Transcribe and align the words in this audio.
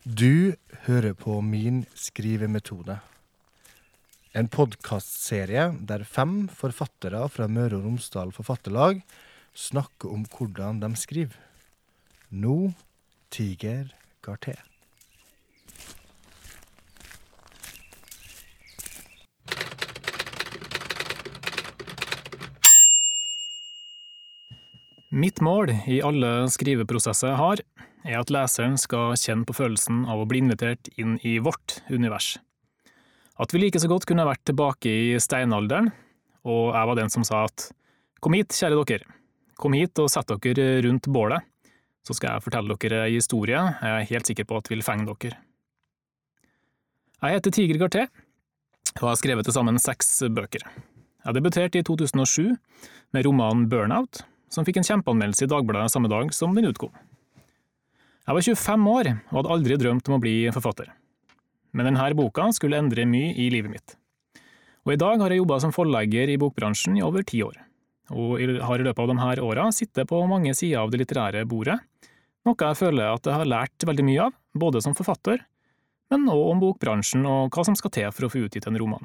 Du 0.00 0.56
hører 0.86 1.12
på 1.12 1.42
Min 1.44 1.82
skrivemetode. 1.92 2.94
En 4.32 4.46
podkastserie 4.48 5.66
der 5.84 6.06
fem 6.08 6.46
forfattere 6.48 7.20
fra 7.28 7.44
Møre 7.52 7.76
og 7.76 7.84
Romsdal 7.84 8.32
Forfatterlag 8.32 9.02
snakker 9.52 10.08
om 10.08 10.24
hvordan 10.24 10.80
de 10.80 10.88
skriver. 10.96 11.36
Nå 12.32 12.72
Tiger 13.28 13.92
Garté. 14.24 14.56
Mitt 25.12 25.44
mål 25.44 25.74
i 25.84 26.00
alle 26.00 26.48
skriveprosesser 26.48 27.36
har, 27.36 27.60
er 28.04 28.20
at 28.20 28.30
leseren 28.32 28.76
skal 28.80 29.16
kjenne 29.18 29.46
på 29.48 29.56
følelsen 29.56 30.04
av 30.10 30.22
å 30.22 30.28
bli 30.28 30.40
invitert 30.42 30.88
inn 31.00 31.18
i 31.26 31.38
vårt 31.42 31.80
univers. 31.90 32.38
At 33.40 33.54
vi 33.54 33.62
like 33.62 33.80
så 33.80 33.88
godt 33.88 34.06
kunne 34.08 34.26
vært 34.28 34.44
tilbake 34.48 34.90
i 34.90 35.20
steinalderen, 35.20 35.90
og 36.44 36.74
jeg 36.74 36.88
var 36.90 36.98
den 36.98 37.12
som 37.12 37.24
sa 37.26 37.44
at 37.48 37.70
kom 38.20 38.36
hit, 38.36 38.52
kjære 38.56 38.80
dere, 38.84 39.08
kom 39.60 39.76
hit 39.76 40.00
og 40.00 40.10
sett 40.12 40.32
dere 40.44 40.80
rundt 40.84 41.08
bålet, 41.08 41.44
så 42.04 42.16
skal 42.16 42.36
jeg 42.36 42.44
fortelle 42.46 42.76
dere 42.80 43.04
ei 43.06 43.16
historie 43.18 43.60
jeg 43.60 43.90
er 43.92 44.08
helt 44.08 44.28
sikker 44.28 44.48
på 44.48 44.60
at 44.60 44.70
vil 44.72 44.84
fenge 44.84 45.08
dere. 45.10 45.36
Jeg 47.20 47.36
heter 47.36 47.52
Tiger 47.52 47.80
Garté, 47.82 48.06
og 49.00 49.10
har 49.10 49.18
skrevet 49.20 49.44
til 49.44 49.54
sammen 49.54 49.76
seks 49.80 50.22
bøker. 50.32 50.64
Jeg 51.20 51.36
debuterte 51.36 51.80
i 51.80 51.84
2007 51.84 52.56
med 53.12 53.26
romanen 53.26 53.68
Burnout, 53.68 54.22
som 54.50 54.64
fikk 54.64 54.80
en 54.80 54.88
kjempeanmeldelse 54.88 55.44
i 55.44 55.50
Dagbladet 55.52 55.92
samme 55.92 56.08
dag 56.10 56.32
som 56.34 56.56
den 56.56 56.70
utkom. 56.72 56.92
Jeg 58.26 58.36
var 58.36 58.44
25 58.44 58.90
år 58.92 59.08
og 59.14 59.36
hadde 59.38 59.54
aldri 59.54 59.76
drømt 59.80 60.08
om 60.10 60.16
å 60.18 60.22
bli 60.22 60.34
forfatter. 60.54 60.90
Men 61.72 61.88
denne 61.88 62.10
boka 62.18 62.50
skulle 62.54 62.78
endre 62.80 63.06
mye 63.08 63.32
i 63.38 63.48
livet 63.52 63.72
mitt. 63.72 63.96
Og 64.86 64.94
i 64.94 65.00
dag 65.00 65.20
har 65.20 65.32
jeg 65.32 65.42
jobba 65.42 65.60
som 65.62 65.74
forlegger 65.74 66.32
i 66.32 66.38
bokbransjen 66.40 66.96
i 66.98 67.04
over 67.04 67.24
ti 67.26 67.42
år, 67.44 67.58
og 68.10 68.40
har 68.40 68.80
i 68.80 68.86
løpet 68.86 69.02
av 69.02 69.12
disse 69.12 69.44
åra 69.44 69.66
sittet 69.76 70.08
på 70.08 70.20
mange 70.28 70.54
sider 70.56 70.80
av 70.80 70.90
det 70.92 71.02
litterære 71.02 71.44
bordet, 71.48 71.76
noe 72.48 72.56
jeg 72.56 72.78
føler 72.78 73.12
at 73.12 73.28
jeg 73.28 73.36
har 73.36 73.48
lært 73.48 73.86
veldig 73.86 74.06
mye 74.08 74.26
av, 74.28 74.36
både 74.56 74.80
som 74.80 74.96
forfatter, 74.96 75.44
men 76.10 76.26
òg 76.32 76.44
om 76.54 76.62
bokbransjen 76.62 77.26
og 77.28 77.52
hva 77.54 77.64
som 77.66 77.76
skal 77.78 77.92
til 77.94 78.08
for 78.14 78.26
å 78.26 78.32
få 78.32 78.46
utgitt 78.46 78.66
en 78.66 78.78
roman. 78.80 79.04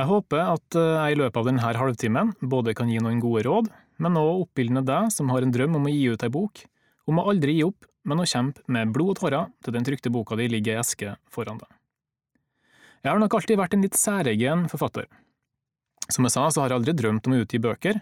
Jeg 0.00 0.08
håper 0.08 0.40
at 0.54 0.76
jeg 0.78 1.14
i 1.14 1.18
løpet 1.20 1.36
av 1.36 1.48
denne 1.50 1.72
halvtimen 1.76 2.32
både 2.40 2.72
kan 2.74 2.88
gi 2.88 2.96
noen 3.04 3.20
gode 3.20 3.44
råd, 3.44 3.68
men 4.00 4.16
òg 4.18 4.46
oppildne 4.46 4.82
deg 4.88 5.12
som 5.12 5.28
har 5.30 5.44
en 5.44 5.52
drøm 5.52 5.76
om 5.78 5.86
å 5.86 5.92
gi 5.92 6.06
ut 6.14 6.24
ei 6.24 6.32
bok, 6.32 6.64
om 7.10 7.18
å 7.18 7.26
aldri 7.32 7.56
gi 7.58 7.64
opp, 7.66 7.86
men 8.06 8.22
å 8.22 8.26
kjempe 8.26 8.62
med 8.72 8.92
blod 8.94 9.14
og 9.14 9.20
tårer 9.22 9.50
til 9.62 9.74
den 9.74 9.86
trykte 9.86 10.10
boka 10.12 10.38
di 10.38 10.48
ligger 10.50 10.76
i 10.76 10.82
eske 10.82 11.16
foran 11.30 11.60
deg. 11.60 11.70
Jeg 13.02 13.10
har 13.10 13.18
nok 13.18 13.34
alltid 13.34 13.58
vært 13.58 13.74
en 13.74 13.82
litt 13.82 13.98
særegen 13.98 14.68
forfatter. 14.70 15.08
Som 16.10 16.26
jeg 16.26 16.34
sa, 16.34 16.46
så 16.50 16.62
har 16.62 16.70
jeg 16.70 16.82
aldri 16.82 16.94
drømt 16.98 17.26
om 17.26 17.34
å 17.34 17.40
utgi 17.42 17.58
bøker, 17.62 17.98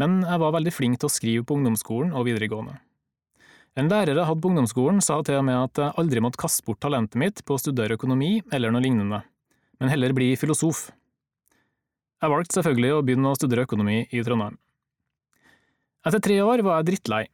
men 0.00 0.22
jeg 0.26 0.42
var 0.42 0.54
veldig 0.56 0.72
flink 0.74 0.98
til 0.98 1.10
å 1.10 1.14
skrive 1.14 1.46
på 1.46 1.58
ungdomsskolen 1.58 2.14
og 2.18 2.26
videregående. 2.26 2.80
En 3.78 3.90
lærer 3.90 4.14
jeg 4.14 4.26
hadde 4.26 4.42
på 4.42 4.50
ungdomsskolen 4.52 5.00
sa 5.02 5.16
til 5.26 5.40
og 5.40 5.46
med 5.48 5.58
at 5.58 5.80
jeg 5.82 5.98
aldri 5.98 6.22
måtte 6.22 6.38
kaste 6.38 6.62
bort 6.66 6.80
talentet 6.82 7.18
mitt 7.18 7.42
på 7.46 7.56
å 7.56 7.62
studere 7.62 7.98
økonomi 7.98 8.36
eller 8.54 8.74
noe 8.74 8.82
lignende, 8.82 9.22
men 9.82 9.90
heller 9.90 10.14
bli 10.14 10.32
filosof. 10.38 10.88
Jeg 12.22 12.30
valgte 12.30 12.58
selvfølgelig 12.58 12.92
å 12.94 13.00
begynne 13.06 13.32
å 13.32 13.38
studere 13.38 13.66
økonomi 13.66 14.04
i 14.14 14.22
Trondheim. 14.26 14.54
Etter 16.06 16.22
tre 16.22 16.38
år 16.44 16.62
var 16.62 16.78
jeg 16.80 16.90
drittlei, 16.92 17.24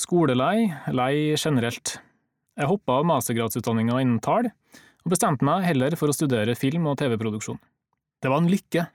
skolelei, 0.00 0.70
lei 0.96 1.36
generelt. 1.36 1.98
Jeg 2.56 2.68
hoppa 2.70 3.00
av 3.00 3.08
mastergradsutdanninga 3.08 4.00
innen 4.00 4.20
tall, 4.24 4.48
og 5.04 5.12
bestemte 5.12 5.46
meg 5.46 5.66
heller 5.68 5.96
for 5.98 6.10
å 6.10 6.16
studere 6.16 6.56
film- 6.58 6.88
og 6.90 6.98
TV-produksjon. 7.00 7.60
Det 8.20 8.32
var 8.32 8.42
en 8.42 8.50
lykke. 8.50 8.86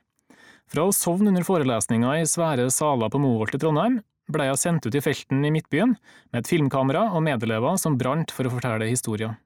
Fra 0.70 0.86
å 0.86 0.94
sovne 0.94 1.30
under 1.30 1.46
forelesninga 1.46 2.16
i 2.18 2.26
svære 2.26 2.68
saler 2.74 3.10
på 3.10 3.20
Moholt 3.22 3.54
i 3.54 3.60
Trondheim, 3.62 4.00
ble 4.26 4.48
jeg 4.48 4.58
sendt 4.58 4.86
ut 4.86 4.94
i 4.98 5.02
felten 5.02 5.44
i 5.46 5.52
Midtbyen 5.54 5.92
med 6.32 6.40
et 6.40 6.48
filmkamera 6.50 7.04
og 7.14 7.22
medelever 7.22 7.78
som 7.78 7.98
brant 7.98 8.32
for 8.34 8.48
å 8.48 8.54
fortelle 8.56 8.88
historier. 8.90 9.36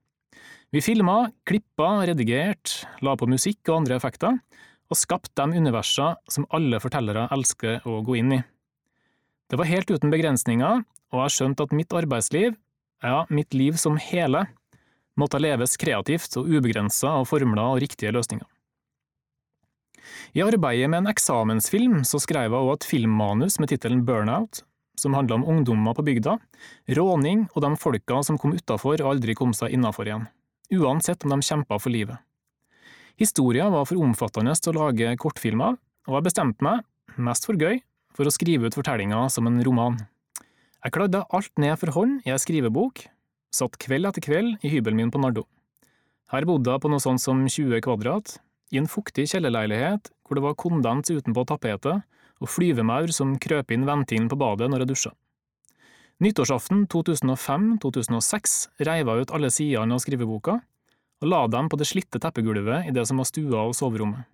Vi 0.73 0.81
filma, 0.85 1.27
klippa, 1.45 2.07
redigert, 2.09 2.87
la 3.05 3.17
på 3.19 3.29
musikk 3.29 3.69
og 3.69 3.83
andre 3.83 3.99
effekter, 3.99 4.39
og 4.91 4.99
skapte 4.99 5.45
de 5.45 5.61
universer 5.61 6.17
som 6.31 6.47
alle 6.57 6.81
fortellere 6.81 7.27
elsker 7.35 7.85
å 7.85 8.01
gå 8.07 8.17
inn 8.23 8.39
i. 8.39 8.41
Det 9.51 9.59
var 9.59 9.69
helt 9.69 9.91
uten 9.91 10.13
begrensninger, 10.13 10.85
og 11.11 11.25
jeg 11.25 11.35
skjønt 11.37 11.63
at 11.65 11.75
mitt 11.77 11.93
arbeidsliv, 11.97 12.57
ja, 13.03 13.25
mitt 13.31 13.55
liv 13.57 13.79
som 13.81 13.99
hele, 14.01 14.47
måtte 15.19 15.41
leves 15.43 15.77
kreativt 15.81 16.37
og 16.41 16.49
ubegrensa 16.49 17.17
av 17.19 17.29
formler 17.29 17.75
og 17.75 17.81
riktige 17.83 18.13
løsninger. 18.15 18.47
I 20.35 20.43
arbeidet 20.47 20.89
med 20.91 21.03
en 21.03 21.11
eksamensfilm 21.11 22.01
så 22.09 22.21
skrev 22.23 22.49
jeg 22.49 22.57
også 22.57 22.79
et 22.79 22.89
filmmanus 22.89 23.59
med 23.61 23.73
tittelen 23.73 24.05
Burnout, 24.07 24.63
som 25.01 25.15
handla 25.17 25.39
om 25.39 25.47
ungdommer 25.49 25.97
på 25.97 26.05
bygda, 26.07 26.37
råning 26.99 27.47
og 27.55 27.65
de 27.65 27.71
folka 27.81 28.21
som 28.27 28.39
kom 28.39 28.55
utafor 28.57 29.01
og 29.01 29.15
aldri 29.15 29.37
kom 29.39 29.55
seg 29.57 29.75
innafor 29.75 30.09
igjen, 30.09 30.27
uansett 30.77 31.25
om 31.25 31.35
de 31.35 31.47
kjempa 31.47 31.79
for 31.81 31.93
livet. 31.95 32.21
Historia 33.21 33.69
var 33.73 33.87
for 33.89 34.01
omfattende 34.01 34.55
til 34.57 34.73
å 34.73 34.87
lage 34.87 35.17
kortfilmer, 35.21 35.77
og 36.09 36.17
jeg 36.17 36.27
bestemte 36.29 36.65
meg, 36.65 36.85
mest 37.21 37.45
for 37.49 37.59
gøy, 37.59 37.83
for 38.17 38.27
å 38.27 38.33
skrive 38.33 38.69
ut 38.69 38.77
fortellinga 38.77 39.27
som 39.33 39.49
en 39.51 39.61
roman. 39.67 39.99
Jeg 40.81 40.95
kladde 40.97 41.27
alt 41.37 41.59
ned 41.61 41.77
for 41.77 41.93
hånd 41.93 42.23
i 42.25 42.31
ei 42.33 42.41
skrivebok, 42.41 43.03
satt 43.53 43.77
kveld 43.83 44.09
etter 44.09 44.25
kveld 44.25 44.63
i 44.65 44.71
hybelen 44.73 44.97
min 44.97 45.11
på 45.13 45.21
Nardo. 45.21 45.43
Her 46.33 46.47
bodde 46.49 46.73
jeg 46.73 46.81
på 46.81 46.89
noe 46.89 47.03
sånt 47.05 47.21
som 47.21 47.43
20 47.45 47.83
kvadrat, 47.85 48.39
i 48.73 48.79
en 48.81 48.89
fuktig 48.89 49.27
kjellerleilighet 49.29 50.09
hvor 50.25 50.39
det 50.39 50.45
var 50.45 50.57
kondens 50.57 51.11
utenpå 51.11 51.45
tapetet 51.51 52.07
og 52.41 52.49
flyvemaur 52.49 53.13
som 53.13 53.35
krøp 53.43 53.75
inn 53.75 53.85
ventilen 53.85 54.31
på 54.31 54.39
badet 54.41 54.71
når 54.71 54.85
jeg 54.85 54.93
dusja. 54.93 55.13
Nyttårsaften 56.25 56.87
2005–2006 56.93 58.57
reiv 58.89 59.11
jeg 59.11 59.27
ut 59.27 59.37
alle 59.37 59.53
sidene 59.53 59.99
av 59.99 60.01
skriveboka 60.01 60.57
og 61.21 61.29
la 61.29 61.43
dem 61.53 61.69
på 61.69 61.77
det 61.77 61.91
slitte 61.91 62.23
teppegulvet 62.23 62.89
i 62.89 62.97
det 62.97 63.05
som 63.11 63.21
var 63.21 63.29
stua 63.29 63.67
og 63.67 63.77
soverommet. 63.77 64.25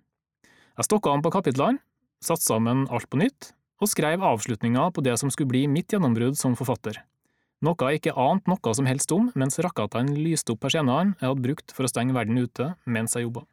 Jeg 0.77 0.87
stokka 0.87 1.11
om 1.11 1.25
på 1.25 1.33
kapitlene, 1.33 1.81
satte 2.23 2.45
sammen 2.45 2.85
alt 2.93 3.09
på 3.11 3.19
nytt 3.19 3.51
og 3.77 3.91
skrev 3.91 4.23
avslutninga 4.25 4.87
på 4.93 5.03
det 5.05 5.17
som 5.21 5.31
skulle 5.33 5.51
bli 5.51 5.67
mitt 5.71 5.93
gjennombrudd 5.93 6.37
som 6.39 6.55
forfatter, 6.57 7.01
noe 7.65 7.89
jeg 7.89 8.01
ikke 8.01 8.15
ante 8.21 8.51
noe 8.51 8.73
som 8.77 8.85
helst 8.89 9.11
om 9.15 9.31
mens 9.37 9.57
rakkatene 9.63 10.17
lyste 10.17 10.53
opp 10.53 10.61
persiennene 10.65 11.15
jeg 11.17 11.29
hadde 11.29 11.45
brukt 11.45 11.73
for 11.73 11.87
å 11.87 11.91
stenge 11.91 12.13
verden 12.17 12.37
ute 12.37 12.73
mens 12.85 13.17
jeg 13.17 13.25
jobba. 13.25 13.45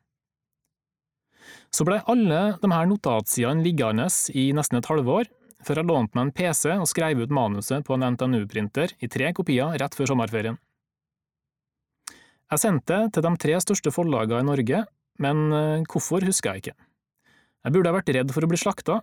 Så 1.73 1.85
blei 1.89 2.01
alle 2.09 2.43
de 2.61 2.71
her 2.73 2.89
notatsidene 2.89 3.65
liggende 3.65 4.07
i 4.37 4.51
nesten 4.57 4.81
et 4.81 4.89
halvår, 4.89 5.29
før 5.65 5.81
jeg 5.81 5.89
lånte 5.89 6.17
meg 6.17 6.27
en 6.27 6.35
PC 6.37 6.75
og 6.77 6.89
skrev 6.89 7.25
ut 7.25 7.33
manuset 7.33 7.85
på 7.87 7.97
en 7.97 8.05
NTNU-printer 8.15 8.95
i 9.01 9.09
tre 9.09 9.33
kopier 9.37 9.77
rett 9.81 9.97
før 9.97 10.13
sommerferien. 10.13 10.59
Jeg 12.53 12.61
sendte 12.61 12.99
til 13.13 13.25
de 13.25 13.33
tre 13.41 13.57
største 13.65 13.91
forlagene 13.95 14.45
i 14.45 14.47
Norge, 14.47 14.83
men 15.25 15.45
eh, 15.57 15.87
hvorfor 15.89 16.25
husker 16.29 16.53
jeg 16.53 16.65
ikke. 16.65 16.75
Jeg 17.65 17.73
burde 17.73 17.91
ha 17.91 17.97
vært 17.97 18.13
redd 18.13 18.33
for 18.37 18.45
å 18.45 18.51
bli 18.51 18.61
slakta, 18.61 19.01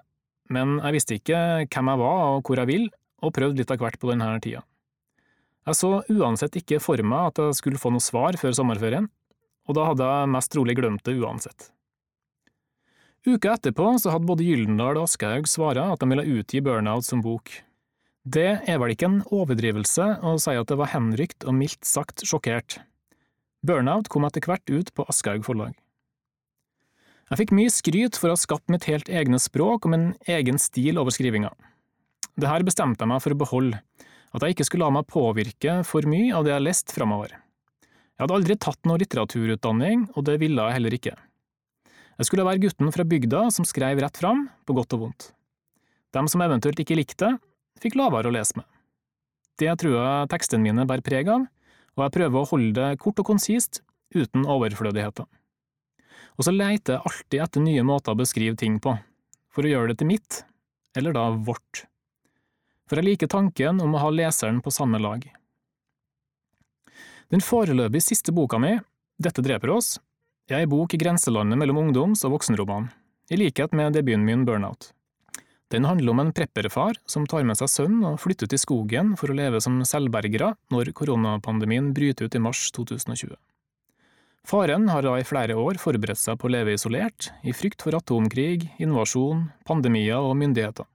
men 0.52 0.78
jeg 0.82 0.98
visste 0.98 1.18
ikke 1.18 1.40
hvem 1.66 1.94
jeg 1.94 2.02
var 2.04 2.22
og 2.36 2.44
hvor 2.46 2.62
jeg 2.62 2.70
vil, 2.70 2.90
og 3.22 3.34
prøvde 3.36 3.62
litt 3.62 3.72
av 3.74 3.82
hvert 3.82 4.00
på 4.02 4.10
denne 4.12 4.30
tida. 4.44 4.64
Jeg 5.70 5.78
så 5.78 5.92
uansett 6.10 6.56
ikke 6.58 6.80
for 6.82 7.02
meg 7.06 7.32
at 7.32 7.42
jeg 7.44 7.58
skulle 7.60 7.82
få 7.82 7.92
noe 7.94 8.02
svar 8.02 8.38
før 8.42 8.56
sommerferien, 8.58 9.08
og 9.70 9.78
da 9.78 9.86
hadde 9.92 10.08
jeg 10.10 10.32
mest 10.34 10.52
trolig 10.54 10.76
glemt 10.80 11.04
det 11.06 11.20
uansett. 11.22 11.70
Uka 13.22 13.54
etterpå 13.54 13.92
så 14.02 14.16
hadde 14.16 14.26
både 14.26 14.46
Gyldendal 14.48 14.98
og 14.98 15.06
Aschehoug 15.06 15.46
svara 15.50 15.92
at 15.94 16.02
de 16.02 16.08
ville 16.10 16.40
utgi 16.40 16.64
Burnout 16.66 17.06
som 17.06 17.22
bok. 17.22 17.52
Det 18.26 18.50
er 18.66 18.80
vel 18.82 18.96
ikke 18.96 19.10
en 19.12 19.20
overdrivelse 19.30 20.08
å 20.26 20.34
si 20.42 20.56
at 20.58 20.70
det 20.70 20.78
var 20.80 20.90
henrykt 20.96 21.46
og 21.46 21.54
mildt 21.58 21.86
sagt 21.86 22.26
sjokkert. 22.26 22.80
Burnout 23.62 24.10
kom 24.10 24.26
etter 24.26 24.42
hvert 24.50 24.66
ut 24.74 24.90
på 24.98 25.06
Aschehoug 25.06 25.46
forlag. 25.46 25.78
Jeg 27.32 27.46
fikk 27.46 27.52
mye 27.56 27.72
skryt 27.72 28.18
for 28.20 28.28
å 28.28 28.34
ha 28.36 28.40
skapt 28.40 28.68
mitt 28.74 28.84
helt 28.90 29.08
egne 29.08 29.38
språk 29.40 29.86
og 29.88 29.94
min 29.94 30.10
egen 30.28 30.58
stil 30.60 30.98
over 31.00 31.16
skrivinga. 31.16 31.54
Det 32.36 32.50
her 32.50 32.66
bestemte 32.68 33.06
jeg 33.06 33.08
meg 33.08 33.24
for 33.24 33.32
å 33.32 33.40
beholde, 33.40 33.80
at 34.36 34.44
jeg 34.44 34.58
ikke 34.58 34.66
skulle 34.68 34.90
la 34.90 34.98
meg 34.98 35.08
påvirke 35.08 35.78
for 35.88 36.04
mye 36.12 36.36
av 36.36 36.44
det 36.44 36.52
jeg 36.52 36.66
leste 36.66 36.98
framover. 36.98 37.32
Jeg 37.32 38.26
hadde 38.26 38.36
aldri 38.36 38.60
tatt 38.60 38.84
noe 38.84 39.00
litteraturutdanning, 39.00 40.10
og 40.12 40.28
det 40.28 40.38
ville 40.44 40.60
jeg 40.60 40.76
heller 40.76 41.00
ikke. 41.00 41.16
Jeg 42.20 42.28
skulle 42.28 42.50
være 42.52 42.66
gutten 42.68 42.92
fra 42.92 43.08
bygda 43.16 43.48
som 43.56 43.68
skrev 43.68 44.04
rett 44.04 44.20
fram, 44.20 44.50
på 44.68 44.76
godt 44.76 45.00
og 45.00 45.08
vondt. 45.08 45.32
Dem 46.12 46.28
som 46.28 46.44
eventuelt 46.44 46.84
ikke 46.84 47.00
likte 47.00 47.38
fikk 47.80 47.96
lavere 47.96 48.28
å 48.28 48.36
lese 48.36 48.60
med. 48.60 48.68
Det 49.56 49.72
tror 49.80 50.02
jeg 50.02 50.32
tekstene 50.36 50.68
mine 50.68 50.84
bærer 50.84 51.08
preg 51.08 51.32
av, 51.32 51.48
og 51.96 52.10
jeg 52.10 52.20
prøver 52.20 52.44
å 52.44 52.50
holde 52.52 52.76
det 52.76 53.00
kort 53.00 53.24
og 53.24 53.32
konsist, 53.32 53.86
uten 54.12 54.44
overflødigheter 54.44 55.32
og 56.38 56.48
så 56.48 56.54
leiter 56.54 56.98
jeg 56.98 57.06
alltid 57.10 57.44
etter 57.46 57.66
nye 57.66 57.84
måter 57.88 58.14
å 58.14 58.20
beskrive 58.22 58.58
ting 58.60 58.80
på, 58.84 58.96
for 59.52 59.68
å 59.68 59.72
gjøre 59.72 59.92
det 59.92 60.02
til 60.02 60.12
mitt, 60.12 60.44
eller 60.98 61.16
da 61.16 61.30
vårt. 61.32 61.86
For 62.90 63.00
jeg 63.00 63.08
liker 63.08 63.32
tanken 63.32 63.80
om 63.84 63.96
å 63.96 64.04
ha 64.04 64.12
leseren 64.12 64.60
på 64.64 64.74
samme 64.74 65.00
lag. 65.00 65.24
Den 67.32 67.44
foreløpig 67.44 68.02
siste 68.04 68.34
boka 68.36 68.60
mi, 68.60 68.78
Dette 69.22 69.44
dreper 69.46 69.70
oss, 69.70 70.00
er 70.50 70.64
ei 70.64 70.68
bok 70.70 70.96
i 70.96 71.00
grenselandet 71.00 71.60
mellom 71.60 71.78
ungdoms- 71.78 72.24
og 72.26 72.34
voksenroman, 72.34 72.88
i 73.30 73.38
likhet 73.38 73.76
med 73.78 73.94
debuten 73.94 74.26
min 74.26 74.48
Burnout. 74.48 74.90
Den 75.72 75.86
handler 75.86 76.12
om 76.12 76.20
en 76.20 76.34
prepperfar 76.36 76.98
som 77.06 77.28
tar 77.30 77.46
med 77.48 77.60
seg 77.60 77.70
sønnen 77.72 78.08
og 78.10 78.20
flytter 78.20 78.50
i 78.52 78.60
skogen 78.60 79.14
for 79.20 79.32
å 79.32 79.38
leve 79.38 79.62
som 79.64 79.78
selvbergere 79.88 80.56
når 80.74 80.92
koronapandemien 80.98 81.94
bryter 81.96 82.28
ut 82.28 82.36
i 82.36 82.42
mars 82.44 82.66
2020. 82.76 83.38
Faren 84.48 84.90
har 84.90 85.06
da 85.06 85.14
i 85.20 85.26
flere 85.28 85.56
år 85.56 85.78
forberedt 85.80 86.20
seg 86.20 86.40
på 86.42 86.50
å 86.50 86.52
leve 86.52 86.74
isolert, 86.74 87.30
i 87.46 87.54
frykt 87.54 87.84
for 87.86 87.96
atomkrig, 87.96 88.72
invasjon, 88.82 89.46
pandemier 89.68 90.20
og 90.20 90.34
myndigheter. 90.40 90.88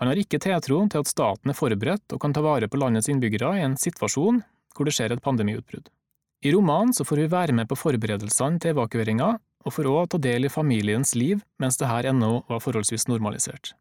Han 0.00 0.08
har 0.08 0.16
ikke 0.16 0.40
tiltro 0.40 0.78
til 0.88 1.02
at 1.02 1.10
staten 1.10 1.52
er 1.52 1.58
forberedt 1.58 2.14
og 2.14 2.20
kan 2.22 2.32
ta 2.32 2.40
vare 2.44 2.70
på 2.70 2.78
landets 2.80 3.10
innbyggere 3.12 3.58
i 3.58 3.64
en 3.66 3.76
situasjon 3.76 4.40
hvor 4.72 4.88
det 4.88 4.94
skjer 4.96 5.12
et 5.12 5.22
pandemiutbrudd. 5.24 5.90
I 6.40 6.54
romanen 6.54 6.94
så 6.96 7.04
får 7.04 7.20
vi 7.20 7.32
være 7.34 7.52
med 7.52 7.68
på 7.68 7.76
forberedelsene 7.76 8.62
til 8.62 8.72
evakueringa, 8.72 9.34
og 9.60 9.74
får 9.76 9.88
òg 9.90 10.06
ta 10.14 10.20
del 10.24 10.48
i 10.48 10.52
familiens 10.52 11.12
liv 11.18 11.42
mens 11.60 11.76
det 11.76 11.90
her 11.90 12.08
ennå 12.08 12.30
var 12.48 12.62
forholdsvis 12.64 13.10
normalisert. 13.10 13.74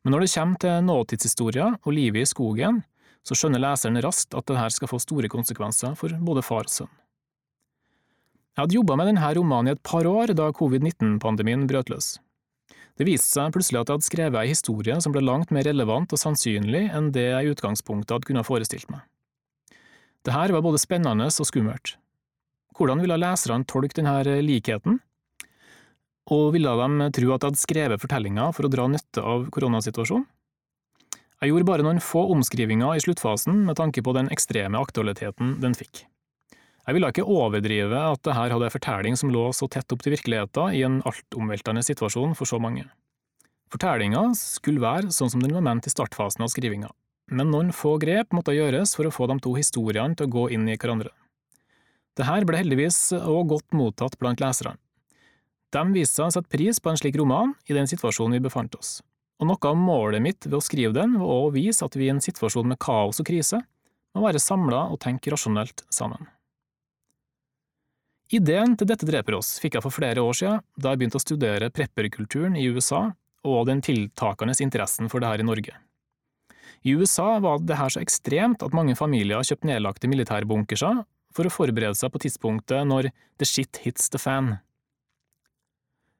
Men 0.00 0.14
når 0.14 0.24
det 0.24 0.30
kommer 0.32 0.62
til 0.62 0.86
nåtidshistorier 0.86 1.76
og 1.82 1.92
livet 1.92 2.24
i 2.24 2.30
skogen, 2.30 2.80
så 3.26 3.36
skjønner 3.36 3.60
leseren 3.60 4.00
raskt 4.00 4.32
at 4.38 4.48
dette 4.48 4.70
skal 4.78 4.88
få 4.88 5.02
store 5.02 5.28
konsekvenser 5.28 5.92
for 5.98 6.14
både 6.24 6.46
far 6.46 6.64
og 6.64 6.72
sønn. 6.72 6.94
Jeg 8.58 8.64
hadde 8.64 8.74
jobba 8.74 8.94
med 8.98 9.06
denne 9.06 9.28
romanen 9.38 9.68
i 9.70 9.72
et 9.76 9.80
par 9.86 10.02
år 10.10 10.32
da 10.34 10.48
covid-19-pandemien 10.50 11.60
brøt 11.70 11.92
løs. 11.92 12.16
Det 12.98 13.04
viste 13.06 13.30
seg 13.30 13.52
plutselig 13.54 13.78
at 13.78 13.92
jeg 13.92 13.94
hadde 13.94 14.06
skrevet 14.08 14.38
ei 14.40 14.50
historie 14.50 14.96
som 14.98 15.14
ble 15.14 15.22
langt 15.22 15.52
mer 15.54 15.62
relevant 15.62 16.10
og 16.10 16.18
sannsynlig 16.18 16.88
enn 16.90 17.12
det 17.14 17.28
jeg 17.28 17.46
i 17.46 17.52
utgangspunktet 17.54 18.16
hadde 18.16 18.26
kunnet 18.26 18.48
forestilt 18.48 18.90
meg. 18.90 19.04
Det 20.26 20.34
her 20.34 20.50
var 20.50 20.66
både 20.66 20.82
spennende 20.82 21.30
og 21.30 21.46
skummelt. 21.46 21.94
Hvordan 22.74 22.98
ville 23.06 23.20
leserne 23.22 23.62
tolke 23.62 23.94
denne 24.00 24.40
likheten? 24.42 24.98
Og 26.34 26.50
ville 26.58 26.74
de 26.82 27.10
tro 27.14 27.30
at 27.30 27.46
jeg 27.46 27.52
hadde 27.52 27.62
skrevet 27.62 28.02
fortellinga 28.02 28.50
for 28.58 28.66
å 28.66 28.74
dra 28.74 28.90
nytte 28.90 29.22
av 29.22 29.46
koronasituasjonen? 29.54 30.26
Jeg 31.38 31.54
gjorde 31.54 31.70
bare 31.70 31.86
noen 31.86 32.02
få 32.02 32.26
omskrivinger 32.34 32.98
i 32.98 33.06
sluttfasen 33.06 33.62
med 33.70 33.78
tanke 33.78 34.02
på 34.02 34.18
den 34.18 34.34
ekstreme 34.34 34.82
aktualiteten 34.82 35.60
den 35.62 35.78
fikk. 35.78 36.07
Jeg 36.88 36.96
ville 36.96 37.08
ikke 37.12 37.26
overdrive 37.28 37.98
at 38.14 38.22
det 38.24 38.32
her 38.32 38.54
hadde 38.54 38.64
en 38.64 38.72
fortelling 38.72 39.16
som 39.20 39.28
lå 39.28 39.42
så 39.52 39.66
tett 39.68 39.92
opp 39.92 40.00
til 40.00 40.14
virkeligheten 40.14 40.72
i 40.72 40.78
en 40.86 41.02
altomveltende 41.04 41.82
situasjon 41.84 42.32
for 42.38 42.48
så 42.48 42.56
mange. 42.64 42.86
Fortellinga 43.68 44.22
skulle 44.32 44.80
være 44.80 45.12
sånn 45.12 45.28
som 45.34 45.42
den 45.44 45.52
var 45.52 45.66
ment 45.66 45.84
i 45.84 45.92
startfasen 45.92 46.46
av 46.46 46.48
skrivinga, 46.48 46.88
men 47.28 47.52
noen 47.52 47.74
få 47.76 47.98
grep 48.00 48.32
måtte 48.32 48.54
gjøres 48.56 48.94
for 48.96 49.04
å 49.04 49.12
få 49.12 49.28
de 49.28 49.36
to 49.44 49.52
historiene 49.58 50.16
til 50.16 50.30
å 50.30 50.32
gå 50.32 50.44
inn 50.56 50.64
i 50.64 50.78
hverandre. 50.78 51.12
Dette 52.16 52.38
ble 52.48 52.62
heldigvis 52.62 53.02
også 53.18 53.44
godt 53.52 53.76
mottatt 53.76 54.16
blant 54.16 54.40
leserne. 54.40 54.80
De 55.76 55.84
viste 55.92 56.16
seg 56.16 56.30
å 56.30 56.36
sette 56.38 56.56
pris 56.56 56.80
på 56.80 56.88
en 56.88 56.96
slik 56.96 57.20
roman 57.20 57.52
i 57.68 57.76
den 57.76 57.90
situasjonen 57.90 58.38
vi 58.38 58.46
befant 58.48 58.80
oss, 58.80 59.02
og 59.36 59.52
noe 59.52 59.74
av 59.74 59.76
målet 59.76 60.24
mitt 60.24 60.48
ved 60.48 60.56
å 60.56 60.64
skrive 60.64 60.96
den 60.96 61.20
var 61.20 61.44
å 61.44 61.52
vise 61.52 61.84
at 61.84 62.00
vi 62.00 62.08
i 62.08 62.10
en 62.16 62.24
situasjon 62.24 62.72
med 62.72 62.80
kaos 62.80 63.20
og 63.20 63.28
krise 63.28 63.60
må 64.16 64.24
være 64.24 64.40
samla 64.40 64.86
og 64.88 65.02
tenke 65.04 65.36
rasjonelt 65.36 65.84
sammen. 65.92 66.24
Ideen 68.28 68.74
til 68.76 68.84
Dette 68.90 69.06
dreper 69.08 69.38
oss 69.38 69.54
fikk 69.56 69.78
jeg 69.78 69.84
for 69.86 69.94
flere 69.94 70.20
år 70.20 70.34
siden, 70.36 70.64
da 70.76 70.92
jeg 70.92 71.00
begynte 71.00 71.16
å 71.16 71.22
studere 71.22 71.70
prepperkulturen 71.72 72.58
i 72.60 72.66
USA 72.68 73.06
og 73.48 73.60
den 73.70 73.80
tiltakende 73.80 74.52
interessen 74.60 75.08
for 75.08 75.24
det 75.24 75.30
her 75.30 75.40
i 75.40 75.46
Norge. 75.48 75.72
I 76.84 76.92
USA 76.92 77.38
var 77.40 77.62
det 77.64 77.78
her 77.80 77.88
så 77.88 78.02
ekstremt 78.04 78.60
at 78.62 78.76
mange 78.76 78.98
familier 78.98 79.40
kjøpte 79.40 79.70
nedlagte 79.70 80.12
militærbunkerser 80.12 81.00
for 81.34 81.48
å 81.48 81.54
forberede 81.54 81.96
seg 81.96 82.12
på 82.12 82.20
tidspunktet 82.26 82.84
når 82.90 83.08
the 83.40 83.48
shit 83.48 83.80
hits 83.86 84.12
the 84.12 84.20
fan. 84.20 84.58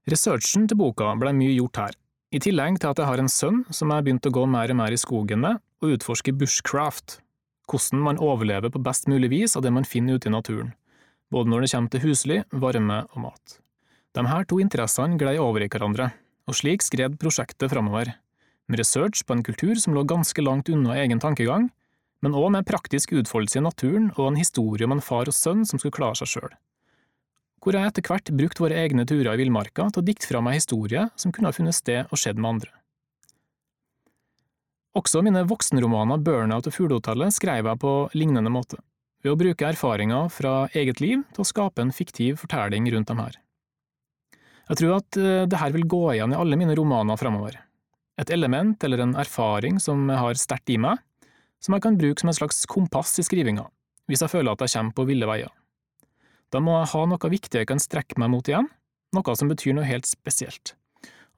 Researchen 0.08 0.64
til 0.64 0.80
boka 0.80 1.12
ble 1.20 1.36
mye 1.36 1.58
gjort 1.58 1.84
her, 1.84 1.94
i 2.32 2.40
tillegg 2.40 2.80
til 2.80 2.88
at 2.88 3.04
jeg 3.04 3.10
har 3.10 3.20
en 3.20 3.28
sønn 3.28 3.62
som 3.68 3.92
jeg 3.92 4.08
begynte 4.08 4.32
å 4.32 4.38
gå 4.40 4.48
mer 4.48 4.72
og 4.72 4.80
mer 4.80 4.96
i 4.96 5.00
skogen 5.00 5.44
med 5.44 5.60
og 5.84 5.98
utforske 5.98 6.32
bushcraft, 6.32 7.20
hvordan 7.68 8.00
man 8.00 8.24
overlever 8.24 8.72
på 8.72 8.80
best 8.80 9.12
mulig 9.12 9.28
vis 9.36 9.60
av 9.60 9.68
det 9.68 9.76
man 9.76 9.84
finner 9.84 10.16
ute 10.16 10.32
i 10.32 10.38
naturen 10.40 10.72
både 11.32 11.50
når 11.50 11.64
det 11.64 11.72
kommer 11.72 11.92
til 11.92 12.04
husly, 12.04 12.38
varme 12.52 13.02
og 13.12 13.24
mat. 13.26 13.58
De 14.16 14.24
her 14.26 14.46
to 14.48 14.58
interessene 14.62 15.18
glei 15.20 15.36
over 15.38 15.62
i 15.62 15.68
hverandre, 15.68 16.10
og 16.48 16.56
slik 16.56 16.82
skred 16.82 17.18
prosjektet 17.20 17.70
framover, 17.72 18.14
med 18.68 18.80
research 18.80 19.24
på 19.24 19.36
en 19.36 19.44
kultur 19.44 19.76
som 19.80 19.94
lå 19.96 20.04
ganske 20.08 20.42
langt 20.44 20.68
unna 20.72 20.96
egen 21.00 21.20
tankegang, 21.20 21.68
men 22.24 22.34
òg 22.34 22.50
med 22.52 22.66
praktisk 22.68 23.14
utfoldelse 23.16 23.60
i 23.60 23.64
naturen 23.64 24.10
og 24.16 24.24
en 24.30 24.40
historie 24.40 24.88
om 24.88 24.96
en 24.96 25.04
far 25.04 25.30
og 25.30 25.36
sønn 25.36 25.64
som 25.68 25.78
skulle 25.78 25.94
klare 25.94 26.18
seg 26.18 26.32
sjøl. 26.32 26.56
Hvor 27.62 27.74
jeg 27.74 27.90
etter 27.90 28.06
hvert 28.06 28.32
brukte 28.34 28.64
våre 28.64 28.80
egne 28.80 29.04
turer 29.08 29.32
i 29.34 29.40
villmarka 29.40 29.88
til 29.92 30.02
å 30.02 30.06
dikte 30.06 30.28
fra 30.30 30.42
meg 30.44 30.58
historie 30.58 31.08
som 31.18 31.34
kunne 31.34 31.50
ha 31.50 31.56
funnet 31.56 31.76
sted 31.76 32.10
og 32.10 32.20
skjedd 32.20 32.38
med 32.40 32.56
andre. 32.56 32.72
Også 34.98 35.22
mine 35.22 35.44
voksenromaner 35.46 36.20
Burnout 36.22 36.66
og 36.66 36.74
Fuglehotellet 36.74 37.34
skrev 37.36 37.66
jeg 37.70 37.82
på 37.82 37.94
lignende 38.18 38.50
måte 38.50 38.80
ved 39.24 39.32
å 39.32 39.38
bruke 39.38 39.66
erfaringer 39.66 40.30
fra 40.32 40.68
eget 40.76 41.02
liv 41.02 41.24
til 41.34 41.42
å 41.42 41.48
skape 41.48 41.82
en 41.82 41.94
fiktiv 41.94 42.38
fortelling 42.42 42.86
rundt 42.94 43.10
dem 43.10 43.22
her. 43.22 43.38
Jeg 44.68 44.80
tror 44.80 44.98
at 44.98 45.08
dette 45.16 45.46
det 45.48 45.60
her 45.62 45.72
vil 45.74 45.88
gå 45.88 46.02
igjen 46.12 46.34
i 46.34 46.38
alle 46.38 46.58
mine 46.60 46.76
romaner 46.76 47.16
framover. 47.16 47.56
Et 48.20 48.30
element 48.34 48.84
eller 48.84 49.00
en 49.00 49.14
erfaring 49.16 49.78
som 49.80 50.08
jeg 50.10 50.20
har 50.20 50.40
sterkt 50.40 50.70
i 50.74 50.78
meg, 50.80 50.98
som 51.62 51.74
jeg 51.74 51.84
kan 51.84 51.96
bruke 51.98 52.20
som 52.20 52.30
en 52.30 52.36
slags 52.36 52.66
kompass 52.70 53.16
i 53.18 53.24
skrivinga, 53.26 53.64
hvis 54.10 54.22
jeg 54.22 54.32
føler 54.32 54.52
at 54.52 54.64
jeg 54.64 54.74
kommer 54.74 54.96
på 54.96 55.06
ville 55.08 55.28
veier. 55.30 55.52
Da 56.52 56.60
må 56.64 56.78
jeg 56.78 56.90
ha 56.92 57.06
noe 57.08 57.30
viktig 57.32 57.62
jeg 57.62 57.68
kan 57.70 57.82
strekke 57.82 58.18
meg 58.20 58.32
mot 58.32 58.48
igjen, 58.48 58.68
noe 59.16 59.36
som 59.36 59.50
betyr 59.50 59.76
noe 59.76 59.88
helt 59.88 60.08
spesielt, 60.08 60.74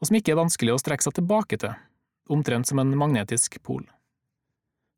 og 0.00 0.08
som 0.08 0.18
ikke 0.18 0.34
er 0.34 0.40
vanskelig 0.40 0.74
å 0.74 0.82
strekke 0.82 1.06
seg 1.06 1.16
tilbake 1.18 1.60
til, 1.62 1.74
omtrent 2.30 2.70
som 2.70 2.82
en 2.82 2.94
magnetisk 2.98 3.60
pol. 3.66 3.84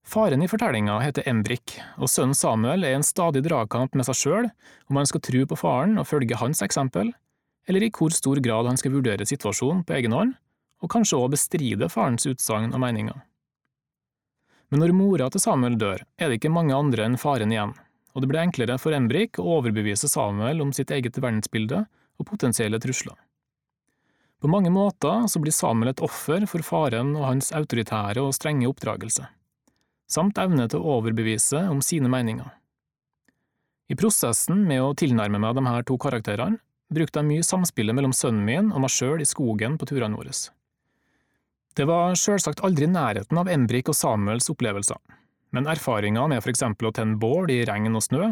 Faren 0.02 0.42
i 0.42 0.48
fortellinga 0.50 0.96
heter 1.00 1.28
Embrik, 1.30 1.76
og 1.96 2.10
sønnen 2.10 2.34
Samuel 2.34 2.82
er 2.84 2.92
i 2.92 2.98
en 2.98 3.06
stadig 3.06 3.44
dragkamp 3.46 3.94
med 3.94 4.06
seg 4.08 4.18
sjøl 4.18 4.48
om 4.90 4.98
han 4.98 5.08
skal 5.08 5.22
tro 5.22 5.44
på 5.46 5.58
faren 5.58 5.94
og 6.00 6.08
følge 6.10 6.38
hans 6.40 6.62
eksempel, 6.64 7.12
eller 7.70 7.86
i 7.86 7.90
hvor 7.94 8.10
stor 8.10 8.40
grad 8.42 8.66
han 8.66 8.80
skal 8.80 8.96
vurdere 8.96 9.26
situasjonen 9.28 9.84
på 9.86 9.94
egen 10.00 10.16
hånd, 10.16 10.34
og 10.82 10.90
kanskje 10.90 11.20
også 11.20 11.34
bestride 11.36 11.88
farens 11.92 12.26
utsagn 12.26 12.74
og 12.74 12.82
meninger. 12.82 13.20
Men 14.72 14.82
når 14.82 14.94
mora 14.96 15.28
til 15.30 15.44
Samuel 15.44 15.78
dør, 15.78 16.02
er 16.18 16.28
det 16.28 16.40
ikke 16.40 16.50
mange 16.50 16.74
andre 16.74 17.06
enn 17.06 17.20
faren 17.20 17.54
igjen, 17.54 17.76
og 18.12 18.24
det 18.24 18.30
blir 18.32 18.42
enklere 18.42 18.80
for 18.82 18.96
Embrik 18.96 19.38
å 19.38 19.60
overbevise 19.60 20.10
Samuel 20.10 20.64
om 20.64 20.72
sitt 20.74 20.90
eget 20.90 21.20
verdensbilde 21.22 21.84
og 22.18 22.26
potensielle 22.28 22.80
trusler. 22.82 23.14
På 24.42 24.50
mange 24.50 24.72
måter 24.74 25.28
så 25.30 25.38
blir 25.38 25.54
Samuel 25.54 25.92
et 25.92 26.02
offer 26.02 26.48
for 26.50 26.66
faren 26.66 27.14
og 27.14 27.28
hans 27.28 27.52
autoritære 27.54 28.24
og 28.24 28.34
strenge 28.34 28.66
oppdragelse 28.66 29.28
samt 30.12 30.38
evne 30.40 30.68
til 30.68 30.82
å 30.82 30.98
overbevise 30.98 31.64
om 31.72 31.80
sine 31.84 32.10
meninger. 32.12 32.50
I 33.90 33.96
prosessen 33.98 34.62
med 34.68 34.80
å 34.80 34.94
tilnærme 34.96 35.40
meg 35.42 35.56
de 35.58 35.64
her 35.66 35.86
to 35.88 35.98
karakterene 36.00 36.60
brukte 36.92 37.20
jeg 37.20 37.28
mye 37.28 37.46
samspillet 37.46 37.96
mellom 37.96 38.12
sønnen 38.16 38.44
min 38.46 38.70
og 38.72 38.84
meg 38.84 38.92
sjøl 38.92 39.24
i 39.24 39.28
skogen 39.28 39.78
på 39.80 39.88
turene 39.88 40.18
våre. 40.18 40.32
Det 41.72 41.86
var 41.88 42.16
sjølsagt 42.20 42.60
aldri 42.66 42.86
nærheten 42.88 43.38
av 43.40 43.48
Embrik 43.48 43.88
og 43.88 43.96
Samuels 43.96 44.50
opplevelser, 44.52 45.00
men 45.56 45.68
erfaringa 45.72 46.26
med 46.28 46.42
for 46.44 46.52
eksempel 46.52 46.90
å 46.90 46.94
tenne 46.96 47.20
bål 47.20 47.52
i 47.52 47.62
regn 47.68 47.96
og 47.96 48.04
snø, 48.04 48.30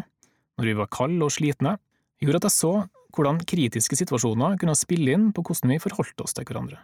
når 0.61 0.69
vi 0.69 0.77
var 0.77 0.91
kalde 0.93 1.25
og 1.25 1.33
slitne, 1.33 1.79
gjorde 2.21 2.43
at 2.43 2.49
jeg 2.51 2.57
så 2.59 2.73
hvordan 3.17 3.41
kritiske 3.49 3.97
situasjoner 3.97 4.59
kunne 4.61 4.77
spille 4.79 5.17
inn 5.17 5.31
på 5.35 5.45
hvordan 5.47 5.73
vi 5.73 5.83
forholdt 5.83 6.25
oss 6.25 6.37
til 6.37 6.47
hverandre. 6.47 6.79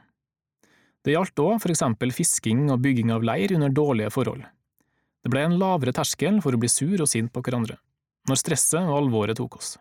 Det 1.04 1.14
gjaldt 1.14 1.38
òg 1.38 1.60
for 1.62 1.70
eksempel 1.70 2.10
fisking 2.10 2.66
og 2.72 2.80
bygging 2.82 3.12
av 3.14 3.24
leir 3.24 3.52
under 3.54 3.70
dårlige 3.70 4.10
forhold. 4.10 4.42
Det 5.26 5.32
ble 5.32 5.40
en 5.42 5.56
lavere 5.58 5.90
terskel 5.90 6.36
for 6.38 6.54
å 6.54 6.58
bli 6.62 6.68
sur 6.70 7.00
og 7.02 7.08
sint 7.10 7.32
på 7.34 7.40
hverandre, 7.42 7.74
når 8.30 8.38
stresset 8.38 8.84
og 8.86 9.00
alvoret 9.00 9.34
tok 9.40 9.56
oss. 9.58 9.72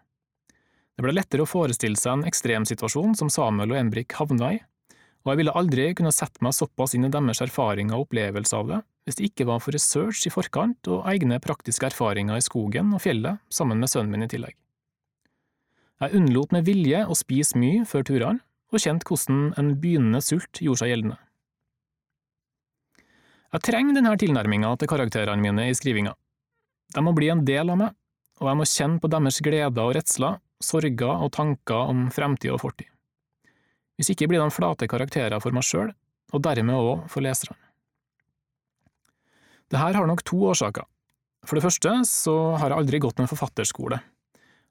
Det 0.97 1.03
ble 1.05 1.13
lettere 1.13 1.45
å 1.45 1.49
forestille 1.49 1.99
seg 2.01 2.15
en 2.15 2.23
ekstremsituasjon 2.25 3.13
som 3.19 3.29
Samuel 3.29 3.75
og 3.75 3.77
Embrik 3.77 4.15
havna 4.17 4.55
i, 4.55 4.57
og 5.21 5.29
jeg 5.29 5.41
ville 5.43 5.53
aldri 5.53 5.85
kunne 5.99 6.13
sette 6.17 6.41
meg 6.41 6.55
såpass 6.57 6.95
inn 6.97 7.05
i 7.05 7.11
deres 7.13 7.43
erfaringer 7.45 7.93
og 7.93 8.07
opplevelser 8.07 8.57
av 8.57 8.71
det 8.71 8.79
hvis 9.05 9.19
det 9.19 9.27
ikke 9.29 9.45
var 9.51 9.61
for 9.61 9.77
research 9.77 10.23
i 10.25 10.33
forkant 10.33 10.89
og 10.89 11.05
egne 11.13 11.37
praktiske 11.45 11.91
erfaringer 11.91 12.41
i 12.41 12.45
skogen 12.47 12.89
og 12.97 13.03
fjellet 13.05 13.37
sammen 13.53 13.77
med 13.77 13.91
sønnen 13.93 14.15
min 14.15 14.25
i 14.25 14.31
tillegg. 14.31 14.57
Jeg 16.01 16.17
unnlot 16.17 16.57
med 16.57 16.65
vilje 16.65 17.03
å 17.05 17.19
spise 17.21 17.61
mye 17.61 17.85
før 17.85 18.09
turene, 18.09 18.41
og 18.73 18.81
kjente 18.81 19.05
hvordan 19.05 19.53
en 19.61 19.75
begynnende 19.77 20.25
sult 20.25 20.57
gjorde 20.57 20.81
seg 20.81 20.95
gjeldende. 20.95 21.19
Jeg 23.55 23.63
trenger 23.63 23.95
denne 23.95 24.11
tilnærminga 24.19 24.73
til 24.75 24.89
karakterene 24.91 25.39
mine 25.39 25.69
i 25.71 25.75
skrivinga. 25.77 26.11
De 26.91 27.01
må 27.05 27.13
bli 27.15 27.29
en 27.31 27.45
del 27.47 27.69
av 27.71 27.77
meg, 27.79 27.93
og 28.41 28.49
jeg 28.49 28.59
må 28.59 28.65
kjenne 28.67 28.99
på 28.99 29.07
deres 29.13 29.37
gleder 29.45 29.79
og 29.79 29.93
redsler, 29.95 30.41
sorger 30.59 31.21
og 31.23 31.29
tanker 31.37 31.91
om 31.93 32.09
fremtid 32.11 32.51
og 32.51 32.59
fortid. 32.65 32.89
Hvis 33.95 34.09
ikke 34.11 34.27
blir 34.27 34.41
de 34.43 34.51
flate 34.51 34.89
karakterer 34.91 35.39
for 35.39 35.55
meg 35.55 35.63
sjøl, 35.63 35.93
og 36.35 36.43
dermed 36.43 36.75
òg 36.75 37.05
for 37.13 37.23
leserne. 37.23 37.55
Dette 39.71 39.79
har 39.79 40.09
nok 40.09 40.23
to 40.27 40.41
årsaker. 40.49 40.83
For 41.47 41.55
det 41.55 41.63
første 41.63 41.93
så 42.09 42.33
har 42.59 42.73
jeg 42.73 42.81
aldri 42.81 42.99
gått 43.05 43.21
en 43.23 43.29
forfatterskole, 43.31 44.01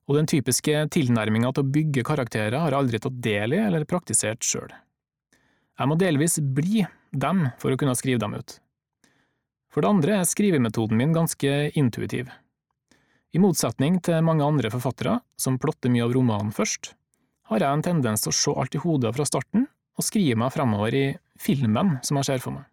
og 0.05 0.19
den 0.19 0.29
typiske 0.29 0.83
tilnærminga 0.93 1.55
til 1.55 1.65
å 1.65 1.73
bygge 1.79 2.05
karakterer 2.05 2.59
har 2.61 2.75
jeg 2.75 2.83
aldri 2.83 3.01
tatt 3.01 3.17
del 3.25 3.57
i 3.57 3.63
eller 3.63 3.89
praktisert 3.89 4.45
sjøl. 4.45 4.69
Jeg 5.81 5.89
må 5.89 5.97
delvis 5.97 6.37
bli 6.45 6.85
dem 7.17 7.47
for 7.63 7.73
å 7.73 7.81
kunne 7.81 7.97
skrive 7.97 8.21
dem 8.21 8.37
ut. 8.37 8.59
For 9.75 9.83
det 9.83 9.91
andre 9.91 10.21
er 10.21 10.29
skrivemetoden 10.31 10.95
min 10.95 11.15
ganske 11.17 11.51
intuitiv. 11.75 12.29
I 13.35 13.41
motsetning 13.43 13.97
til 14.07 14.23
mange 14.23 14.47
andre 14.47 14.71
forfattere, 14.71 15.17
som 15.35 15.59
plotter 15.59 15.91
mye 15.91 16.05
av 16.07 16.13
romanen 16.15 16.53
først, 16.55 16.93
har 17.51 17.65
jeg 17.65 17.75
en 17.75 17.83
tendens 17.83 18.23
til 18.23 18.31
å 18.31 18.37
se 18.39 18.55
alt 18.55 18.77
i 18.79 18.83
hodet 18.85 19.11
fra 19.17 19.27
starten 19.27 19.67
og 19.99 20.07
skrive 20.07 20.39
meg 20.39 20.53
fremover 20.55 20.95
i 20.95 21.05
filmen 21.43 21.97
som 22.07 22.21
jeg 22.21 22.29
ser 22.29 22.45
for 22.45 22.55
meg. 22.55 22.69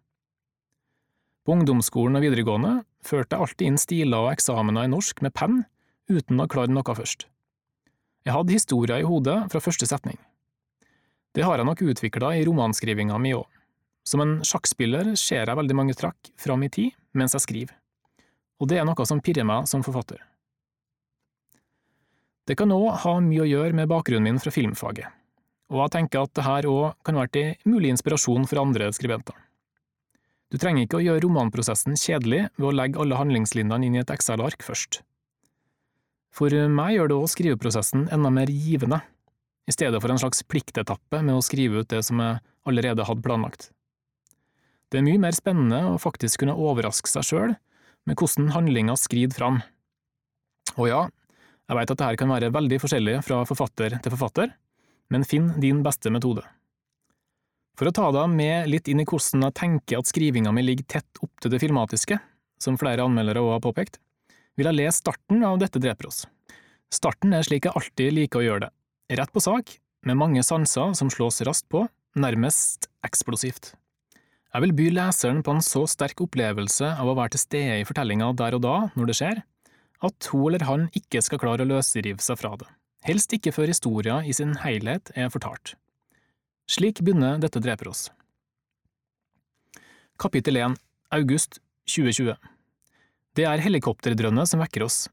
På 1.42 1.56
ungdomsskolen 1.56 2.20
og 2.20 2.22
videregående 2.22 2.84
førte 3.02 3.34
jeg 3.34 3.42
alltid 3.42 3.66
inn 3.66 3.82
stiler 3.82 4.28
og 4.28 4.36
eksamener 4.36 4.86
i 4.86 4.92
norsk 4.92 5.24
med 5.26 5.34
penn, 5.34 5.64
uten 6.06 6.38
å 6.38 6.46
klare 6.46 6.70
noe 6.70 6.94
først. 6.94 7.26
Jeg 8.22 8.36
hadde 8.36 8.54
historier 8.54 9.02
i 9.02 9.08
hodet 9.08 9.40
fra 9.50 9.62
første 9.64 9.88
setning. 9.90 10.20
Det 11.34 11.42
har 11.42 11.58
jeg 11.58 11.66
nok 11.66 11.82
utvikla 11.82 12.36
i 12.38 12.46
romanskrivinga 12.46 13.18
mi 13.18 13.34
òg. 13.34 13.48
Som 14.04 14.22
en 14.24 14.34
sjakkspiller 14.46 15.12
ser 15.18 15.46
jeg 15.46 15.58
veldig 15.58 15.76
mange 15.78 15.94
trakk 15.98 16.32
fram 16.40 16.64
i 16.66 16.70
tid 16.72 16.96
mens 17.14 17.36
jeg 17.36 17.44
skriver, 17.44 17.74
og 18.58 18.70
det 18.70 18.78
er 18.80 18.86
noe 18.88 19.06
som 19.06 19.20
pirrer 19.22 19.46
meg 19.46 19.68
som 19.70 19.84
forfatter. 19.84 20.20
Det 22.48 22.56
kan 22.58 22.72
òg 22.74 22.88
ha 23.04 23.12
mye 23.22 23.44
å 23.44 23.46
gjøre 23.46 23.76
med 23.78 23.90
bakgrunnen 23.90 24.26
min 24.26 24.40
fra 24.42 24.50
filmfaget, 24.54 25.06
og 25.70 25.84
jeg 25.84 25.94
tenker 25.94 26.24
at 26.24 26.34
dette 26.34 26.72
òg 26.72 26.96
kan 27.06 27.20
være 27.20 27.32
til 27.36 27.70
mulig 27.70 27.92
inspirasjon 27.94 28.48
for 28.50 28.62
andre 28.64 28.90
skribenter. 28.96 29.36
Du 30.52 30.58
trenger 30.60 30.84
ikke 30.84 30.98
å 30.98 31.04
gjøre 31.04 31.22
romanprosessen 31.24 31.94
kjedelig 31.96 32.42
ved 32.58 32.66
å 32.68 32.74
legge 32.76 33.00
alle 33.00 33.16
handlingslinjene 33.16 33.86
inn 33.86 33.94
i 33.96 34.02
et 34.02 34.10
Excel-ark 34.12 34.64
først. 34.66 35.00
For 36.32 36.52
meg 36.68 36.96
gjør 36.96 37.12
det 37.12 37.16
òg 37.20 37.30
skriveprosessen 37.32 38.08
enda 38.12 38.32
mer 38.32 38.50
givende, 38.52 39.00
i 39.68 39.72
stedet 39.72 40.00
for 40.02 40.12
en 40.12 40.20
slags 40.20 40.42
pliktetappe 40.44 41.22
med 41.22 41.38
å 41.38 41.44
skrive 41.44 41.80
ut 41.80 41.92
det 41.92 42.02
som 42.04 42.20
jeg 42.20 42.42
allerede 42.68 43.06
hadde 43.06 43.24
planlagt. 43.24 43.70
Det 44.92 45.00
er 45.00 45.06
mye 45.06 45.20
mer 45.22 45.32
spennende 45.32 45.78
å 45.88 46.00
faktisk 46.00 46.42
kunne 46.42 46.52
overraske 46.60 47.08
seg 47.08 47.24
sjøl 47.24 47.54
med 48.04 48.18
hvordan 48.18 48.50
handlinga 48.52 48.92
skrider 49.00 49.32
fram. 49.38 49.62
Og 50.76 50.90
ja, 50.90 51.06
jeg 51.64 51.78
veit 51.78 51.92
at 51.94 51.96
dette 52.02 52.18
kan 52.20 52.28
være 52.28 52.50
veldig 52.52 52.78
forskjellig 52.82 53.14
fra 53.24 53.38
forfatter 53.48 53.96
til 54.04 54.12
forfatter, 54.12 54.52
men 55.08 55.24
finn 55.24 55.54
din 55.62 55.80
beste 55.86 56.12
metode. 56.12 56.44
For 57.80 57.88
å 57.88 57.94
ta 57.96 58.10
deg 58.12 58.36
med 58.36 58.68
litt 58.68 58.90
inn 58.92 59.00
i 59.00 59.08
hvordan 59.08 59.46
jeg 59.46 59.56
tenker 59.62 60.02
at 60.02 60.12
skrivinga 60.12 60.52
mi 60.52 60.66
ligger 60.66 60.98
tett 60.98 61.24
opp 61.24 61.40
til 61.40 61.54
det 61.54 61.62
filmatiske, 61.62 62.20
som 62.60 62.76
flere 62.76 63.08
anmeldere 63.08 63.40
også 63.40 63.56
har 63.56 63.64
påpekt, 63.64 64.00
vil 64.60 64.68
jeg 64.68 64.76
lese 64.76 65.00
starten 65.00 65.40
av 65.48 65.56
dette 65.62 65.80
dreper 65.80 66.12
oss. 66.12 66.26
Starten 66.92 67.32
er 67.32 67.48
slik 67.48 67.64
jeg 67.64 67.72
alltid 67.78 68.12
liker 68.12 68.42
å 68.42 68.44
gjøre 68.44 68.66
det, 68.66 68.74
rett 69.22 69.32
på 69.32 69.40
sak, 69.40 69.78
med 70.04 70.20
mange 70.20 70.44
sanser 70.44 70.92
som 70.98 71.08
slås 71.08 71.40
raskt 71.48 71.70
på, 71.72 71.86
nærmest 72.12 72.90
eksplosivt. 73.06 73.72
Jeg 74.52 74.66
vil 74.66 74.74
by 74.76 74.86
leseren 74.92 75.38
på 75.40 75.54
en 75.54 75.62
så 75.64 75.86
sterk 75.88 76.18
opplevelse 76.20 76.90
av 77.00 77.08
å 77.08 77.14
være 77.16 77.32
til 77.34 77.40
stede 77.40 77.78
i 77.80 77.84
fortellinga 77.88 78.26
der 78.36 78.58
og 78.58 78.60
da, 78.66 78.74
når 78.92 79.08
det 79.08 79.14
skjer, 79.16 79.38
at 80.04 80.28
hun 80.28 80.42
eller 80.50 80.66
han 80.68 80.82
ikke 80.98 81.22
skal 81.24 81.40
klare 81.40 81.64
å 81.64 81.70
løsrive 81.70 82.20
seg 82.20 82.36
fra 82.36 82.50
det, 82.60 82.66
helst 83.08 83.32
ikke 83.32 83.54
før 83.56 83.72
historia 83.72 84.18
i 84.28 84.34
sin 84.36 84.52
helhet 84.60 85.08
er 85.16 85.32
fortalt. 85.32 85.72
Slik 86.68 87.00
begynner 87.00 87.40
dette 87.40 87.62
dreper 87.64 87.88
oss. 87.94 88.10
Kapittel 90.20 90.60
1 90.60 90.76
August 91.16 91.56
2020 91.88 92.36
Det 93.32 93.48
er 93.48 93.64
helikopterdrønnet 93.64 94.52
som 94.52 94.60
vekker 94.60 94.84
oss. 94.84 95.06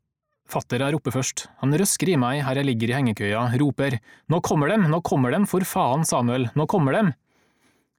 Fatter 0.52 0.84
er 0.84 0.98
oppe 0.98 1.14
først, 1.16 1.48
han 1.64 1.80
røsker 1.80 2.12
i 2.12 2.20
meg 2.20 2.44
her 2.44 2.60
jeg 2.60 2.68
ligger 2.74 2.92
i 2.92 2.98
hengekøya, 2.98 3.48
roper 3.62 4.02
Nå 4.28 4.44
kommer 4.44 4.68
dem, 4.68 4.90
nå 4.92 5.00
kommer 5.00 5.32
dem, 5.32 5.48
for 5.48 5.64
faen, 5.64 6.04
Samuel, 6.04 6.50
nå 6.60 6.68
kommer 6.68 7.00
dem! 7.00 7.16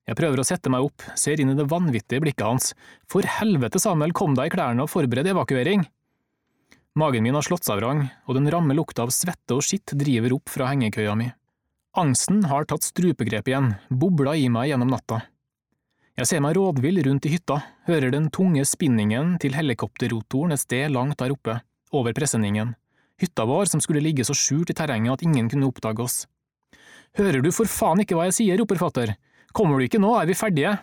Jeg 0.09 0.19
prøver 0.19 0.41
å 0.41 0.47
sette 0.47 0.71
meg 0.73 0.87
opp, 0.87 1.05
ser 1.19 1.41
inn 1.41 1.53
i 1.53 1.57
det 1.59 1.69
vanvittige 1.71 2.23
blikket 2.25 2.47
hans. 2.47 2.73
For 3.11 3.27
helvete, 3.27 3.79
Samuel, 3.83 4.15
kom 4.17 4.35
deg 4.39 4.51
i 4.51 4.55
klærne 4.55 4.87
og 4.87 4.93
forbered 4.93 5.29
evakuering! 5.31 5.85
Magen 6.99 7.23
min 7.23 7.37
har 7.39 7.47
slått 7.47 7.69
seg 7.69 7.79
vrang, 7.79 8.09
og 8.27 8.35
den 8.35 8.51
ramme 8.51 8.75
lukta 8.75 9.05
av 9.05 9.13
svette 9.15 9.55
og 9.55 9.63
skitt 9.63 9.95
driver 9.95 10.35
opp 10.41 10.51
fra 10.51 10.73
hengekøya 10.73 11.13
mi. 11.19 11.29
Angsten 12.01 12.43
har 12.51 12.67
tatt 12.71 12.87
strupegrep 12.87 13.49
igjen, 13.51 13.73
bobla 13.91 14.35
i 14.39 14.49
meg 14.51 14.73
gjennom 14.73 14.91
natta. 14.91 15.21
Jeg 16.19 16.29
ser 16.29 16.43
meg 16.45 16.57
rådvill 16.59 16.99
rundt 17.07 17.27
i 17.27 17.33
hytta, 17.33 17.61
hører 17.87 18.13
den 18.13 18.27
tunge 18.35 18.67
spinningen 18.67 19.37
til 19.43 19.55
helikopterrotoren 19.57 20.57
et 20.57 20.63
sted 20.63 20.91
langt 20.93 21.19
der 21.23 21.33
oppe, 21.35 21.61
over 21.95 22.15
presenningen, 22.15 22.75
hytta 23.23 23.47
vår 23.47 23.71
som 23.71 23.83
skulle 23.83 24.03
ligge 24.03 24.27
så 24.27 24.35
skjult 24.37 24.71
i 24.75 24.77
terrenget 24.77 25.15
at 25.15 25.25
ingen 25.27 25.49
kunne 25.51 25.71
oppdage 25.71 26.05
oss. 26.05 26.19
Hører 27.19 27.43
du 27.43 27.51
for 27.55 27.71
faen 27.71 28.03
ikke 28.03 28.19
hva 28.19 28.29
jeg 28.29 28.37
sier, 28.37 28.61
roper 28.61 28.79
fatter, 28.83 29.15
Kommer 29.57 29.79
du 29.79 29.87
ikke 29.87 30.01
nå, 30.03 30.13
er 30.19 30.31
vi 30.31 30.39
ferdige. 30.39 30.77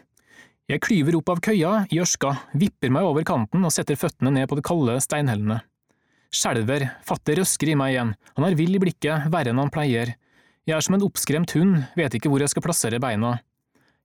Jeg 0.67 0.83
klyver 0.83 1.15
opp 1.15 1.29
av 1.31 1.41
køya 1.43 1.73
i 1.93 2.01
ørska, 2.03 2.33
vipper 2.59 2.91
meg 2.91 3.07
over 3.07 3.23
kanten 3.27 3.63
og 3.63 3.71
setter 3.71 3.95
føttene 3.99 4.33
ned 4.35 4.49
på 4.51 4.57
det 4.59 4.65
kalde 4.67 4.97
steinhellene. 5.03 5.61
Skjelver, 6.35 6.89
fatter 7.07 7.39
røsker 7.39 7.71
i 7.71 7.77
meg 7.79 7.93
igjen, 7.93 8.15
han 8.35 8.47
er 8.47 8.57
vill 8.59 8.75
i 8.75 8.81
blikket, 8.83 9.29
verre 9.31 9.53
enn 9.53 9.61
han 9.63 9.71
pleier. 9.71 10.17
Jeg 10.67 10.75
er 10.75 10.83
som 10.83 10.97
en 10.97 11.05
oppskremt 11.07 11.53
hund, 11.55 11.85
vet 11.95 12.17
ikke 12.17 12.27
hvor 12.27 12.43
jeg 12.43 12.51
skal 12.51 12.65
plassere 12.65 12.99
beina. 12.99 13.37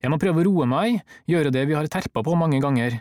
Jeg 0.02 0.10
må 0.14 0.20
prøve 0.22 0.42
å 0.42 0.46
roe 0.46 0.68
meg, 0.70 1.02
gjøre 1.26 1.50
det 1.54 1.66
vi 1.66 1.74
har 1.74 1.90
terpa 1.90 2.22
på 2.22 2.38
mange 2.38 2.62
ganger. 2.62 3.00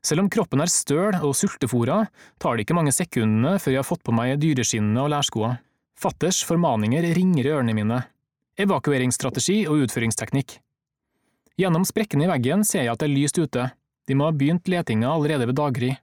Selv 0.00 0.24
om 0.24 0.32
kroppen 0.32 0.64
er 0.64 0.72
støl 0.72 1.16
og 1.20 1.36
sultefòra, 1.36 2.06
tar 2.40 2.56
det 2.56 2.64
ikke 2.64 2.76
mange 2.78 2.96
sekundene 2.96 3.58
før 3.60 3.74
jeg 3.74 3.82
har 3.82 3.88
fått 3.88 4.04
på 4.06 4.16
meg 4.16 4.36
dyreskinnene 4.40 5.04
og 5.04 5.12
lærskoa. 5.12 5.56
Fatters 6.00 6.42
formaninger 6.48 7.04
ringer 7.16 7.44
i 7.44 7.52
ørene 7.52 7.76
mine. 7.76 8.04
Evakueringsstrategi 8.60 9.66
og 9.68 9.84
utføringsteknikk. 9.84 10.62
Gjennom 11.56 11.86
sprekkene 11.88 12.26
i 12.26 12.28
veggen 12.28 12.64
ser 12.68 12.84
jeg 12.84 12.92
at 12.92 13.00
det 13.00 13.08
er 13.08 13.16
lyst 13.16 13.38
ute, 13.40 13.70
de 14.06 14.14
må 14.14 14.28
ha 14.28 14.34
begynt 14.36 14.68
letinga 14.68 15.08
allerede 15.08 15.46
ved 15.48 15.56
daggry. 15.56 15.94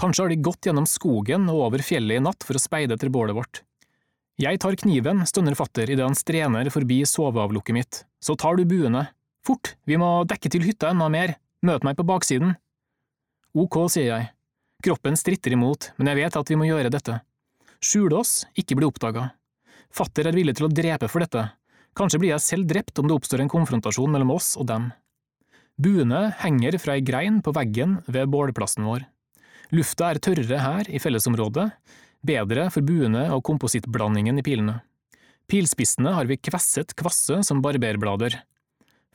Kanskje 0.00 0.24
har 0.24 0.32
de 0.32 0.38
gått 0.42 0.66
gjennom 0.66 0.86
skogen 0.88 1.46
og 1.52 1.66
over 1.68 1.84
fjellet 1.84 2.18
i 2.18 2.24
natt 2.24 2.42
for 2.46 2.58
å 2.58 2.62
speide 2.62 2.96
etter 2.96 3.12
bålet 3.12 3.36
vårt. 3.36 3.62
Jeg 4.40 4.58
tar 4.62 4.74
kniven, 4.80 5.22
stønner 5.28 5.54
fatter 5.54 5.90
idet 5.92 6.06
han 6.06 6.16
strener 6.16 6.70
forbi 6.72 7.02
soveavlukket 7.06 7.76
mitt, 7.76 8.02
så 8.24 8.34
tar 8.40 8.56
du 8.56 8.64
buene. 8.66 9.04
Fort, 9.46 9.74
vi 9.86 9.98
må 10.00 10.24
dekke 10.28 10.50
til 10.52 10.64
hytta 10.66 10.90
enda 10.90 11.10
mer, 11.12 11.36
møt 11.62 11.84
meg 11.86 11.98
på 11.98 12.06
baksiden. 12.08 12.56
Ok, 13.54 13.76
sier 13.92 14.08
jeg. 14.08 14.30
Kroppen 14.82 15.18
stritter 15.20 15.54
imot, 15.54 15.90
men 16.00 16.10
jeg 16.10 16.22
vet 16.22 16.40
at 16.40 16.50
vi 16.50 16.56
må 16.56 16.66
gjøre 16.66 16.90
dette. 16.90 17.20
Skjule 17.84 18.18
oss, 18.24 18.46
ikke 18.58 18.78
bli 18.80 18.88
oppdaga. 18.88 19.28
Fatter 19.92 20.30
er 20.30 20.36
villig 20.36 20.56
til 20.56 20.66
å 20.66 20.72
drepe 20.72 21.08
for 21.10 21.22
dette, 21.22 21.46
Kanskje 21.98 22.20
blir 22.22 22.34
jeg 22.34 22.44
selv 22.44 22.68
drept 22.70 22.98
om 23.00 23.08
det 23.08 23.16
oppstår 23.16 23.42
en 23.44 23.50
konfrontasjon 23.50 24.12
mellom 24.12 24.34
oss 24.36 24.54
og 24.60 24.68
dem. 24.70 24.90
Buene 25.80 26.28
henger 26.42 26.76
fra 26.80 26.98
ei 26.98 27.04
grein 27.04 27.40
på 27.42 27.54
veggen 27.56 27.98
ved 28.06 28.28
bålplassen 28.30 28.84
vår. 28.86 29.06
Lufta 29.72 30.10
er 30.10 30.20
tørrere 30.22 30.60
her 30.60 30.90
i 30.90 31.00
fellesområdet, 31.00 31.70
bedre 32.26 32.66
for 32.74 32.84
buene 32.84 33.28
og 33.34 33.44
komposittblandingen 33.46 34.40
i 34.40 34.44
pilene. 34.44 34.80
Pilspissene 35.50 36.12
har 36.14 36.28
vi 36.30 36.38
kvesset 36.38 36.92
kvasse 36.98 37.40
som 37.46 37.62
barberblader. 37.64 38.36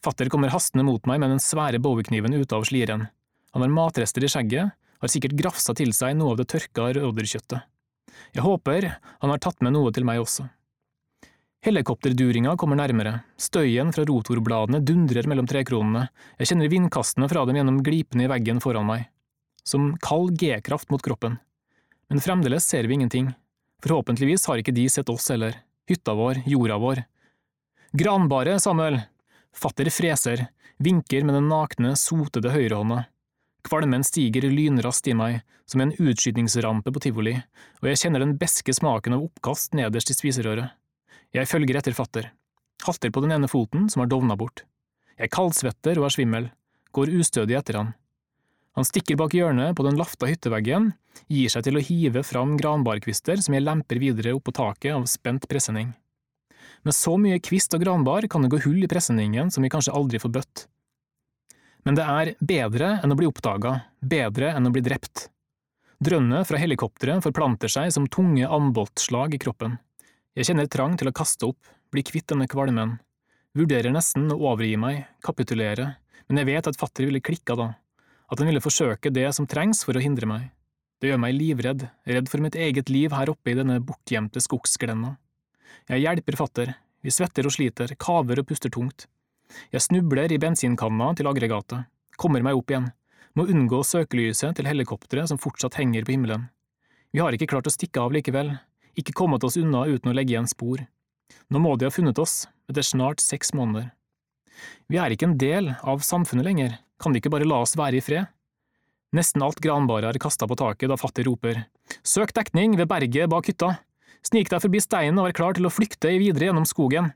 Fatter 0.03 0.29
kommer 0.32 0.51
hastende 0.53 0.84
mot 0.88 1.05
meg 1.08 1.22
med 1.22 1.32
den 1.36 1.44
svære 1.44 1.79
bowiekniven 1.82 2.36
ute 2.36 2.58
av 2.58 2.65
sliren. 2.67 3.08
Han 3.55 3.63
har 3.63 3.72
matrester 3.72 4.25
i 4.25 4.32
skjegget, 4.32 4.74
har 4.75 5.12
sikkert 5.12 5.38
grafsa 5.39 5.75
til 5.77 5.94
seg 5.96 6.17
noe 6.17 6.34
av 6.34 6.41
det 6.41 6.50
tørka 6.51 6.89
rådyrkjøttet. 6.98 7.63
Jeg 8.36 8.44
håper 8.44 8.89
han 8.96 9.32
har 9.32 9.41
tatt 9.44 9.63
med 9.63 9.75
noe 9.75 9.94
til 9.96 10.08
meg 10.08 10.22
også. 10.24 10.50
Helikopterduringa 11.65 12.51
kommer 12.62 12.77
nærmere, 12.77 13.24
støyen 13.41 13.89
fra 13.89 14.03
rotorbladene 14.05 14.84
dundrer 14.86 15.25
mellom 15.25 15.48
trekronene, 15.50 16.03
jeg 16.38 16.51
kjenner 16.51 16.69
vindkastene 16.69 17.25
fra 17.31 17.41
dem 17.50 17.57
gjennom 17.57 17.79
glipene 17.88 18.27
i 18.27 18.29
veggen 18.29 18.62
foran 18.62 18.86
meg, 18.86 19.07
som 19.65 19.95
kald 20.05 20.36
G-kraft 20.38 20.93
mot 20.93 21.01
kroppen. 21.01 21.39
Men 22.13 22.22
fremdeles 22.22 22.69
ser 22.69 22.86
vi 22.86 23.00
ingenting, 23.00 23.31
forhåpentligvis 23.81 24.45
har 24.45 24.62
ikke 24.62 24.75
de 24.77 24.86
sett 24.93 25.10
oss 25.10 25.31
heller, 25.34 25.57
hytta 25.89 26.13
vår, 26.13 26.43
jorda 26.45 26.77
vår. 26.86 27.03
Granbare, 27.98 28.60
Samuel! 28.62 29.01
Fatter 29.55 29.89
freser, 29.89 30.45
vinker 30.77 31.25
med 31.25 31.39
den 31.39 31.50
nakne, 31.50 31.95
sotede 31.98 32.53
høyrehånda. 32.53 33.07
Kvalmen 33.65 34.05
stiger 34.05 34.45
lynraskt 34.53 35.10
i 35.10 35.17
meg, 35.17 35.41
som 35.65 35.81
en 35.81 35.98
utskytningsrampe 35.98 36.93
på 36.93 37.07
tivoli, 37.10 37.39
og 37.81 37.89
jeg 37.89 38.05
kjenner 38.05 38.22
den 38.22 38.38
beske 38.38 38.75
smaken 38.75 39.17
av 39.17 39.31
oppkast 39.31 39.74
nederst 39.74 40.13
i 40.13 40.22
spiserøret. 40.22 40.75
Jeg 41.35 41.49
følger 41.51 41.75
etter 41.75 41.91
fatter, 41.91 42.29
halter 42.85 43.11
på 43.11 43.19
den 43.25 43.33
ene 43.35 43.49
foten 43.51 43.89
som 43.91 43.99
har 43.99 44.07
dovna 44.07 44.37
bort. 44.39 44.61
Jeg 45.19 45.33
kaldsvetter 45.35 45.99
og 45.99 46.07
er 46.07 46.13
svimmel, 46.15 46.45
går 46.95 47.11
ustødig 47.11 47.57
etter 47.59 47.79
han. 47.81 47.89
Han 48.79 48.87
stikker 48.87 49.19
bak 49.19 49.35
hjørnet 49.35 49.75
på 49.75 49.83
den 49.83 49.99
lafta 49.99 50.29
hytteveggen, 50.29 50.93
gir 51.31 51.51
seg 51.51 51.65
til 51.67 51.79
å 51.79 51.83
hive 51.83 52.23
fram 52.27 52.55
granbarkvister 52.59 53.43
som 53.43 53.55
jeg 53.55 53.65
lemper 53.65 53.99
videre 53.99 54.35
opp 54.35 54.47
på 54.47 54.55
taket 54.55 54.95
av 54.95 55.07
spent 55.11 55.47
presenning. 55.51 55.91
Med 56.87 56.95
så 56.95 57.15
mye 57.19 57.41
kvist 57.43 57.75
og 57.75 57.83
granbar 57.83 58.27
kan 58.31 58.45
det 58.45 58.51
gå 58.53 58.61
hull 58.67 58.83
i 58.85 58.91
presenningen 58.91 59.51
som 59.51 59.63
vi 59.65 59.71
kanskje 59.73 59.95
aldri 59.95 60.21
får 60.23 60.33
bøtt. 60.37 60.65
Men 61.83 61.99
det 61.99 62.05
er 62.15 62.31
bedre 62.39 62.93
enn 63.03 63.11
å 63.11 63.17
bli 63.19 63.27
oppdaga, 63.27 63.73
bedre 63.99 64.53
enn 64.55 64.67
å 64.67 64.71
bli 64.71 64.83
drept. 64.85 65.27
Drønnet 65.99 66.47
fra 66.47 66.59
helikopteret 66.59 67.23
forplanter 67.23 67.71
seg 67.71 67.91
som 67.91 68.07
tunge 68.07 68.47
amboltslag 68.47 69.35
i 69.35 69.41
kroppen. 69.41 69.75
Jeg 70.35 70.49
kjenner 70.49 70.67
trang 70.67 70.97
til 70.99 71.07
å 71.07 71.15
kaste 71.15 71.47
opp, 71.47 71.69
bli 71.95 72.01
kvitt 72.03 72.27
denne 72.27 72.43
kvalmen. 72.51 72.97
Vurderer 73.55 73.93
nesten 73.95 74.27
å 74.33 74.39
overgi 74.49 74.75
meg, 74.75 75.05
kapitulere, 75.23 75.93
men 76.27 76.41
jeg 76.41 76.49
vet 76.49 76.67
at 76.67 76.75
fatter 76.75 77.07
ville 77.07 77.21
klikka 77.23 77.55
da, 77.55 77.69
at 78.27 78.41
han 78.41 78.49
ville 78.49 78.59
forsøke 78.59 79.13
det 79.15 79.29
som 79.37 79.47
trengs 79.47 79.85
for 79.87 79.95
å 79.95 80.03
hindre 80.03 80.27
meg. 80.27 80.49
Det 80.99 81.07
gjør 81.07 81.21
meg 81.23 81.37
livredd, 81.37 81.87
redd 82.11 82.27
for 82.27 82.43
mitt 82.43 82.57
eget 82.59 82.91
liv 82.91 83.15
her 83.15 83.31
oppe 83.31 83.53
i 83.53 83.55
denne 83.55 83.79
bortgjemte 83.79 84.43
skogsglenna. 84.43 85.13
Jeg 85.87 86.03
hjelper 86.03 86.39
fatter, 86.41 86.75
vi 86.99 87.15
svetter 87.15 87.47
og 87.47 87.55
sliter, 87.55 87.95
kaver 87.95 88.43
og 88.43 88.51
puster 88.51 88.73
tungt. 88.75 89.07
Jeg 89.71 89.87
snubler 89.87 90.35
i 90.35 90.41
bensinkanna 90.41 91.13
til 91.15 91.31
aggregatet, 91.31 91.87
kommer 92.19 92.43
meg 92.43 92.59
opp 92.59 92.75
igjen, 92.75 92.91
må 93.39 93.47
unngå 93.47 93.85
søkelyset 93.87 94.59
til 94.59 94.67
helikopteret 94.67 95.31
som 95.31 95.39
fortsatt 95.39 95.79
henger 95.79 96.03
på 96.03 96.17
himmelen. 96.17 96.49
Vi 97.15 97.23
har 97.23 97.31
ikke 97.31 97.53
klart 97.55 97.71
å 97.71 97.71
stikke 97.71 98.03
av 98.03 98.11
likevel, 98.11 98.57
ikke 98.99 99.15
kommet 99.15 99.43
oss 99.47 99.57
unna 99.59 99.85
uten 99.87 100.11
å 100.11 100.15
legge 100.15 100.35
igjen 100.35 100.49
spor. 100.49 100.83
Nå 101.51 101.61
må 101.61 101.75
de 101.77 101.87
ha 101.87 101.93
funnet 101.93 102.19
oss, 102.21 102.45
etter 102.69 102.85
snart 102.85 103.23
seks 103.23 103.53
måneder. 103.57 103.91
Vi 104.87 104.99
er 105.01 105.11
ikke 105.11 105.29
en 105.29 105.39
del 105.39 105.73
av 105.83 106.03
samfunnet 106.05 106.47
lenger, 106.47 106.77
kan 107.01 107.13
de 107.13 107.19
ikke 107.19 107.33
bare 107.33 107.47
la 107.47 107.61
oss 107.65 107.75
være 107.77 107.99
i 107.99 108.03
fred? 108.03 108.31
Nesten 109.15 109.43
alt 109.45 109.61
granbaret 109.63 110.09
er 110.09 110.21
kasta 110.21 110.47
på 110.47 110.57
taket 110.59 110.91
da 110.91 110.97
fatter 110.99 111.23
roper 111.27 111.61
Søk 112.03 112.33
dekning 112.35 112.75
ved 112.79 112.89
berget 112.89 113.29
bak 113.31 113.47
hytta! 113.47 113.77
Snik 114.25 114.49
deg 114.49 114.63
forbi 114.63 114.81
steinen 114.81 115.19
og 115.21 115.27
vær 115.27 115.37
klar 115.37 115.55
til 115.55 115.67
å 115.67 115.71
flykte 115.73 116.09
videre 116.17 116.49
gjennom 116.49 116.65
skogen. 116.65 117.11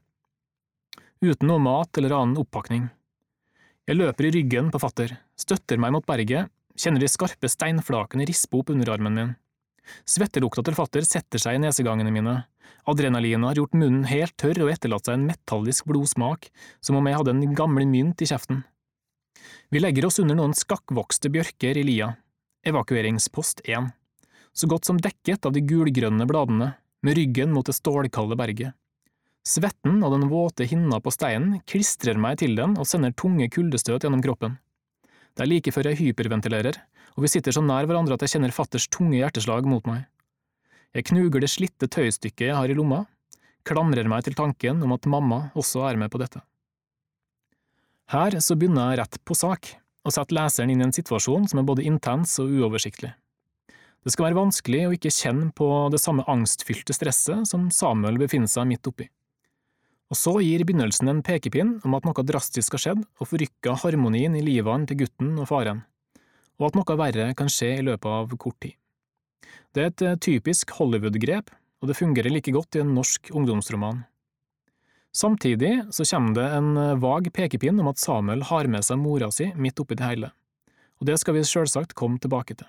Uten 1.26 1.50
noe 1.50 1.62
mat 1.64 1.98
eller 1.98 2.14
annen 2.20 2.38
oppakning. 2.38 2.86
Jeg 3.90 3.98
løper 3.98 4.28
i 4.28 4.34
ryggen 4.36 4.70
på 4.70 4.82
fatter, 4.84 5.16
støtter 5.34 5.82
meg 5.82 5.96
mot 5.96 6.06
berget, 6.06 6.52
kjenner 6.78 7.02
de 7.02 7.10
skarpe 7.10 7.50
steinflakene 7.50 8.28
rispe 8.30 8.62
opp 8.62 8.70
underarmen 8.70 9.18
min. 9.18 9.32
Svettelukta 10.08 10.64
til 10.66 10.78
fatter 10.78 11.06
setter 11.08 11.42
seg 11.42 11.58
i 11.58 11.62
nesegangene 11.64 12.14
mine. 12.14 12.36
Adrenalinet 12.90 13.52
har 13.52 13.60
gjort 13.60 13.78
munnen 13.78 14.08
helt 14.10 14.36
tørr 14.40 14.64
og 14.66 14.72
etterlatt 14.74 15.10
seg 15.10 15.18
en 15.18 15.28
metallisk 15.30 15.88
blodsmak, 15.90 16.50
som 16.82 16.98
om 17.00 17.10
jeg 17.10 17.20
hadde 17.20 17.36
en 17.36 17.56
gammel 17.58 17.88
mynt 17.90 18.22
i 18.24 18.30
kjeften. 18.30 18.64
Vi 19.70 19.82
legger 19.82 20.08
oss 20.08 20.20
under 20.22 20.38
noen 20.38 20.56
skakkvokste 20.58 21.32
bjørker 21.34 21.78
i 21.78 21.86
lia. 21.86 22.14
Evakueringspost 22.66 23.62
1. 23.66 23.92
Så 24.54 24.68
godt 24.68 24.90
som 24.90 25.00
dekket 25.00 25.46
av 25.46 25.54
de 25.56 25.64
gulgrønne 25.64 26.26
bladene, 26.28 26.74
med 27.06 27.16
ryggen 27.16 27.54
mot 27.56 27.68
det 27.68 27.78
stålkalde 27.78 28.36
berget. 28.40 28.76
Svetten 29.48 30.02
og 30.04 30.12
den 30.14 30.28
våte 30.32 30.66
hinna 30.68 31.00
på 31.00 31.14
steinen 31.16 31.62
klistrer 31.70 32.20
meg 32.20 32.42
til 32.42 32.58
den 32.58 32.76
og 32.78 32.88
sender 32.90 33.16
tunge 33.16 33.48
kuldestøt 33.54 34.04
gjennom 34.04 34.24
kroppen. 34.26 34.58
Det 35.36 35.46
er 35.46 35.52
like 35.52 35.74
før 35.74 35.90
jeg 35.92 36.00
hyperventilerer, 36.02 36.80
og 37.16 37.26
vi 37.26 37.32
sitter 37.32 37.56
så 37.56 37.64
nær 37.66 37.88
hverandre 37.90 38.16
at 38.18 38.26
jeg 38.26 38.36
kjenner 38.36 38.56
fatters 38.56 38.88
tunge 38.92 39.18
hjerteslag 39.18 39.68
mot 39.70 39.86
meg. 39.90 40.06
Jeg 40.96 41.10
knuger 41.12 41.44
det 41.44 41.52
slitte 41.52 41.90
tøystykket 41.92 42.50
jeg 42.50 42.58
har 42.58 42.72
i 42.72 42.78
lomma, 42.78 43.04
klamrer 43.68 44.08
meg 44.10 44.26
til 44.26 44.38
tanken 44.38 44.82
om 44.86 44.96
at 44.96 45.10
mamma 45.10 45.50
også 45.60 45.86
er 45.90 46.00
med 46.02 46.10
på 46.14 46.22
dette. 46.22 46.42
Her 48.10 48.40
så 48.42 48.58
begynner 48.58 48.90
jeg 48.90 49.04
rett 49.04 49.20
på 49.22 49.38
sak, 49.38 49.76
og 50.02 50.16
setter 50.16 50.40
leseren 50.40 50.72
inn 50.74 50.82
i 50.82 50.88
en 50.88 50.96
situasjon 50.96 51.46
som 51.52 51.62
er 51.62 51.68
både 51.68 51.86
intens 51.86 52.40
og 52.42 52.50
uoversiktlig. 52.50 53.12
Det 54.00 54.14
skal 54.16 54.30
være 54.30 54.40
vanskelig 54.40 54.86
å 54.88 54.96
ikke 54.96 55.12
kjenne 55.12 55.52
på 55.54 55.68
det 55.94 56.00
samme 56.02 56.24
angstfylte 56.32 56.96
stresset 56.96 57.46
som 57.50 57.68
Samuel 57.74 58.18
befinner 58.22 58.50
seg 58.50 58.70
midt 58.70 58.88
oppi. 58.90 59.10
Og 60.10 60.18
så 60.18 60.34
gir 60.42 60.66
begynnelsen 60.66 61.12
en 61.12 61.22
pekepinn 61.26 61.78
om 61.86 61.96
at 61.98 62.08
noe 62.08 62.26
drastisk 62.26 62.76
har 62.76 62.86
skjedd 62.86 63.06
og 63.06 63.30
forrykka 63.30 63.78
harmonien 63.84 64.36
i 64.36 64.44
livene 64.46 64.90
til 64.90 65.04
gutten 65.04 65.36
og 65.38 65.50
faren 65.52 65.86
og 66.60 66.68
at 66.70 66.78
noe 66.78 67.00
verre 67.00 67.32
kan 67.40 67.50
skje 67.52 67.72
i 67.80 67.86
løpet 67.88 68.12
av 68.12 68.36
kort 68.38 68.60
tid. 68.64 68.76
Det 69.74 69.84
er 69.84 69.92
et 69.92 70.04
eh, 70.06 70.18
typisk 70.20 70.74
Hollywood-grep, 70.78 71.52
og 71.80 71.90
det 71.90 71.98
fungerer 71.98 72.34
like 72.34 72.52
godt 72.52 72.76
i 72.76 72.84
en 72.84 72.92
norsk 72.98 73.32
ungdomsroman. 73.32 74.04
Samtidig 75.16 75.72
så 75.96 76.06
kommer 76.12 76.36
det 76.38 76.48
en 76.58 76.74
eh, 76.78 76.98
vag 77.00 77.32
pekepinn 77.34 77.80
om 77.82 77.92
at 77.92 78.02
Samuel 78.02 78.44
har 78.50 78.68
med 78.72 78.86
seg 78.86 79.00
mora 79.02 79.32
si 79.34 79.50
midt 79.56 79.80
oppi 79.82 79.98
det 79.98 80.10
hele, 80.10 80.34
og 81.00 81.08
det 81.08 81.16
skal 81.22 81.38
vi 81.38 81.48
selvsagt 81.48 81.96
komme 81.98 82.20
tilbake 82.20 82.60
til. 82.60 82.68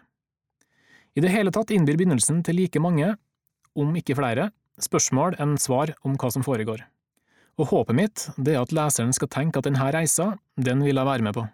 I 1.18 1.24
det 1.24 1.34
hele 1.34 1.50
tatt 1.50 1.72
innbyr 1.74 1.98
begynnelsen 1.98 2.44
til 2.46 2.60
like 2.60 2.80
mange, 2.80 3.16
om 3.74 3.90
ikke 3.98 4.14
flere, 4.18 4.52
spørsmål 4.80 5.34
enn 5.42 5.58
svar 5.60 5.96
om 6.06 6.14
hva 6.14 6.30
som 6.32 6.46
foregår. 6.46 6.86
Og 7.60 7.68
håpet 7.68 7.96
mitt 7.96 8.22
det 8.40 8.54
er 8.54 8.62
at 8.62 8.72
leseren 8.72 9.12
skal 9.12 9.28
tenke 9.28 9.60
at 9.60 9.66
denne 9.68 9.90
reisa, 9.92 10.32
den 10.56 10.80
vil 10.86 10.96
jeg 10.96 11.08
være 11.08 11.26
med 11.26 11.36
på. 11.36 11.44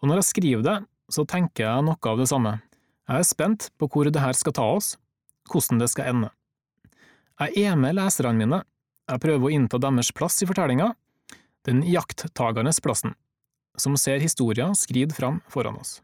Og 0.00 0.08
når 0.08 0.22
jeg 0.22 0.30
skriver 0.30 0.64
det, 0.64 0.76
så 1.12 1.26
tenker 1.28 1.66
jeg 1.66 1.84
noe 1.84 2.08
av 2.08 2.20
det 2.20 2.28
samme. 2.30 2.56
Jeg 3.10 3.20
er 3.20 3.28
spent 3.28 3.68
på 3.76 3.88
hvor 3.90 4.08
det 4.08 4.22
her 4.22 4.36
skal 4.38 4.54
ta 4.56 4.64
oss, 4.78 4.94
hvordan 5.50 5.82
det 5.82 5.90
skal 5.92 6.12
ende. 6.14 6.30
Jeg 7.40 7.66
er 7.68 7.76
med 7.76 7.98
leserne 7.98 8.38
mine, 8.38 8.62
jeg 9.10 9.20
prøver 9.20 9.48
å 9.48 9.52
innta 9.52 9.80
deres 9.82 10.12
plass 10.14 10.38
i 10.40 10.48
fortellinga, 10.48 10.92
den 11.68 11.82
jakttagernes 11.84 12.80
plassen, 12.80 13.16
som 13.76 13.96
ser 14.00 14.22
historia 14.22 14.70
skride 14.78 15.16
fram 15.16 15.40
foran 15.50 15.80
oss. 15.80 15.98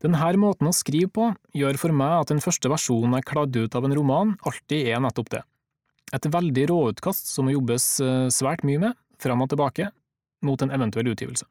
Denne 0.00 0.32
måten 0.40 0.68
å 0.68 0.74
skrive 0.74 1.12
på 1.12 1.28
gjør 1.56 1.78
for 1.80 1.96
meg 1.96 2.24
at 2.24 2.32
den 2.32 2.40
første 2.44 2.72
versjonen 2.72 3.18
jeg 3.18 3.28
kladde 3.28 3.64
ut 3.64 3.76
av 3.76 3.86
en 3.86 3.96
roman, 3.96 4.34
alltid 4.48 4.88
er 4.88 5.00
nettopp 5.04 5.32
det. 5.36 5.42
Et 6.16 6.26
veldig 6.34 6.66
råutkast 6.70 7.30
som 7.30 7.46
må 7.46 7.54
jobbes 7.54 7.86
eh, 8.02 8.26
svært 8.34 8.64
mye 8.66 8.80
med, 8.82 8.98
fram 9.20 9.44
og 9.44 9.50
tilbake, 9.52 9.90
mot 10.46 10.62
en 10.62 10.72
eventuell 10.74 11.12
utgivelse. 11.12 11.46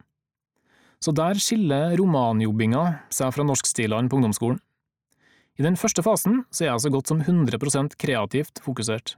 Så 1.00 1.14
der 1.16 1.40
skiller 1.40 1.96
romanjobbinga 2.00 2.84
seg 3.14 3.32
fra 3.32 3.46
norskstilene 3.48 4.12
på 4.12 4.20
ungdomsskolen. 4.20 4.60
I 5.60 5.64
den 5.64 5.78
første 5.80 6.04
fasen 6.04 6.44
så 6.52 6.66
er 6.66 6.72
jeg 6.74 6.84
så 6.86 6.92
godt 6.92 7.12
som 7.12 7.22
100% 7.24 7.96
kreativt 8.00 8.62
fokusert, 8.64 9.16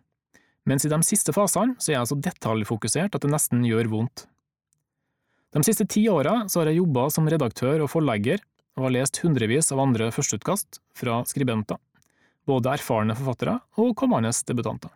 mens 0.66 0.86
i 0.86 0.92
de 0.92 1.00
siste 1.06 1.34
fasene 1.34 1.78
så 1.82 1.92
er 1.92 2.00
jeg 2.00 2.12
så 2.12 2.18
detaljfokusert 2.22 3.18
at 3.18 3.26
det 3.26 3.34
nesten 3.34 3.66
gjør 3.66 3.90
vondt. 3.94 4.26
De 5.52 5.62
siste 5.68 5.88
ti 5.90 6.06
åra 6.10 6.44
har 6.46 6.70
jeg 6.70 6.80
jobba 6.80 7.10
som 7.12 7.28
redaktør 7.30 7.84
og 7.84 7.92
forlegger 7.92 8.42
og 8.78 8.86
har 8.88 8.96
lest 8.96 9.20
hundrevis 9.24 9.72
av 9.74 9.82
andre 9.84 10.10
førsteutkast 10.16 10.80
fra 10.98 11.22
skribenter, 11.28 11.82
både 12.48 12.78
erfarne 12.78 13.18
forfattere 13.18 13.58
og 13.82 13.96
kommende 14.00 14.32
debutanter. 14.48 14.94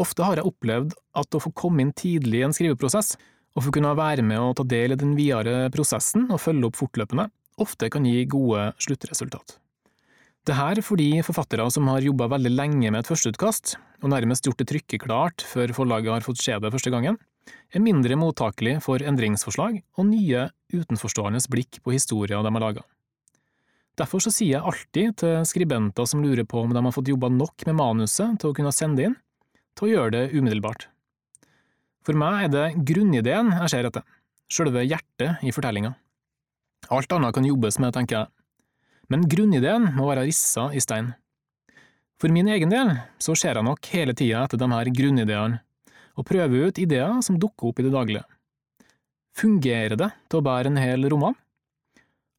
Ofte 0.00 0.26
har 0.26 0.40
jeg 0.40 0.48
opplevd 0.48 0.94
at 1.14 1.36
å 1.36 1.42
få 1.42 1.52
komme 1.54 1.84
inn 1.84 1.92
tidlig 1.94 2.40
i 2.40 2.46
en 2.48 2.54
skriveprosess 2.54 3.14
og 3.54 3.66
få 3.66 3.74
kunne 3.76 3.92
være 3.94 4.24
med 4.26 4.40
og 4.42 4.56
ta 4.58 4.64
del 4.66 4.94
i 4.94 4.98
den 4.98 5.12
videre 5.14 5.68
prosessen 5.74 6.26
og 6.30 6.42
følge 6.42 6.66
opp 6.66 6.80
fortløpende, 6.80 7.28
ofte 7.62 7.90
kan 7.92 8.06
gi 8.08 8.24
gode 8.26 8.72
sluttresultat. 8.82 9.60
Det 10.44 10.56
her 10.58 10.80
fordi 10.84 11.22
forfattere 11.24 11.64
som 11.72 11.86
har 11.88 12.04
jobba 12.04 12.26
veldig 12.34 12.50
lenge 12.52 12.90
med 12.90 13.00
et 13.00 13.08
førsteutkast, 13.08 13.76
og 14.02 14.10
nærmest 14.12 14.44
gjort 14.44 14.58
det 14.60 14.66
trykkeklart 14.72 15.44
før 15.46 15.72
forlaget 15.72 16.12
har 16.12 16.26
fått 16.26 16.42
se 16.42 16.58
det 16.60 16.72
første 16.74 16.92
gangen, 16.92 17.16
er 17.72 17.84
mindre 17.84 18.18
mottakelig 18.18 18.80
for 18.84 19.00
endringsforslag 19.00 19.78
og 19.96 20.10
nye, 20.10 20.48
utenforståendes 20.74 21.48
blikk 21.52 21.80
på 21.84 21.94
historier 21.94 22.42
de 22.42 22.52
har 22.52 22.64
laga. 22.64 22.84
Derfor 23.94 24.20
så 24.20 24.32
sier 24.34 24.56
jeg 24.56 24.66
alltid 24.66 25.16
til 25.22 25.46
skribenter 25.46 26.08
som 26.10 26.22
lurer 26.24 26.44
på 26.48 26.64
om 26.64 26.72
de 26.74 26.82
har 26.82 26.94
fått 26.94 27.12
jobba 27.12 27.30
nok 27.30 27.64
med 27.68 27.78
manuset 27.78 28.40
til 28.42 28.50
å 28.50 28.56
kunne 28.56 28.74
sende 28.74 29.06
inn, 29.06 29.16
til 29.74 29.88
å 29.88 29.92
gjøre 29.92 30.14
det 30.14 30.24
umiddelbart. 30.34 30.88
For 32.04 32.16
meg 32.18 32.46
er 32.46 32.52
det 32.52 32.84
grunnideen 32.86 33.52
jeg 33.56 33.72
ser 33.72 33.88
etter, 33.88 34.04
selve 34.52 34.84
hjertet 34.84 35.44
i 35.44 35.52
fortellinga. 35.54 35.94
Alt 36.92 37.12
annet 37.16 37.34
kan 37.34 37.46
jobbes 37.48 37.78
med, 37.80 37.94
tenker 37.96 38.18
jeg, 38.18 38.32
men 39.12 39.24
grunnideen 39.28 39.90
må 39.96 40.08
være 40.10 40.26
rissa 40.28 40.68
i 40.76 40.82
stein. 40.84 41.12
For 42.20 42.32
min 42.32 42.48
egen 42.52 42.70
del 42.72 42.92
så 43.22 43.34
ser 43.36 43.58
jeg 43.58 43.66
nok 43.66 43.88
hele 43.92 44.14
tida 44.16 44.44
etter 44.44 44.60
de 44.60 44.68
her 44.70 44.90
grunnideene, 44.96 45.60
og 46.14 46.28
prøver 46.28 46.68
ut 46.68 46.78
ideer 46.78 47.18
som 47.26 47.40
dukker 47.40 47.72
opp 47.72 47.80
i 47.80 47.86
det 47.86 47.94
daglige. 47.94 48.22
Fungerer 49.34 49.96
det 49.98 50.12
til 50.30 50.38
å 50.38 50.46
bære 50.46 50.70
en 50.70 50.78
hel 50.78 51.08
roman? 51.10 51.34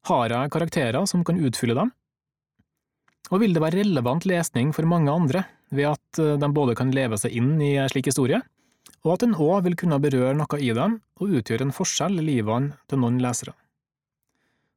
Har 0.08 0.32
jeg 0.32 0.52
karakterer 0.54 1.04
som 1.10 1.24
kan 1.26 1.40
utfylle 1.42 1.76
dem? 1.76 1.90
Og 3.34 3.42
vil 3.42 3.52
det 3.52 3.60
være 3.60 3.82
relevant 3.82 4.24
lesning 4.28 4.70
for 4.72 4.88
mange 4.88 5.12
andre 5.12 5.42
ved 5.74 5.92
at 5.92 6.20
de 6.40 6.48
både 6.54 6.76
kan 6.78 6.92
leve 6.94 7.18
seg 7.18 7.34
inn 7.36 7.56
i 7.62 7.74
en 7.80 7.90
slik 7.90 8.10
historie, 8.10 8.40
og 9.04 9.14
at 9.14 9.22
den 9.24 9.36
òg 9.38 9.64
vil 9.66 9.76
kunne 9.78 9.98
berøre 10.02 10.34
noe 10.38 10.58
i 10.62 10.72
dem 10.74 10.98
og 11.20 11.36
utgjøre 11.38 11.68
en 11.68 11.74
forskjell 11.74 12.20
i 12.20 12.26
livene 12.26 12.74
til 12.90 13.02
noen 13.02 13.20
lesere. 13.22 13.54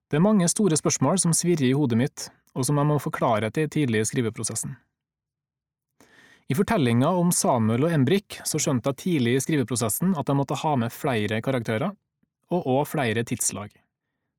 Det 0.10 0.18
er 0.18 0.26
mange 0.26 0.48
store 0.50 0.78
spørsmål 0.78 1.20
som 1.22 1.34
svirrer 1.38 1.68
i 1.70 1.76
hodet 1.78 1.98
mitt, 2.00 2.30
og 2.58 2.66
som 2.66 2.80
jeg 2.82 2.90
må 2.90 2.98
forklare 3.02 3.52
til 3.54 3.70
tidlig 3.70 4.02
i 4.02 4.08
skriveprosessen. 4.10 4.74
I 6.50 6.56
fortellinga 6.58 7.12
om 7.14 7.30
Samuel 7.36 7.86
og 7.86 7.94
Embrik 7.94 8.40
så 8.48 8.58
skjønte 8.58 8.90
jeg 8.90 9.02
tidlig 9.04 9.36
i 9.38 9.44
skriveprosessen 9.44 10.16
at 10.18 10.32
jeg 10.32 10.38
måtte 10.40 10.58
ha 10.58 10.72
med 10.82 10.94
flere 10.94 11.44
karakterer, 11.46 11.94
og 12.50 12.66
òg 12.66 12.88
flere 12.90 13.22
tidslag. 13.22 13.70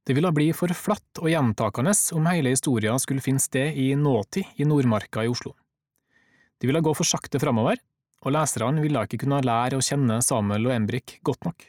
Det 0.03 0.17
ville 0.17 0.33
bli 0.35 0.49
for 0.57 0.75
flatt 0.75 1.21
og 1.23 1.31
gjentakende 1.31 1.93
om 2.19 2.27
hele 2.27 2.51
historien 2.51 2.99
skulle 2.99 3.23
finne 3.23 3.43
sted 3.43 3.79
i 3.79 3.93
nåtid 3.95 4.59
i 4.59 4.67
Nordmarka 4.67 5.23
i 5.23 5.31
Oslo. 5.31 5.55
Det 6.61 6.69
ville 6.69 6.83
gå 6.85 6.93
for 6.97 7.09
sakte 7.09 7.41
framover, 7.41 7.81
og 8.21 8.35
leserne 8.37 8.83
ville 8.85 9.03
ikke 9.07 9.23
kunne 9.23 9.41
lære 9.45 9.79
å 9.79 9.85
kjenne 9.85 10.21
Samuel 10.25 10.69
og 10.69 10.75
Embrik 10.75 11.17
godt 11.25 11.47
nok. 11.49 11.65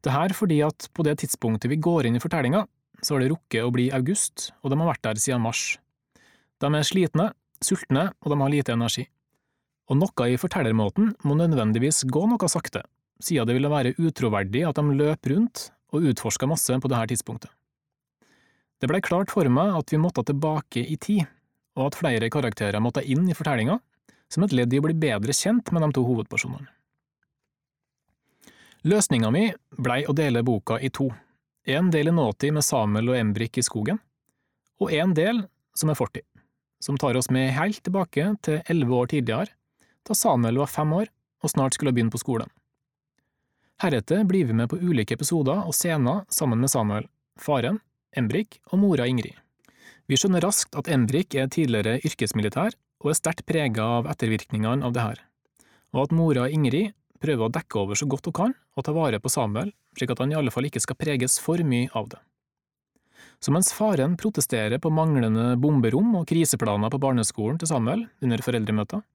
Det 0.00 0.14
her 0.14 0.32
fordi 0.32 0.60
at 0.64 0.86
på 0.94 1.04
det 1.04 1.18
tidspunktet 1.20 1.68
vi 1.72 1.80
går 1.82 2.06
inn 2.08 2.16
i 2.16 2.22
fortellinga, 2.22 2.64
så 3.02 3.16
har 3.16 3.24
det 3.24 3.32
rukket 3.32 3.66
å 3.66 3.72
bli 3.74 3.88
august, 3.96 4.50
og 4.62 4.70
de 4.70 4.78
har 4.78 4.90
vært 4.92 5.02
der 5.08 5.20
siden 5.20 5.42
mars. 5.44 5.74
De 6.60 6.68
er 6.68 6.86
slitne, 6.86 7.30
sultne, 7.64 8.10
og 8.22 8.32
de 8.32 8.38
har 8.40 8.52
lite 8.52 8.76
energi. 8.76 9.06
Og 9.90 9.98
noe 9.98 10.28
i 10.30 10.38
fortellermåten 10.38 11.14
må 11.26 11.36
nødvendigvis 11.36 12.04
gå 12.06 12.24
noe 12.30 12.50
sakte, 12.52 12.84
siden 13.20 13.48
det 13.48 13.56
ville 13.56 13.72
være 13.72 13.96
utroverdig 13.98 14.62
at 14.68 14.78
de 14.78 14.96
løp 15.00 15.30
rundt 15.32 15.70
og 15.90 16.06
utforska 16.12 16.46
masse 16.46 16.78
på 16.78 16.90
dette 16.92 17.10
tidspunktet. 17.10 17.50
Det 18.80 18.88
blei 18.88 19.02
klart 19.04 19.32
for 19.32 19.44
meg 19.52 19.74
at 19.76 19.92
vi 19.92 19.98
måtte 20.00 20.24
tilbake 20.24 20.86
i 20.86 20.96
tid, 20.96 21.26
og 21.78 21.90
at 21.90 21.98
flere 21.98 22.30
karakterer 22.32 22.82
måtte 22.82 23.04
inn 23.04 23.28
i 23.28 23.36
fortellinga, 23.36 23.78
som 24.30 24.44
et 24.46 24.54
ledd 24.54 24.74
i 24.74 24.78
å 24.80 24.84
bli 24.84 24.94
bedre 24.94 25.34
kjent 25.34 25.72
med 25.74 25.82
de 25.84 25.90
to 25.96 26.04
hovedpersonene. 26.06 26.68
Løsninga 28.88 29.28
mi 29.34 29.50
blei 29.76 30.04
å 30.08 30.14
dele 30.16 30.42
boka 30.46 30.78
i 30.80 30.88
to, 30.88 31.10
en 31.68 31.90
del 31.92 32.08
i 32.08 32.14
nåtid 32.16 32.54
med 32.56 32.64
Samuel 32.64 33.10
og 33.12 33.18
Embrik 33.18 33.58
i 33.60 33.64
skogen, 33.66 33.98
og 34.80 34.94
en 34.96 35.12
del 35.14 35.42
som 35.76 35.92
er 35.92 35.98
fortid, 35.98 36.24
som 36.80 36.96
tar 36.96 37.18
oss 37.18 37.28
med 37.30 37.52
helt 37.58 37.82
tilbake 37.84 38.30
til 38.46 38.62
elleve 38.64 38.96
år 38.96 39.10
tidligere, 39.12 39.52
da 40.06 40.16
Samuel 40.16 40.62
var 40.62 40.72
fem 40.72 40.94
år 40.96 41.12
og 41.44 41.52
snart 41.52 41.76
skulle 41.76 41.92
begynne 41.92 42.12
på 42.14 42.22
skolen. 42.22 42.48
Heretter 43.80 44.24
blir 44.28 44.48
vi 44.48 44.56
med 44.56 44.68
på 44.68 44.80
ulike 44.80 45.16
episoder 45.16 45.62
og 45.64 45.76
scener 45.76 46.24
sammen 46.32 46.60
med 46.60 46.72
Samuel, 46.72 47.06
faren, 47.40 47.80
Embrik 48.16 48.58
og 48.72 48.80
mora 48.82 49.06
Ingrid. 49.08 49.36
Vi 50.10 50.16
skjønner 50.18 50.42
raskt 50.42 50.74
at 50.74 50.88
Embrik 50.90 51.36
er 51.38 51.46
tidligere 51.54 52.00
yrkesmilitær 52.02 52.74
og 53.04 53.12
er 53.12 53.14
sterkt 53.14 53.44
prega 53.46 53.84
av 54.00 54.08
ettervirkningene 54.10 54.82
av 54.82 54.96
det 54.96 55.04
her, 55.04 55.20
og 55.94 56.00
at 56.02 56.14
mora 56.18 56.48
Ingrid 56.50 56.96
prøver 57.22 57.46
å 57.46 57.52
dekke 57.54 57.78
over 57.78 58.00
så 58.00 58.08
godt 58.10 58.26
hun 58.26 58.34
kan 58.34 58.56
og 58.74 58.88
ta 58.88 58.94
vare 58.96 59.20
på 59.22 59.30
Samuel, 59.30 59.70
slik 59.94 60.10
at 60.10 60.24
han 60.24 60.34
i 60.34 60.38
alle 60.40 60.50
fall 60.50 60.66
ikke 60.66 60.82
skal 60.82 60.98
preges 60.98 61.38
for 61.38 61.62
mye 61.62 61.92
av 61.94 62.10
det. 62.10 62.18
Så 63.38 63.54
mens 63.54 63.70
faren 63.70 64.18
protesterer 64.18 64.82
på 64.82 64.90
manglende 64.90 65.54
bomberom 65.62 66.10
og 66.18 66.26
kriseplaner 66.26 66.90
på 66.90 67.00
barneskolen 67.06 67.62
til 67.62 67.70
Samuel 67.70 68.08
under 68.18 68.42
foreldremøter, 68.42 69.06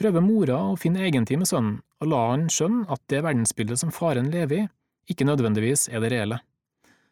prøver 0.00 0.24
mora 0.24 0.62
å 0.70 0.76
finne 0.80 1.04
egentid 1.04 1.42
med 1.42 1.52
sønnen 1.52 1.82
og 2.00 2.14
la 2.14 2.26
han 2.32 2.48
skjønne 2.48 2.88
at 2.88 3.04
det 3.12 3.26
verdensbildet 3.28 3.84
som 3.84 3.92
faren 3.92 4.32
lever 4.32 4.62
i, 4.64 4.68
ikke 5.12 5.28
nødvendigvis 5.28 5.90
er 5.92 6.00
det 6.00 6.14
reelle. 6.14 6.40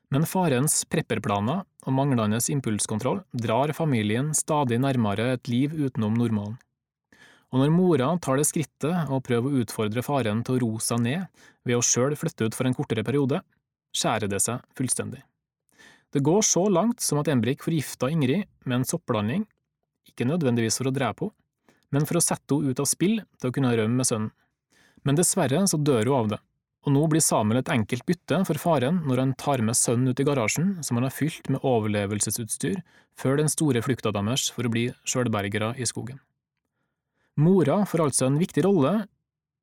Men 0.08 0.24
farens 0.24 0.86
prepperplaner 0.88 1.66
og 1.86 1.94
manglende 1.94 2.40
impulskontroll 2.52 3.22
drar 3.32 3.74
familien 3.76 4.32
stadig 4.34 4.80
nærmere 4.82 5.34
et 5.36 5.52
liv 5.52 5.76
utenom 5.76 6.16
normalen 6.18 6.58
og 7.48 7.62
når 7.62 7.72
mora 7.72 8.08
tar 8.20 8.36
det 8.36 8.46
skrittet 8.48 9.08
og 9.08 9.24
prøver 9.24 9.48
å 9.48 9.62
utfordre 9.62 10.04
faren 10.04 10.42
til 10.44 10.58
å 10.58 10.62
roe 10.64 10.82
seg 10.84 11.00
ned 11.04 11.44
ved 11.64 11.78
å 11.78 11.84
sjøl 11.84 12.16
flytte 12.18 12.48
ut 12.48 12.56
for 12.56 12.68
en 12.68 12.76
kortere 12.76 13.04
periode, 13.06 13.40
skjærer 13.96 14.28
det 14.28 14.40
seg 14.44 14.60
fullstendig. 14.76 15.22
Det 16.12 16.24
går 16.24 16.44
så 16.44 16.66
langt 16.72 17.00
som 17.04 17.20
at 17.20 17.28
Embrik 17.32 17.64
forgifta 17.64 18.10
Ingrid 18.12 18.44
med 18.64 18.80
en 18.80 18.88
soppblanding, 18.88 19.46
ikke 20.08 20.28
nødvendigvis 20.28 20.80
for 20.80 20.90
å 20.90 20.94
drepe 20.94 21.28
henne, 21.28 21.36
men 21.88 22.04
for 22.04 22.20
å 22.20 22.24
sette 22.24 22.52
henne 22.52 22.68
ut 22.68 22.80
av 22.82 22.88
spill 22.88 23.16
til 23.40 23.48
å 23.48 23.54
kunne 23.56 23.72
rømme 23.72 24.02
med 24.02 24.08
sønnen. 24.08 24.32
Men 25.08 25.16
dessverre 25.16 25.62
så 25.70 25.78
dør 25.80 26.10
hun 26.10 26.16
av 26.18 26.26
det, 26.34 26.38
og 26.86 26.94
nå 26.94 27.02
blir 27.10 27.22
Samuel 27.24 27.60
et 27.60 27.70
enkelt 27.72 28.06
bytte 28.06 28.38
for 28.46 28.60
faren 28.60 29.02
når 29.08 29.22
han 29.22 29.34
tar 29.40 29.62
med 29.66 29.76
sønnen 29.76 30.12
ut 30.12 30.20
i 30.22 30.26
garasjen 30.26 30.76
som 30.86 30.98
han 30.98 31.08
har 31.08 31.14
fylt 31.14 31.50
med 31.50 31.64
overlevelsesutstyr 31.66 32.78
før 33.18 33.40
den 33.40 33.50
store 33.52 33.82
flukta 33.84 34.12
deres 34.14 34.46
for 34.54 34.68
å 34.68 34.72
bli 34.72 34.86
sjølbergere 35.08 35.74
i 35.76 35.88
skogen. 35.88 36.20
Mora 37.38 37.82
får 37.86 38.04
altså 38.06 38.28
en 38.28 38.38
viktig 38.38 38.64
rolle, 38.66 39.06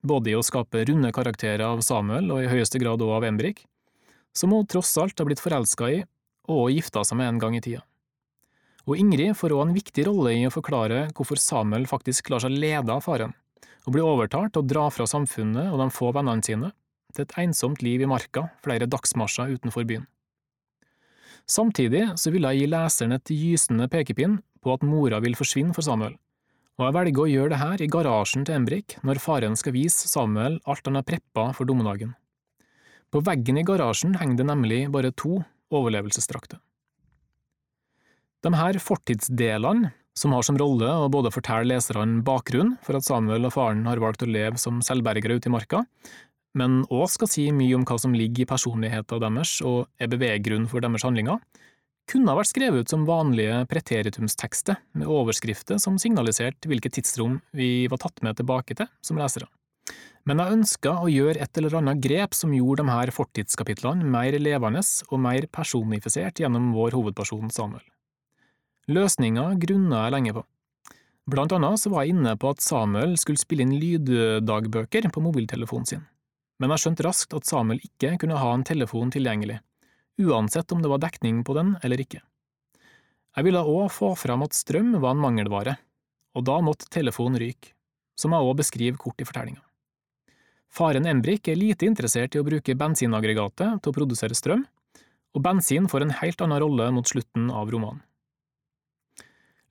både 0.05 0.31
i 0.31 0.35
å 0.37 0.43
skape 0.45 0.85
runde 0.87 1.11
karakterer 1.15 1.65
av 1.65 1.81
Samuel 1.83 2.29
og 2.31 2.43
i 2.43 2.51
høyeste 2.51 2.79
grad 2.83 3.01
også 3.01 3.17
av 3.17 3.27
Embrik, 3.27 3.65
som 4.35 4.51
hun 4.51 4.67
tross 4.67 4.93
alt 4.99 5.19
har 5.19 5.27
blitt 5.27 5.43
forelska 5.43 5.91
i 5.91 6.03
og 6.51 6.69
gifta 6.71 7.03
seg 7.07 7.19
med 7.19 7.31
en 7.31 7.41
gang 7.41 7.57
i 7.57 7.63
tida. 7.63 7.81
Og 8.85 8.99
Ingrid 9.01 9.33
får 9.33 9.55
også 9.55 9.65
en 9.65 9.75
viktig 9.75 10.05
rolle 10.05 10.35
i 10.37 10.45
å 10.45 10.53
forklare 10.53 11.07
hvorfor 11.17 11.41
Samuel 11.41 11.87
faktisk 11.89 12.29
lar 12.29 12.43
seg 12.43 12.53
lede 12.53 12.91
av 12.93 13.01
faren, 13.01 13.33
og 13.87 13.95
blir 13.95 14.05
overtalt 14.05 14.53
til 14.53 14.61
å 14.61 14.69
dra 14.69 14.89
fra 14.93 15.07
samfunnet 15.09 15.71
og 15.71 15.81
de 15.81 15.93
få 15.95 16.11
vennene 16.13 16.45
sine 16.45 16.71
til 17.15 17.25
et 17.25 17.37
ensomt 17.45 17.81
liv 17.85 18.03
i 18.03 18.09
marka 18.09 18.49
flere 18.65 18.89
dagsmarsjer 18.91 19.55
utenfor 19.55 19.87
byen. 19.87 20.05
Samtidig 21.45 22.07
så 22.17 22.33
vil 22.33 22.47
jeg 22.47 22.63
gi 22.63 22.69
leseren 22.71 23.15
et 23.15 23.31
gysende 23.31 23.87
pekepinn 23.91 24.39
på 24.65 24.73
at 24.73 24.85
mora 24.85 25.19
vil 25.21 25.37
forsvinne 25.37 25.75
for 25.77 25.85
Samuel, 25.85 26.15
og 26.75 26.87
jeg 26.87 26.95
velger 26.97 27.23
å 27.23 27.31
gjøre 27.31 27.51
det 27.53 27.61
her 27.61 27.81
i 27.85 27.89
garasjen 27.91 28.45
til 28.47 28.57
Embrik 28.57 28.97
når 29.05 29.21
faren 29.23 29.57
skal 29.59 29.75
vise 29.75 30.09
Samuel 30.11 30.57
alt 30.67 30.87
han 30.89 30.97
har 30.99 31.05
preppa 31.07 31.51
for 31.55 31.69
dommedagen. 31.69 32.15
På 33.13 33.21
veggen 33.23 33.61
i 33.61 33.63
garasjen 33.67 34.17
henger 34.19 34.41
det 34.41 34.47
nemlig 34.49 34.79
bare 34.91 35.13
to 35.15 35.37
overlevelsesdrakter. 35.71 36.59
De 38.43 38.51
her 38.53 38.77
fortidsdelene, 38.81 39.93
som 40.15 40.31
har 40.35 40.45
som 40.47 40.57
rolle 40.59 40.87
å 40.87 41.07
både 41.11 41.31
fortelle 41.33 41.73
leserne 41.73 42.21
bakgrunnen 42.25 42.75
for 42.85 42.97
at 42.97 43.07
Samuel 43.07 43.47
og 43.47 43.55
faren 43.55 43.83
har 43.87 43.99
valgt 44.03 44.23
å 44.23 44.29
leve 44.29 44.59
som 44.61 44.83
selvbergere 44.85 45.39
ute 45.39 45.49
i 45.49 45.53
marka, 45.53 45.81
men 46.55 46.83
òg 46.87 47.09
skal 47.11 47.29
si 47.29 47.49
mye 47.51 47.75
om 47.77 47.83
hva 47.87 47.97
som 47.99 48.15
ligger 48.15 48.45
i 48.45 48.49
personligheten 48.49 49.21
deres 49.23 49.59
og 49.65 49.85
er 49.99 50.11
beveggrunnen 50.11 50.69
for 50.71 50.83
deres 50.83 51.05
handlinger, 51.05 51.41
kunne 52.09 52.29
ha 52.29 52.37
vært 52.37 52.51
skrevet 52.51 52.85
ut 52.85 52.91
som 52.91 53.05
vanlige 53.07 53.63
preteritumstekster, 53.69 54.77
med 54.93 55.09
overskrifter 55.09 55.79
som 55.81 55.97
signaliserte 56.01 56.69
hvilket 56.69 56.99
tidsrom 56.99 57.39
vi 57.57 57.87
var 57.89 58.01
tatt 58.03 58.21
med 58.25 58.37
tilbake 58.37 58.77
til 58.77 58.89
som 59.05 59.19
lesere. 59.19 59.49
Men 60.25 60.41
jeg 60.41 60.57
ønska 60.57 60.93
å 61.03 61.09
gjøre 61.09 61.41
et 61.43 61.57
eller 61.59 61.75
annet 61.81 62.01
grep 62.01 62.33
som 62.33 62.53
gjorde 62.53 62.81
de 62.81 62.93
her 62.93 63.11
fortidskapitlene 63.13 64.07
mer 64.09 64.37
levende 64.41 64.81
og 65.11 65.21
mer 65.21 65.45
personifisert 65.53 66.41
gjennom 66.41 66.71
vår 66.73 66.97
hovedperson 66.97 67.51
Samuel. 67.53 67.83
Løsninga 68.89 69.51
grunna 69.61 70.05
jeg 70.05 70.15
lenge 70.15 70.33
på. 70.37 70.45
Blant 71.29 71.53
annet 71.57 71.81
så 71.81 71.89
var 71.89 72.05
jeg 72.05 72.13
inne 72.13 72.35
på 72.37 72.51
at 72.53 72.61
Samuel 72.61 73.15
skulle 73.17 73.41
spille 73.41 73.65
inn 73.65 73.77
lyddagbøker 73.81 75.07
på 75.13 75.23
mobiltelefonen 75.25 75.89
sin, 75.89 76.03
men 76.59 76.71
jeg 76.71 76.83
skjønte 76.83 77.05
raskt 77.05 77.35
at 77.37 77.47
Samuel 77.47 77.81
ikke 77.83 78.15
kunne 78.21 78.39
ha 78.39 78.53
en 78.53 78.63
telefon 78.67 79.11
tilgjengelig, 79.13 79.59
uansett 80.21 80.71
om 80.71 80.81
det 80.83 80.91
var 80.91 81.03
dekning 81.03 81.43
på 81.47 81.55
den 81.57 81.75
eller 81.83 82.01
ikke. 82.01 82.21
Jeg 83.35 83.47
ville 83.47 83.65
òg 83.67 83.89
få 83.91 84.13
fram 84.15 84.45
at 84.45 84.55
strøm 84.55 84.93
var 85.03 85.15
en 85.15 85.23
mangelvare, 85.23 85.75
og 86.35 86.45
da 86.47 86.59
måtte 86.63 86.87
telefonen 86.91 87.39
ryke, 87.41 87.73
som 88.15 88.31
jeg 88.31 88.47
òg 88.47 88.59
beskriver 88.61 88.99
kort 88.99 89.19
i 89.19 89.27
fortellinga. 89.27 89.61
Faren 90.71 91.07
Embrik 91.07 91.47
er 91.51 91.59
lite 91.59 91.87
interessert 91.87 92.35
i 92.35 92.39
å 92.39 92.47
bruke 92.47 92.75
bensinaggregatet 92.75 93.79
til 93.83 93.91
å 93.91 93.95
produsere 93.95 94.35
strøm, 94.35 94.65
og 95.35 95.43
bensin 95.43 95.87
får 95.91 96.05
en 96.05 96.17
helt 96.21 96.41
annen 96.43 96.61
rolle 96.63 96.89
mot 96.95 97.07
slutten 97.07 97.49
av 97.51 97.71
romanen. 97.71 98.03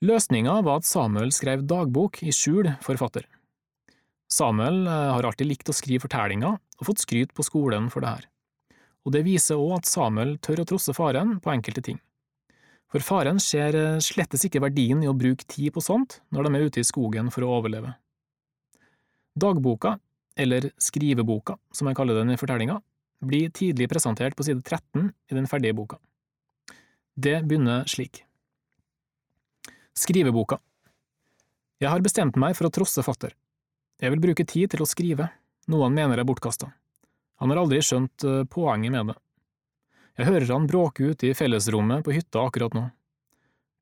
Løsninga 0.04 0.58
var 0.64 0.82
at 0.82 0.88
Samuel 0.88 1.32
skrev 1.32 1.64
dagbok 1.64 2.20
i 2.24 2.32
skjul 2.34 2.68
forfatter. 2.84 3.24
Samuel 4.34 4.84
eh, 4.86 5.08
har 5.14 5.30
alltid 5.30 5.52
likt 5.52 5.70
å 5.70 5.76
skrive 5.76 6.06
fortellinger 6.08 6.58
og 6.58 6.86
fått 6.90 7.06
skryt 7.06 7.34
på 7.36 7.46
skolen 7.46 7.90
for 7.92 8.04
det 8.04 8.16
her 8.16 8.30
og 9.04 9.12
det 9.12 9.24
viser 9.26 9.60
også 9.60 9.76
at 9.78 9.88
Samuel 9.88 10.34
tør 10.42 10.62
å 10.62 10.68
trosse 10.68 10.94
faren 10.96 11.36
på 11.44 11.52
enkelte 11.52 11.84
ting. 11.84 12.00
For 12.92 13.04
faren 13.04 13.40
ser 13.42 13.76
eh, 13.76 14.00
slettes 14.04 14.46
ikke 14.46 14.62
verdien 14.64 15.02
i 15.02 15.10
å 15.10 15.16
bruke 15.16 15.44
tid 15.50 15.74
på 15.74 15.82
sånt 15.84 16.20
når 16.32 16.46
de 16.46 16.54
er 16.54 16.66
ute 16.68 16.80
i 16.80 16.86
skogen 16.86 17.30
for 17.34 17.44
å 17.44 17.52
overleve. 17.58 17.92
Dagboka, 19.34 19.98
eller 20.38 20.70
skriveboka 20.80 21.58
som 21.74 21.90
jeg 21.90 21.98
kaller 21.98 22.20
den 22.20 22.32
i 22.34 22.38
fortellinga, 22.38 22.78
blir 23.24 23.50
tidlig 23.54 23.88
presentert 23.90 24.36
på 24.38 24.46
side 24.46 24.62
13 24.62 25.10
i 25.10 25.36
den 25.36 25.48
ferdige 25.50 25.76
boka. 25.76 25.98
Det 27.14 27.40
begynner 27.44 27.86
slik. 27.90 28.24
Skriveboka 29.94 30.58
Jeg 31.82 31.90
har 31.90 32.02
bestemt 32.02 32.38
meg 32.40 32.56
for 32.56 32.66
å 32.66 32.72
trosse 32.74 33.02
fatter. 33.04 33.34
Jeg 34.02 34.10
vil 34.14 34.22
bruke 34.22 34.46
tid 34.46 34.72
til 34.72 34.82
å 34.82 34.88
skrive, 34.88 35.28
noe 35.70 35.86
han 35.86 35.94
mener 35.94 36.18
er 36.18 36.26
bortkasta. 36.26 36.72
Han 37.42 37.52
har 37.52 37.62
aldri 37.62 37.80
skjønt 37.84 38.26
eh, 38.26 38.42
poenget 38.50 38.94
med 38.94 39.12
det. 39.12 39.16
Jeg 40.18 40.28
hører 40.30 40.52
han 40.54 40.68
bråke 40.70 41.10
ut 41.10 41.24
i 41.26 41.32
fellesrommet 41.34 42.04
på 42.06 42.14
hytta 42.14 42.42
akkurat 42.46 42.74
nå. 42.76 42.84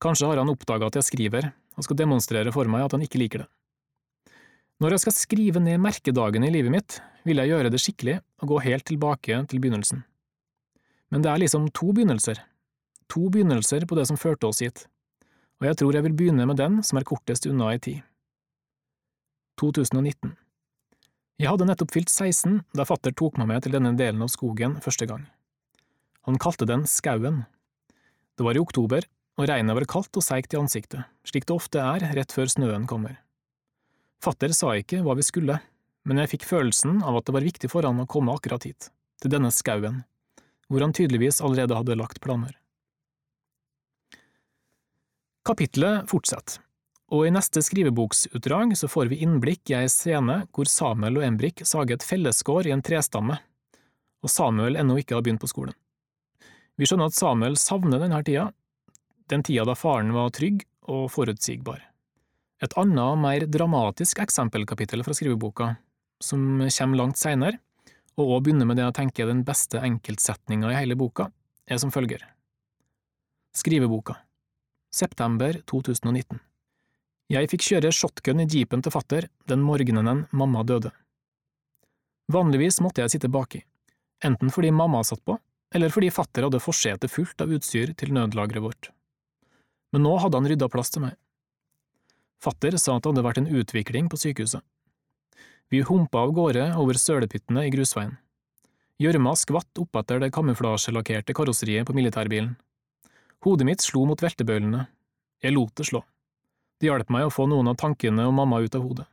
Kanskje 0.03 0.29
har 0.31 0.40
han 0.40 0.53
oppdaga 0.53 0.88
at 0.88 0.96
jeg 0.98 1.09
skriver, 1.09 1.51
og 1.77 1.87
skal 1.87 1.98
demonstrere 2.01 2.53
for 2.55 2.68
meg 2.68 2.87
at 2.87 2.96
han 2.96 3.05
ikke 3.05 3.20
liker 3.20 3.44
det. 3.44 3.51
Når 4.83 4.96
jeg 4.96 5.03
skal 5.05 5.14
skrive 5.14 5.61
ned 5.62 5.79
merkedagene 5.79 6.48
i 6.48 6.55
livet 6.57 6.75
mitt, 6.75 6.96
vil 7.29 7.38
jeg 7.38 7.53
gjøre 7.53 7.70
det 7.70 7.81
skikkelig 7.81 8.16
og 8.42 8.48
gå 8.51 8.62
helt 8.64 8.88
tilbake 8.88 9.37
til 9.48 9.62
begynnelsen. 9.62 10.03
Men 11.12 11.22
det 11.22 11.31
er 11.31 11.42
liksom 11.44 11.68
to 11.77 11.92
begynnelser, 11.94 12.40
to 13.12 13.29
begynnelser 13.31 13.85
på 13.87 13.98
det 13.98 14.09
som 14.09 14.18
førte 14.18 14.48
oss 14.48 14.62
hit, 14.64 14.87
og 15.61 15.68
jeg 15.68 15.79
tror 15.79 15.94
jeg 15.94 16.07
vil 16.09 16.16
begynne 16.18 16.48
med 16.48 16.59
den 16.59 16.81
som 16.83 16.98
er 16.98 17.07
kortest 17.07 17.46
unna 17.46 17.70
i 17.77 17.79
tid. 17.79 18.01
2019 19.61 20.37
jeg 21.43 21.51
hadde 21.51 21.67
nettopp 21.67 21.91
fylt 21.91 22.11
16 22.12 22.61
da 22.77 22.85
fatter 22.87 23.15
tok 23.19 23.38
meg 23.41 23.49
med 23.51 23.65
til 23.65 23.75
denne 23.75 23.91
delen 23.99 24.23
av 24.23 24.31
skogen 24.31 24.77
første 24.85 25.09
gang. 25.11 25.25
Han 26.29 26.38
kalte 26.38 26.69
den 26.71 26.85
Skauen. 26.87 27.43
Det 28.38 28.47
var 28.47 28.55
i 28.55 28.62
oktober, 28.62 29.03
og 29.41 29.49
regnet 29.51 29.75
var 29.75 29.88
kaldt 29.91 30.21
og 30.21 30.23
seigt 30.23 30.55
i 30.55 30.61
ansiktet, 30.61 31.03
slik 31.27 31.49
det 31.49 31.57
ofte 31.57 31.83
er 31.83 32.05
rett 32.15 32.35
før 32.35 32.53
snøen 32.53 32.87
kommer. 32.87 33.17
Fatter 34.23 34.55
sa 34.55 34.77
ikke 34.79 35.03
hva 35.03 35.17
vi 35.19 35.27
skulle, 35.27 35.59
men 36.07 36.23
jeg 36.23 36.37
fikk 36.37 36.47
følelsen 36.47 37.03
av 37.03 37.19
at 37.19 37.27
det 37.27 37.35
var 37.35 37.49
viktig 37.49 37.73
for 37.73 37.91
han 37.91 38.05
å 38.05 38.07
komme 38.07 38.35
akkurat 38.37 38.69
hit, 38.69 38.93
til 39.19 39.35
denne 39.35 39.51
skauen, 39.51 40.05
hvor 40.71 40.87
han 40.87 40.95
tydeligvis 40.95 41.43
allerede 41.43 41.75
hadde 41.81 41.99
lagt 41.99 42.23
planer. 42.23 42.55
Kapitlet 45.43 46.07
fortsetter, 46.07 46.62
og 47.12 47.27
i 47.29 47.33
neste 47.33 47.61
skriveboksutdrag 47.61 48.72
så 48.79 48.88
får 48.88 49.11
vi 49.11 49.20
innblikk 49.25 49.70
i 49.70 49.77
ei 49.83 49.88
scene 49.92 50.42
hvor 50.55 50.68
Samuel 50.70 51.20
og 51.20 51.27
Embrik 51.27 51.61
sager 51.68 51.98
et 51.98 52.07
fellesskår 52.07 52.70
i 52.70 52.72
en 52.72 52.85
trestamme, 52.85 53.37
og 54.25 54.33
Samuel 54.33 54.79
ennå 54.81 54.96
ikke 55.01 55.18
har 55.18 55.25
begynt 55.25 55.42
på 55.42 55.51
skolen. 55.51 55.77
Vi 56.81 56.88
skjønner 56.88 57.11
at 57.11 57.16
Samuel 57.18 57.59
savner 57.61 58.01
denne 58.01 58.22
tida, 58.25 58.46
den 59.29 59.44
tida 59.44 59.66
da 59.68 59.75
faren 59.77 60.14
var 60.16 60.33
trygg 60.33 60.64
og 60.88 61.11
forutsigbar. 61.12 61.83
Et 62.64 62.77
annet, 62.81 63.18
mer 63.20 63.44
dramatisk 63.51 64.22
eksempelkapittel 64.22 65.05
fra 65.05 65.16
skriveboka, 65.18 65.68
som 66.22 66.62
kommer 66.62 67.01
langt 67.01 67.20
seinere, 67.20 67.59
og 68.16 68.38
òg 68.38 68.46
begynner 68.46 68.68
med 68.68 68.79
det 68.79 68.87
jeg 68.87 68.96
tenker 69.01 69.27
er 69.27 69.33
den 69.35 69.42
beste 69.44 69.83
enkeltsetninga 69.85 70.70
i 70.70 70.79
hele 70.79 70.96
boka, 70.96 71.29
er 71.68 71.81
som 71.83 71.92
følger. 71.92 72.25
Skriveboka 73.57 74.16
September 74.92 75.59
2019 75.68 76.40
Jeg 77.33 77.49
fikk 77.49 77.64
kjøre 77.64 77.92
shotgun 77.97 78.42
i 78.42 78.49
jeepen 78.51 78.83
til 78.85 78.92
fatter 78.92 79.27
den 79.49 79.62
morgenen 79.64 80.27
mamma 80.37 80.64
døde. 80.68 80.90
Vanligvis 82.33 82.81
måtte 82.85 83.01
jeg 83.01 83.14
sitte 83.14 83.31
baki, 83.33 83.62
enten 84.25 84.53
fordi 84.53 84.73
mamma 84.75 85.01
satt 85.05 85.23
på, 85.25 85.38
eller 85.73 85.88
fordi 85.88 86.11
fatter 86.12 86.45
hadde 86.45 86.61
forsetet 86.61 87.12
fullt 87.12 87.40
av 87.40 87.55
utstyr 87.57 87.95
til 87.97 88.12
nødlageret 88.12 88.64
vårt. 88.64 88.90
Men 89.97 90.05
nå 90.05 90.12
hadde 90.21 90.37
han 90.37 90.51
rydda 90.53 90.68
plass 90.73 90.92
til 90.92 91.07
meg. 91.07 91.16
Fatter 92.45 92.77
sa 92.77 92.99
at 92.99 93.07
det 93.07 93.14
hadde 93.14 93.25
vært 93.25 93.40
en 93.40 93.49
utvikling 93.49 94.12
på 94.12 94.21
sykehuset. 94.21 94.61
Vi 95.73 95.81
humpa 95.88 96.27
av 96.27 96.35
gårde 96.37 96.68
over 96.77 97.01
sølepyttene 97.01 97.64
i 97.64 97.73
grusveien. 97.73 98.18
Gjørma 99.01 99.33
skvatt 99.40 99.81
oppetter 99.81 100.21
det 100.21 100.35
kamuflasjelakkerte 100.37 101.33
karosseriet 101.33 101.88
på 101.88 101.97
militærbilen. 101.97 102.59
Hodet 103.42 103.66
mitt 103.66 103.81
slo 103.81 104.05
mot 104.07 104.21
veltebøylene. 104.21 104.85
Jeg 105.42 105.57
lot 105.57 105.73
det 105.81 105.88
slå. 105.88 106.05
Det 106.83 106.88
hjalp 106.88 107.12
meg 107.14 107.29
å 107.29 107.31
få 107.31 107.45
noen 107.47 107.71
av 107.71 107.77
tankene 107.79 108.25
om 108.27 108.35
mamma 108.35 108.59
ut 108.59 108.75
av 108.75 108.83
hodet. 108.83 109.05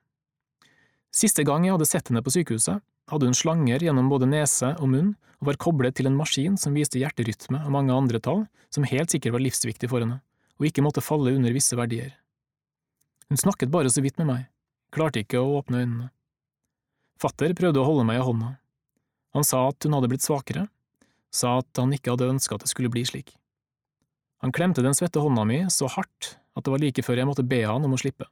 Siste 1.13 1.43
gang 1.45 1.67
jeg 1.67 1.75
hadde 1.75 1.85
sett 1.85 2.07
henne 2.09 2.23
på 2.25 2.33
sykehuset, 2.33 2.81
hadde 3.13 3.27
hun 3.29 3.37
slanger 3.37 3.83
gjennom 3.85 4.09
både 4.09 4.25
nese 4.29 4.71
og 4.81 4.89
munn 4.89 5.11
og 5.37 5.51
var 5.51 5.59
koblet 5.61 5.93
til 5.99 6.09
en 6.09 6.17
maskin 6.17 6.57
som 6.57 6.73
viste 6.73 6.97
hjerterytme 6.97 7.61
og 7.61 7.75
mange 7.75 7.93
andre 7.93 8.17
tall 8.25 8.47
som 8.73 8.87
helt 8.89 9.13
sikkert 9.13 9.37
var 9.37 9.45
livsviktig 9.45 9.89
for 9.91 10.01
henne, 10.01 10.17
og 10.57 10.65
ikke 10.65 10.81
måtte 10.81 11.05
falle 11.05 11.35
under 11.37 11.53
visse 11.53 11.77
verdier. 11.77 12.15
Hun 13.29 13.37
snakket 13.37 13.69
bare 13.69 13.93
så 13.93 14.01
vidt 14.01 14.17
med 14.17 14.31
meg, 14.31 14.43
klarte 14.89 15.21
ikke 15.21 15.37
å 15.37 15.59
åpne 15.61 15.83
øynene. 15.83 16.09
Fatter 17.21 17.53
prøvde 17.53 17.83
å 17.83 17.85
holde 17.85 18.09
meg 18.09 18.17
i 18.17 18.25
hånda. 18.25 18.55
Han 19.37 19.45
sa 19.45 19.67
at 19.69 19.85
hun 19.85 19.93
hadde 19.93 20.09
blitt 20.09 20.25
svakere, 20.25 20.65
sa 21.29 21.59
at 21.61 21.69
han 21.77 21.93
ikke 21.93 22.15
hadde 22.15 22.33
ønska 22.33 22.57
at 22.57 22.65
det 22.65 22.73
skulle 22.73 22.89
bli 22.89 23.05
slik. 23.05 23.35
Han 24.39 24.53
klemte 24.55 24.83
den 24.83 24.95
svette 24.95 25.19
hånda 25.19 25.43
mi 25.45 25.65
så 25.71 25.89
hardt 25.91 26.37
at 26.55 26.63
det 26.63 26.71
var 26.71 26.81
like 26.81 27.03
før 27.03 27.19
jeg 27.19 27.27
måtte 27.27 27.47
be 27.47 27.59
han 27.65 27.83
om 27.83 27.95
å 27.95 27.99
slippe. 27.99 28.27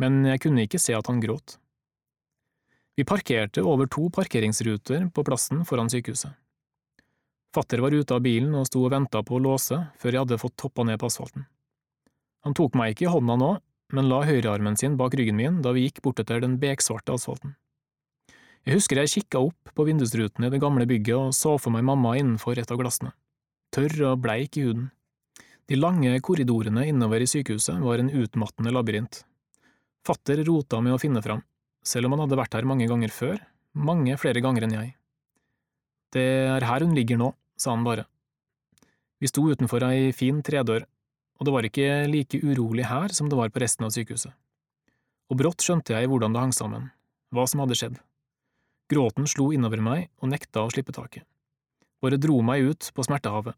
Men 0.00 0.24
jeg 0.26 0.40
kunne 0.46 0.64
ikke 0.64 0.80
se 0.80 0.96
at 0.96 1.08
han 1.10 1.20
gråt. 1.22 1.58
Vi 2.96 3.04
parkerte 3.04 3.62
over 3.66 3.88
to 3.90 4.08
parkeringsruter 4.14 5.08
på 5.14 5.24
plassen 5.26 5.64
foran 5.68 5.90
sykehuset. 5.92 6.32
Fatter 7.54 7.82
var 7.84 7.94
ute 7.94 8.16
av 8.16 8.22
bilen 8.24 8.54
og 8.58 8.66
sto 8.66 8.82
og 8.86 8.94
venta 8.94 9.20
på 9.22 9.36
å 9.36 9.42
låse 9.42 9.76
før 10.00 10.10
jeg 10.10 10.24
hadde 10.24 10.40
fått 10.40 10.56
toppa 10.58 10.86
ned 10.86 10.98
på 10.98 11.10
asfalten. 11.10 11.44
Han 12.46 12.56
tok 12.56 12.74
meg 12.78 12.94
ikke 12.94 13.06
i 13.06 13.12
hånda 13.12 13.36
nå, 13.40 13.50
men 13.94 14.08
la 14.10 14.22
høyrearmen 14.26 14.78
sin 14.80 14.96
bak 14.98 15.14
ryggen 15.14 15.38
min 15.38 15.60
da 15.62 15.74
vi 15.76 15.86
gikk 15.86 16.00
bortetter 16.06 16.42
den 16.42 16.56
beksvarte 16.62 17.14
asfalten. 17.14 17.54
Jeg 18.64 18.80
husker 18.80 18.98
jeg 18.98 19.12
kikka 19.12 19.44
opp 19.50 19.74
på 19.76 19.86
vindusruten 19.86 20.46
i 20.46 20.50
det 20.50 20.62
gamle 20.62 20.88
bygget 20.88 21.28
og 21.28 21.36
så 21.36 21.58
for 21.60 21.74
meg 21.74 21.84
mamma 21.86 22.16
innenfor 22.18 22.58
et 22.58 22.72
av 22.72 22.80
glassene 22.80 23.12
tørr 23.74 24.04
og 24.12 24.20
bleik 24.22 24.58
i 24.58 24.68
huden. 24.68 24.90
De 25.66 25.78
lange 25.78 26.12
korridorene 26.22 26.84
innover 26.90 27.24
i 27.24 27.28
sykehuset 27.30 27.80
var 27.82 27.98
en 27.98 28.12
utmattende 28.12 28.70
labyrint. 28.74 29.22
Fatter 30.04 30.44
rota 30.46 30.78
med 30.84 30.94
å 30.94 31.00
finne 31.00 31.22
fram, 31.24 31.40
selv 31.82 32.06
om 32.06 32.14
han 32.14 32.24
hadde 32.26 32.38
vært 32.38 32.54
her 32.58 32.68
mange 32.68 32.86
ganger 32.90 33.10
før, 33.10 33.40
mange 33.74 34.14
flere 34.20 34.42
ganger 34.44 34.66
enn 34.66 34.76
jeg. 34.76 34.92
Det 36.14 36.26
er 36.54 36.68
her 36.68 36.84
hun 36.84 36.94
ligger 36.94 37.18
nå, 37.18 37.32
sa 37.58 37.72
han 37.72 37.86
bare. 37.86 38.04
Vi 39.18 39.30
sto 39.30 39.46
utenfor 39.48 39.86
ei 39.88 40.12
fin 40.14 40.42
tredør, 40.44 40.84
og 41.40 41.48
det 41.48 41.54
var 41.56 41.66
ikke 41.66 41.88
like 42.12 42.42
urolig 42.44 42.86
her 42.86 43.14
som 43.16 43.30
det 43.30 43.38
var 43.40 43.50
på 43.50 43.62
resten 43.64 43.88
av 43.88 43.94
sykehuset. 43.96 44.30
Og 45.32 45.40
brått 45.40 45.64
skjønte 45.64 45.96
jeg 45.96 46.10
hvordan 46.12 46.36
det 46.36 46.44
hang 46.44 46.54
sammen, 46.54 46.90
hva 47.34 47.48
som 47.48 47.64
hadde 47.64 47.78
skjedd. 47.80 47.98
Gråten 48.92 49.26
slo 49.26 49.48
innover 49.56 49.80
meg 49.82 50.10
og 50.20 50.30
nekta 50.30 50.62
å 50.62 50.70
slippe 50.70 50.92
taket. 50.94 51.24
Bare 52.04 52.20
dro 52.20 52.42
meg 52.44 52.68
ut 52.68 52.90
på 52.92 53.06
smertehavet. 53.06 53.56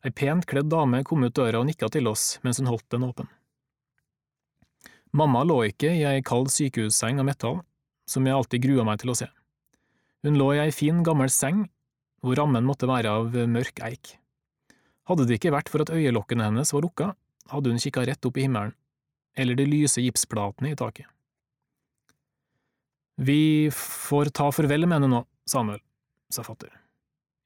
Ei 0.00 0.12
pent 0.16 0.46
kledd 0.48 0.70
dame 0.72 1.02
kom 1.04 1.26
ut 1.26 1.36
døra 1.36 1.60
og 1.60 1.68
nikka 1.68 1.90
til 1.92 2.08
oss 2.08 2.38
mens 2.44 2.60
hun 2.60 2.70
holdt 2.70 2.88
den 2.92 3.04
åpen. 3.04 3.28
Mamma 5.12 5.42
lå 5.44 5.58
ikke 5.66 5.90
i 5.90 6.06
ei 6.06 6.22
kald 6.22 6.52
sykehusseng 6.54 7.18
av 7.18 7.26
metall, 7.26 7.60
som 8.08 8.26
jeg 8.26 8.36
alltid 8.36 8.62
grua 8.64 8.86
meg 8.86 9.02
til 9.02 9.12
å 9.12 9.18
se. 9.18 9.26
Hun 10.24 10.38
lå 10.38 10.52
i 10.54 10.62
ei 10.62 10.72
fin, 10.74 11.02
gammel 11.04 11.32
seng, 11.34 11.64
hvor 12.22 12.38
rammen 12.38 12.66
måtte 12.66 12.88
være 12.88 13.10
av 13.10 13.36
mørk 13.50 13.82
eik. 13.84 14.14
Hadde 15.10 15.26
det 15.26 15.40
ikke 15.40 15.54
vært 15.54 15.72
for 15.72 15.82
at 15.82 15.90
øyelokkene 15.90 16.46
hennes 16.46 16.70
var 16.74 16.84
lukka, 16.86 17.12
hadde 17.50 17.72
hun 17.72 17.82
kikka 17.82 18.04
rett 18.06 18.28
opp 18.28 18.38
i 18.38 18.44
himmelen, 18.46 18.76
eller 19.34 19.58
de 19.58 19.66
lyse 19.66 20.00
gipsplatene 20.00 20.72
i 20.72 20.78
taket. 20.78 21.08
Vi 23.20 23.68
får 23.74 24.30
ta 24.36 24.48
farvel 24.54 24.86
med 24.86 25.00
henne 25.00 25.10
nå, 25.12 25.24
Samuel, 25.50 25.82
sa 26.32 26.46
fatter. 26.46 26.79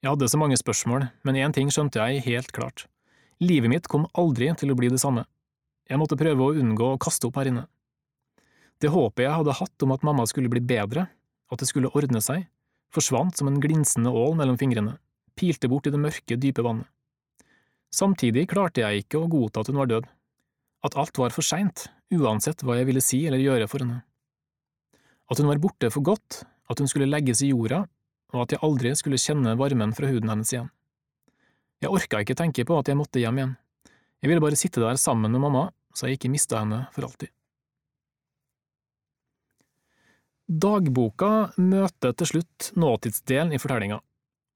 Jeg 0.05 0.13
hadde 0.13 0.27
så 0.29 0.37
mange 0.37 0.53
spørsmål, 0.53 1.07
men 1.25 1.37
én 1.41 1.53
ting 1.55 1.71
skjønte 1.73 1.97
jeg 1.97 2.21
helt 2.27 2.51
klart. 2.53 2.83
Livet 3.41 3.71
mitt 3.71 3.87
kom 3.89 4.03
aldri 4.13 4.51
til 4.53 4.69
å 4.69 4.75
bli 4.77 4.91
det 4.93 4.99
samme. 5.01 5.23
Jeg 5.89 5.97
måtte 5.97 6.17
prøve 6.19 6.45
å 6.45 6.53
unngå 6.61 6.91
å 6.93 6.99
kaste 7.01 7.25
opp 7.25 7.39
her 7.39 7.49
inne. 7.49 7.63
Det 8.77 8.91
håpet 8.93 9.23
jeg 9.25 9.33
hadde 9.33 9.55
hatt 9.57 9.85
om 9.87 9.95
at 9.95 10.05
mamma 10.05 10.27
skulle 10.29 10.51
bli 10.53 10.61
bedre, 10.61 11.07
at 11.49 11.57
det 11.57 11.69
skulle 11.71 11.89
ordne 11.97 12.21
seg, 12.21 12.45
forsvant 12.93 13.33
som 13.33 13.49
en 13.49 13.57
glinsende 13.63 14.13
ål 14.13 14.37
mellom 14.37 14.59
fingrene, 14.61 14.93
pilte 15.33 15.71
bort 15.73 15.89
i 15.89 15.95
det 15.95 16.03
mørke, 16.03 16.37
dype 16.37 16.61
vannet. 16.61 16.85
Samtidig 17.89 18.45
klarte 18.53 18.85
jeg 18.85 19.07
ikke 19.07 19.23
å 19.23 19.31
godta 19.31 19.65
at 19.65 19.73
hun 19.73 19.81
var 19.81 19.89
død, 19.89 20.05
at 20.85 20.99
alt 21.01 21.17
var 21.17 21.33
for 21.33 21.49
seint, 21.49 21.87
uansett 22.13 22.61
hva 22.61 22.77
jeg 22.77 22.91
ville 22.91 23.01
si 23.01 23.23
eller 23.25 23.41
gjøre 23.41 23.73
for 23.73 23.81
henne. 23.81 24.03
At 25.33 25.41
hun 25.41 25.49
var 25.49 25.65
borte 25.65 25.89
for 25.89 26.05
godt, 26.05 26.43
at 26.69 26.77
hun 26.77 26.93
skulle 26.93 27.09
legges 27.09 27.41
i 27.41 27.49
jorda, 27.55 27.87
og 28.35 28.43
at 28.43 28.55
jeg 28.55 28.63
aldri 28.67 28.91
skulle 28.99 29.21
kjenne 29.21 29.55
varmen 29.59 29.93
fra 29.95 30.09
huden 30.11 30.31
hennes 30.31 30.51
igjen. 30.51 30.67
Jeg 31.83 31.91
orka 31.91 32.21
ikke 32.23 32.35
tenke 32.37 32.65
på 32.67 32.77
at 32.79 32.89
jeg 32.91 32.99
måtte 32.99 33.21
hjem 33.21 33.39
igjen. 33.39 33.55
Jeg 34.23 34.31
ville 34.31 34.43
bare 34.43 34.59
sitte 34.59 34.83
der 34.83 34.99
sammen 34.99 35.31
med 35.31 35.43
mamma, 35.43 35.69
så 35.95 36.07
jeg 36.07 36.19
ikke 36.19 36.31
mista 36.33 36.59
henne 36.61 36.85
for 36.95 37.07
alltid. 37.07 37.31
Dagboka 40.45 41.55
møter 41.57 42.13
til 42.13 42.29
slutt 42.29 42.69
nåtidsdelen 42.77 43.55
i 43.55 43.59
fortellinga, 43.61 43.97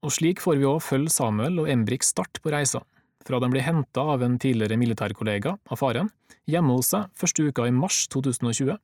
og 0.06 0.14
slik 0.14 0.42
får 0.42 0.60
vi 0.60 0.68
òg 0.68 0.78
følge 0.84 1.10
Samuel 1.10 1.58
og 1.64 1.70
Embriks 1.72 2.12
start 2.14 2.38
på 2.42 2.52
reisa, 2.54 2.84
fra 3.26 3.40
de 3.42 3.50
blir 3.50 3.66
henta 3.66 4.04
av 4.14 4.22
en 4.22 4.38
tidligere 4.40 4.78
militærkollega 4.80 5.56
av 5.58 5.80
faren, 5.80 6.12
hjemme 6.46 6.76
hos 6.76 6.92
seg 6.94 7.10
første 7.18 7.42
uka 7.42 7.66
i 7.66 7.74
mars 7.74 8.04
2020, 8.14 8.78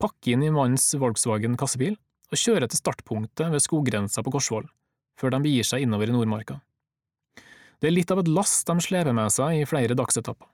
pakke 0.00 0.32
inn 0.32 0.44
i 0.46 0.52
mannens 0.54 0.86
Volkswagen 1.00 1.58
kassebil 1.58 1.96
og 2.32 2.40
kjører 2.40 2.70
til 2.70 2.80
startpunktet 2.80 3.52
ved 3.52 3.62
skoggrensa 3.62 4.24
på 4.24 4.32
Korsvoll, 4.34 4.66
før 5.20 5.34
de 5.34 5.42
begir 5.44 5.66
seg 5.66 5.84
innover 5.84 6.10
i 6.10 6.14
Nordmarka. 6.16 6.58
Det 7.80 7.90
er 7.90 7.94
litt 7.94 8.12
av 8.12 8.22
et 8.22 8.30
lass 8.32 8.62
de 8.66 8.76
slever 8.80 9.14
med 9.16 9.32
seg 9.32 9.60
i 9.60 9.68
flere 9.68 9.96
dagsetapper, 9.98 10.48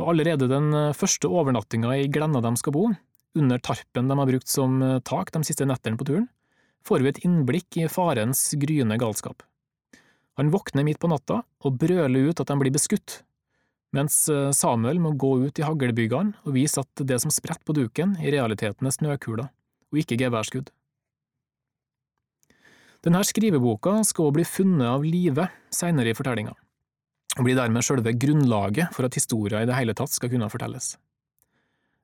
og 0.00 0.12
allerede 0.12 0.50
den 0.50 0.70
eh, 0.74 0.94
første 0.96 1.30
overnattinga 1.30 1.96
i 1.98 2.08
glenna 2.12 2.42
de 2.44 2.54
skal 2.60 2.74
bo, 2.76 2.86
under 3.34 3.58
tarpen 3.58 4.08
de 4.10 4.18
har 4.20 4.30
brukt 4.30 4.50
som 4.50 4.78
eh, 4.82 5.00
tak 5.06 5.32
de 5.34 5.42
siste 5.46 5.66
nettene 5.66 5.98
på 5.98 6.06
turen, 6.08 6.28
får 6.86 7.02
vi 7.02 7.10
et 7.10 7.20
innblikk 7.26 7.80
i 7.80 7.90
farens 7.90 8.50
gryende 8.60 8.98
galskap. 9.00 9.42
Han 10.38 10.50
våkner 10.50 10.84
midt 10.86 11.00
på 11.02 11.08
natta 11.10 11.42
og 11.64 11.78
brøler 11.80 12.30
ut 12.30 12.42
at 12.42 12.50
de 12.50 12.58
blir 12.60 12.74
beskutt, 12.74 13.22
mens 13.94 14.24
eh, 14.30 14.50
Samuel 14.54 15.02
må 15.02 15.14
gå 15.18 15.36
ut 15.46 15.58
i 15.58 15.66
haglbyggene 15.66 16.46
og 16.46 16.56
vise 16.56 16.82
at 16.82 17.04
det 17.06 17.20
som 17.22 17.34
spretter 17.34 17.66
på 17.66 17.76
duken, 17.76 18.16
i 18.22 18.32
realiteten 18.34 18.86
er 18.86 18.94
snøkuler, 18.94 19.50
og 19.90 20.02
ikke 20.02 20.18
geværskudd. 20.22 20.70
Denne 23.04 23.20
skriveboka 23.26 23.98
skal 24.08 24.30
også 24.30 24.34
bli 24.38 24.44
funnet 24.48 24.86
av 24.88 25.02
live 25.04 25.44
senere 25.74 26.14
i 26.14 26.16
fortellinga, 26.16 26.54
og 27.36 27.44
blir 27.44 27.58
dermed 27.58 27.84
selve 27.84 28.14
grunnlaget 28.16 28.94
for 28.96 29.04
at 29.04 29.18
historia 29.18 29.60
i 29.60 29.68
det 29.68 29.76
hele 29.76 29.92
tatt 29.96 30.14
skal 30.14 30.32
kunne 30.32 30.48
fortelles. 30.48 30.94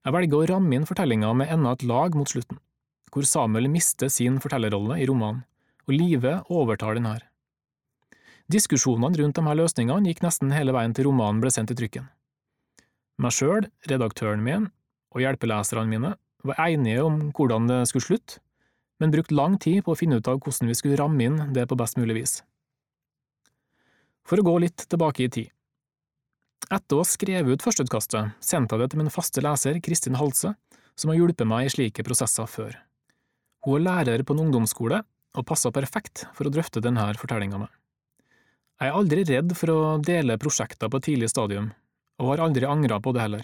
Jeg 0.05 0.17
velger 0.17 0.37
å 0.37 0.49
ramme 0.51 0.77
inn 0.77 0.85
fortellinga 0.89 1.31
med 1.37 1.53
enda 1.55 1.73
et 1.73 1.87
lag 1.89 2.17
mot 2.17 2.29
slutten, 2.29 2.61
hvor 3.13 3.25
Samuel 3.25 3.71
mister 3.73 4.13
sin 4.13 4.37
fortellerrolle 4.45 4.99
i 5.01 5.09
romanen, 5.09 5.47
og 5.89 5.97
Live 5.97 6.35
overtar 6.53 6.99
den 6.99 7.09
her. 7.09 7.25
Diskusjonene 8.53 9.17
rundt 9.17 9.39
de 9.39 9.47
her 9.47 9.57
løsningene 9.57 10.11
gikk 10.11 10.21
nesten 10.25 10.53
hele 10.53 10.75
veien 10.77 10.93
til 10.93 11.09
romanen 11.09 11.41
ble 11.41 11.53
sendt 11.55 11.73
i 11.73 11.79
trykken. 11.79 12.11
Meg 13.21 13.33
sjøl, 13.37 13.71
redaktøren 13.89 14.45
min 14.45 14.69
og 15.15 15.25
hjelpeleserne 15.25 15.89
mine 15.89 16.15
var 16.45 16.61
enige 16.69 17.03
om 17.05 17.19
hvordan 17.37 17.69
det 17.71 17.83
skulle 17.89 18.07
slutte, 18.07 18.41
men 19.01 19.13
brukte 19.15 19.35
lang 19.35 19.57
tid 19.59 19.83
på 19.85 19.95
å 19.95 19.99
finne 19.99 20.21
ut 20.21 20.29
av 20.29 20.39
hvordan 20.39 20.69
vi 20.71 20.77
skulle 20.77 20.99
ramme 21.01 21.25
inn 21.25 21.39
det 21.57 21.67
på 21.67 21.79
best 21.81 21.97
mulig 21.99 22.21
vis. 22.21 22.35
For 24.29 24.41
å 24.41 24.47
gå 24.47 24.59
litt 24.63 24.85
tilbake 24.93 25.25
i 25.25 25.33
tid. 25.33 25.49
Etter 26.71 26.97
å 26.97 27.01
ha 27.01 27.09
skrevet 27.09 27.57
ut 27.57 27.65
førsteutkastet, 27.65 28.37
sendte 28.45 28.77
jeg 28.77 28.85
det 28.85 28.93
til 28.93 29.01
min 29.01 29.11
faste 29.11 29.43
leser 29.43 29.81
Kristin 29.83 30.19
Halse, 30.21 30.53
som 30.95 31.11
har 31.11 31.19
hjulpet 31.19 31.49
meg 31.49 31.67
i 31.67 31.73
slike 31.73 32.05
prosesser 32.07 32.47
før. 32.47 32.77
Hun 33.65 33.81
er 33.81 33.87
lærer 33.87 34.25
på 34.25 34.37
en 34.37 34.45
ungdomsskole 34.45 35.01
og 35.37 35.47
passer 35.49 35.73
perfekt 35.75 36.27
for 36.37 36.47
å 36.47 36.53
drøfte 36.53 36.83
denne 36.85 37.09
fortellinga 37.19 37.63
med. 37.65 37.71
Jeg 38.81 38.89
er 38.89 38.97
aldri 38.97 39.25
redd 39.29 39.57
for 39.59 39.73
å 39.73 39.81
dele 40.01 40.39
prosjekter 40.41 40.89
på 40.89 41.01
et 41.01 41.09
tidlig 41.11 41.29
stadium, 41.33 41.73
og 42.21 42.33
har 42.33 42.45
aldri 42.47 42.69
angra 42.69 43.01
på 43.01 43.13
det 43.17 43.25
heller. 43.25 43.43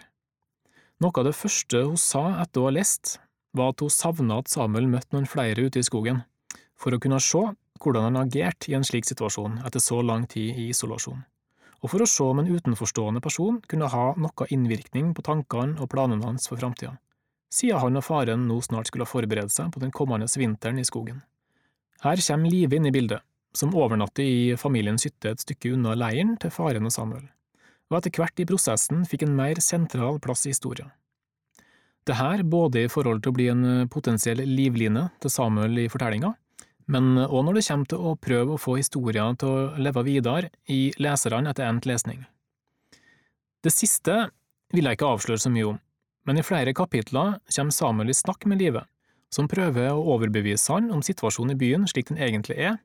Noe 1.05 1.13
av 1.21 1.27
det 1.29 1.37
første 1.37 1.83
hun 1.85 1.99
sa 2.01 2.39
etter 2.41 2.63
å 2.63 2.69
ha 2.69 2.73
lest, 2.73 3.19
var 3.57 3.73
at 3.73 3.83
hun 3.85 3.93
savna 3.93 4.41
at 4.43 4.51
Samuel 4.53 4.89
møtte 4.91 5.17
noen 5.17 5.29
flere 5.31 5.67
ute 5.67 5.81
i 5.81 5.87
skogen, 5.87 6.23
for 6.77 6.95
å 6.95 7.01
kunne 7.03 7.21
se 7.23 7.43
hvordan 7.83 8.09
han 8.09 8.21
agerte 8.21 8.71
i 8.71 8.77
en 8.77 8.85
slik 8.87 9.09
situasjon 9.09 9.61
etter 9.67 9.83
så 9.83 10.03
lang 10.05 10.27
tid 10.31 10.57
i 10.57 10.69
isolasjon, 10.73 11.23
og 11.83 11.93
for 11.93 12.03
å 12.03 12.09
se 12.09 12.25
om 12.25 12.41
en 12.41 12.51
utenforstående 12.51 13.23
person 13.25 13.61
kunne 13.69 13.91
ha 13.93 14.07
noe 14.17 14.49
innvirkning 14.53 15.13
på 15.17 15.25
tankene 15.27 15.81
og 15.81 15.91
planene 15.93 16.25
hans 16.27 16.49
for 16.51 16.61
framtida, 16.61 16.97
siden 17.53 17.81
han 17.83 18.01
og 18.01 18.05
faren 18.05 18.49
nå 18.49 18.59
snart 18.65 18.91
skulle 18.91 19.09
forberede 19.09 19.53
seg 19.53 19.73
på 19.73 19.83
den 19.83 19.95
kommende 19.95 20.29
vinteren 20.37 20.81
i 20.81 20.87
skogen. 20.89 21.23
Her 22.05 22.21
kommer 22.21 22.53
Live 22.53 22.77
inn 22.77 22.89
i 22.89 22.93
bildet, 22.93 23.23
som 23.57 23.73
overnatter 23.75 24.25
i 24.25 24.57
familiens 24.61 25.07
hytte 25.07 25.33
et 25.33 25.41
stykke 25.41 25.73
unna 25.77 25.95
leiren 25.97 26.37
til 26.41 26.53
faren 26.53 26.89
og 26.89 26.93
Samuel, 26.93 27.25
og 27.89 27.99
etter 27.99 28.13
hvert 28.19 28.43
i 28.43 28.49
prosessen 28.49 29.07
fikk 29.09 29.25
en 29.25 29.37
mer 29.37 29.61
sentral 29.65 30.21
plass 30.21 30.45
i 30.45 30.53
historien. 30.53 30.91
Det 32.07 32.15
her 32.15 32.43
både 32.47 32.85
i 32.85 32.91
forhold 32.91 33.25
til 33.25 33.33
å 33.33 33.37
bli 33.37 33.49
en 33.51 33.89
potensiell 33.91 34.39
livline 34.47 35.09
til 35.23 35.33
Samuel 35.33 35.81
i 35.83 35.89
fortellinga, 35.91 36.33
men 36.87 37.17
òg 37.19 37.41
når 37.49 37.59
det 37.59 37.65
kommer 37.67 37.91
til 37.91 38.05
å 38.07 38.15
prøve 38.23 38.55
å 38.55 38.63
få 38.63 38.77
historien 38.79 39.39
til 39.41 39.51
å 39.51 39.65
leve 39.83 40.05
videre 40.07 40.53
i 40.71 40.93
leserne 41.03 41.51
etter 41.51 41.67
endt 41.67 41.89
lesning. 41.91 42.23
Det 43.67 43.73
siste 43.75 44.29
vil 44.75 44.87
jeg 44.87 44.99
ikke 44.99 45.09
avsløre 45.17 45.43
så 45.43 45.51
mye 45.51 45.73
om, 45.73 45.81
men 46.27 46.39
i 46.39 46.45
flere 46.47 46.75
kapitler 46.75 47.41
kommer 47.51 47.75
Samuel 47.75 48.13
i 48.13 48.19
snakk 48.19 48.47
med 48.47 48.63
livet, 48.63 48.87
som 49.35 49.51
prøver 49.51 49.91
å 49.91 50.05
overbevise 50.15 50.77
han 50.77 50.93
om 50.95 51.03
situasjonen 51.03 51.57
i 51.57 51.59
byen 51.59 51.89
slik 51.91 52.13
den 52.13 52.23
egentlig 52.23 52.61
er, 52.71 52.79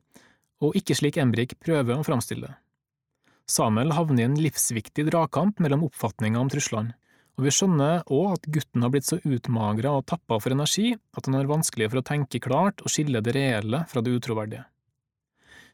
og 0.62 0.74
ikke 0.78 0.96
slik 0.98 1.18
Embrik 1.22 1.54
prøver 1.62 1.94
å 1.98 2.06
framstille 2.06 2.50
det. 2.50 2.56
Samuel 3.50 3.94
havner 3.94 4.22
i 4.22 4.26
en 4.26 4.38
livsviktig 4.38 5.06
dragkamp 5.10 5.62
mellom 5.62 5.86
oppfatninga 5.86 6.42
om 6.42 6.50
truslene, 6.50 6.94
og 7.38 7.46
vi 7.46 7.52
skjønner 7.54 8.02
òg 8.12 8.34
at 8.34 8.48
gutten 8.54 8.84
har 8.84 8.92
blitt 8.92 9.08
så 9.08 9.18
utmagra 9.24 9.94
og 9.96 10.06
tappa 10.10 10.36
for 10.42 10.52
energi 10.52 10.92
at 11.16 11.28
han 11.28 11.38
har 11.38 11.48
vanskelig 11.48 11.88
for 11.90 12.02
å 12.02 12.06
tenke 12.06 12.42
klart 12.44 12.82
og 12.84 12.92
skille 12.92 13.22
det 13.24 13.34
reelle 13.36 13.84
fra 13.88 14.02
det 14.04 14.12
utroverdige. 14.18 14.66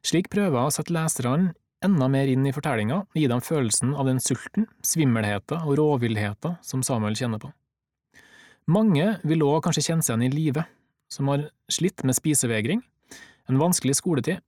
Slik 0.07 0.31
prøver 0.31 0.55
jeg 0.55 0.71
å 0.71 0.75
sette 0.77 0.94
leserne 0.94 1.55
enda 1.85 2.09
mer 2.11 2.31
inn 2.31 2.47
i 2.47 2.55
fortellinga 2.55 3.01
og 3.03 3.18
gi 3.18 3.27
dem 3.31 3.42
følelsen 3.42 3.94
av 3.99 4.07
den 4.07 4.21
sulten, 4.23 4.68
svimmelheten 4.87 5.66
og 5.66 5.79
råvillheten 5.79 6.59
som 6.62 6.85
Samuel 6.87 7.18
kjenner 7.18 7.42
på. 7.42 7.51
Mange 8.68 9.16
vil 9.27 9.44
òg 9.47 9.62
kanskje 9.64 9.87
kjenne 9.88 10.05
seg 10.05 10.18
igjen 10.18 10.29
i 10.29 10.35
livet, 10.35 10.66
som 11.09 11.31
har 11.33 11.47
slitt 11.73 12.05
med 12.05 12.18
spisevegring, 12.18 12.83
en 13.49 13.61
vanskelig 13.61 13.97
skoletid, 13.97 14.42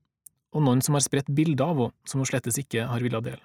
og 0.52 0.66
noen 0.66 0.82
som 0.84 0.96
har 0.98 1.04
spredt 1.04 1.30
bilder 1.32 1.72
av 1.72 1.80
henne 1.86 2.10
som 2.10 2.20
hun 2.20 2.28
slettes 2.28 2.58
ikke 2.60 2.84
har 2.90 3.02
villet 3.02 3.24
dele. 3.24 3.44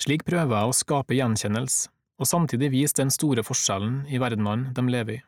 Slik 0.00 0.24
prøver 0.26 0.56
jeg 0.56 0.72
å 0.72 0.76
skape 0.76 1.14
gjenkjennelse, 1.14 1.92
og 2.20 2.28
samtidig 2.28 2.68
vise 2.74 2.98
den 2.98 3.10
store 3.12 3.44
forskjellen 3.46 4.04
i 4.12 4.20
verdenene 4.20 4.74
de 4.76 4.84
lever 4.92 5.16
i. 5.16 5.22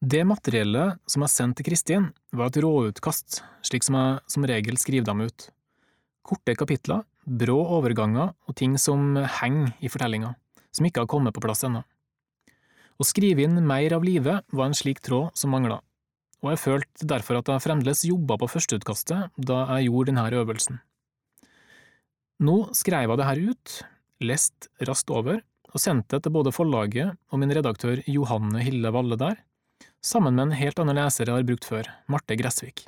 Det 0.00 0.22
materiellet 0.24 0.96
som 1.10 1.22
jeg 1.22 1.32
sendte 1.34 1.60
til 1.60 1.68
Kristin, 1.68 2.08
var 2.32 2.48
et 2.48 2.58
råutkast, 2.64 3.42
slik 3.66 3.84
som 3.84 3.98
jeg 3.98 4.32
som 4.32 4.46
regel 4.48 4.78
skriver 4.80 5.06
dem 5.06 5.20
ut. 5.28 5.50
Korte 6.24 6.54
kapitler, 6.56 7.04
brå 7.28 7.58
overganger 7.76 8.32
og 8.48 8.56
ting 8.56 8.78
som 8.80 9.12
henger 9.40 9.74
i 9.84 9.90
fortellinga, 9.92 10.32
som 10.72 10.88
ikke 10.88 11.04
har 11.04 11.10
kommet 11.10 11.36
på 11.36 11.42
plass 11.44 11.66
ennå. 11.68 11.84
Å 13.00 13.06
skrive 13.06 13.44
inn 13.44 13.60
mer 13.64 13.92
av 13.96 14.04
livet 14.04 14.44
var 14.56 14.70
en 14.70 14.76
slik 14.76 15.02
tråd 15.04 15.36
som 15.36 15.52
mangla, 15.52 15.78
og 16.40 16.54
jeg 16.54 16.62
følte 16.64 17.08
derfor 17.08 17.38
at 17.38 17.52
jeg 17.52 17.64
fremdeles 17.66 18.06
jobba 18.08 18.38
på 18.40 18.48
førsteutkastet 18.54 19.36
da 19.36 19.60
jeg 19.76 19.90
gjorde 19.90 20.14
denne 20.14 20.24
øvelsen. 20.40 20.80
Nå 22.40 22.56
skrev 22.72 23.04
jeg 23.04 23.20
det 23.20 23.28
her 23.28 23.40
ut, 23.52 23.78
lest 24.24 24.70
raskt 24.88 25.12
over, 25.12 25.42
og 25.70 25.82
sendte 25.82 26.16
det 26.16 26.26
til 26.26 26.34
både 26.34 26.52
forlaget 26.54 27.16
og 27.30 27.40
min 27.42 27.52
redaktør 27.54 28.02
Johanne 28.10 28.62
Hille 28.64 28.90
Valle 28.94 29.18
der, 29.20 29.36
sammen 30.04 30.36
med 30.36 30.48
en 30.48 30.58
helt 30.58 30.80
annen 30.82 30.98
leser 30.98 31.28
jeg 31.28 31.36
har 31.36 31.46
brukt 31.46 31.68
før, 31.68 31.88
Marte 32.10 32.36
Gressvik. 32.38 32.86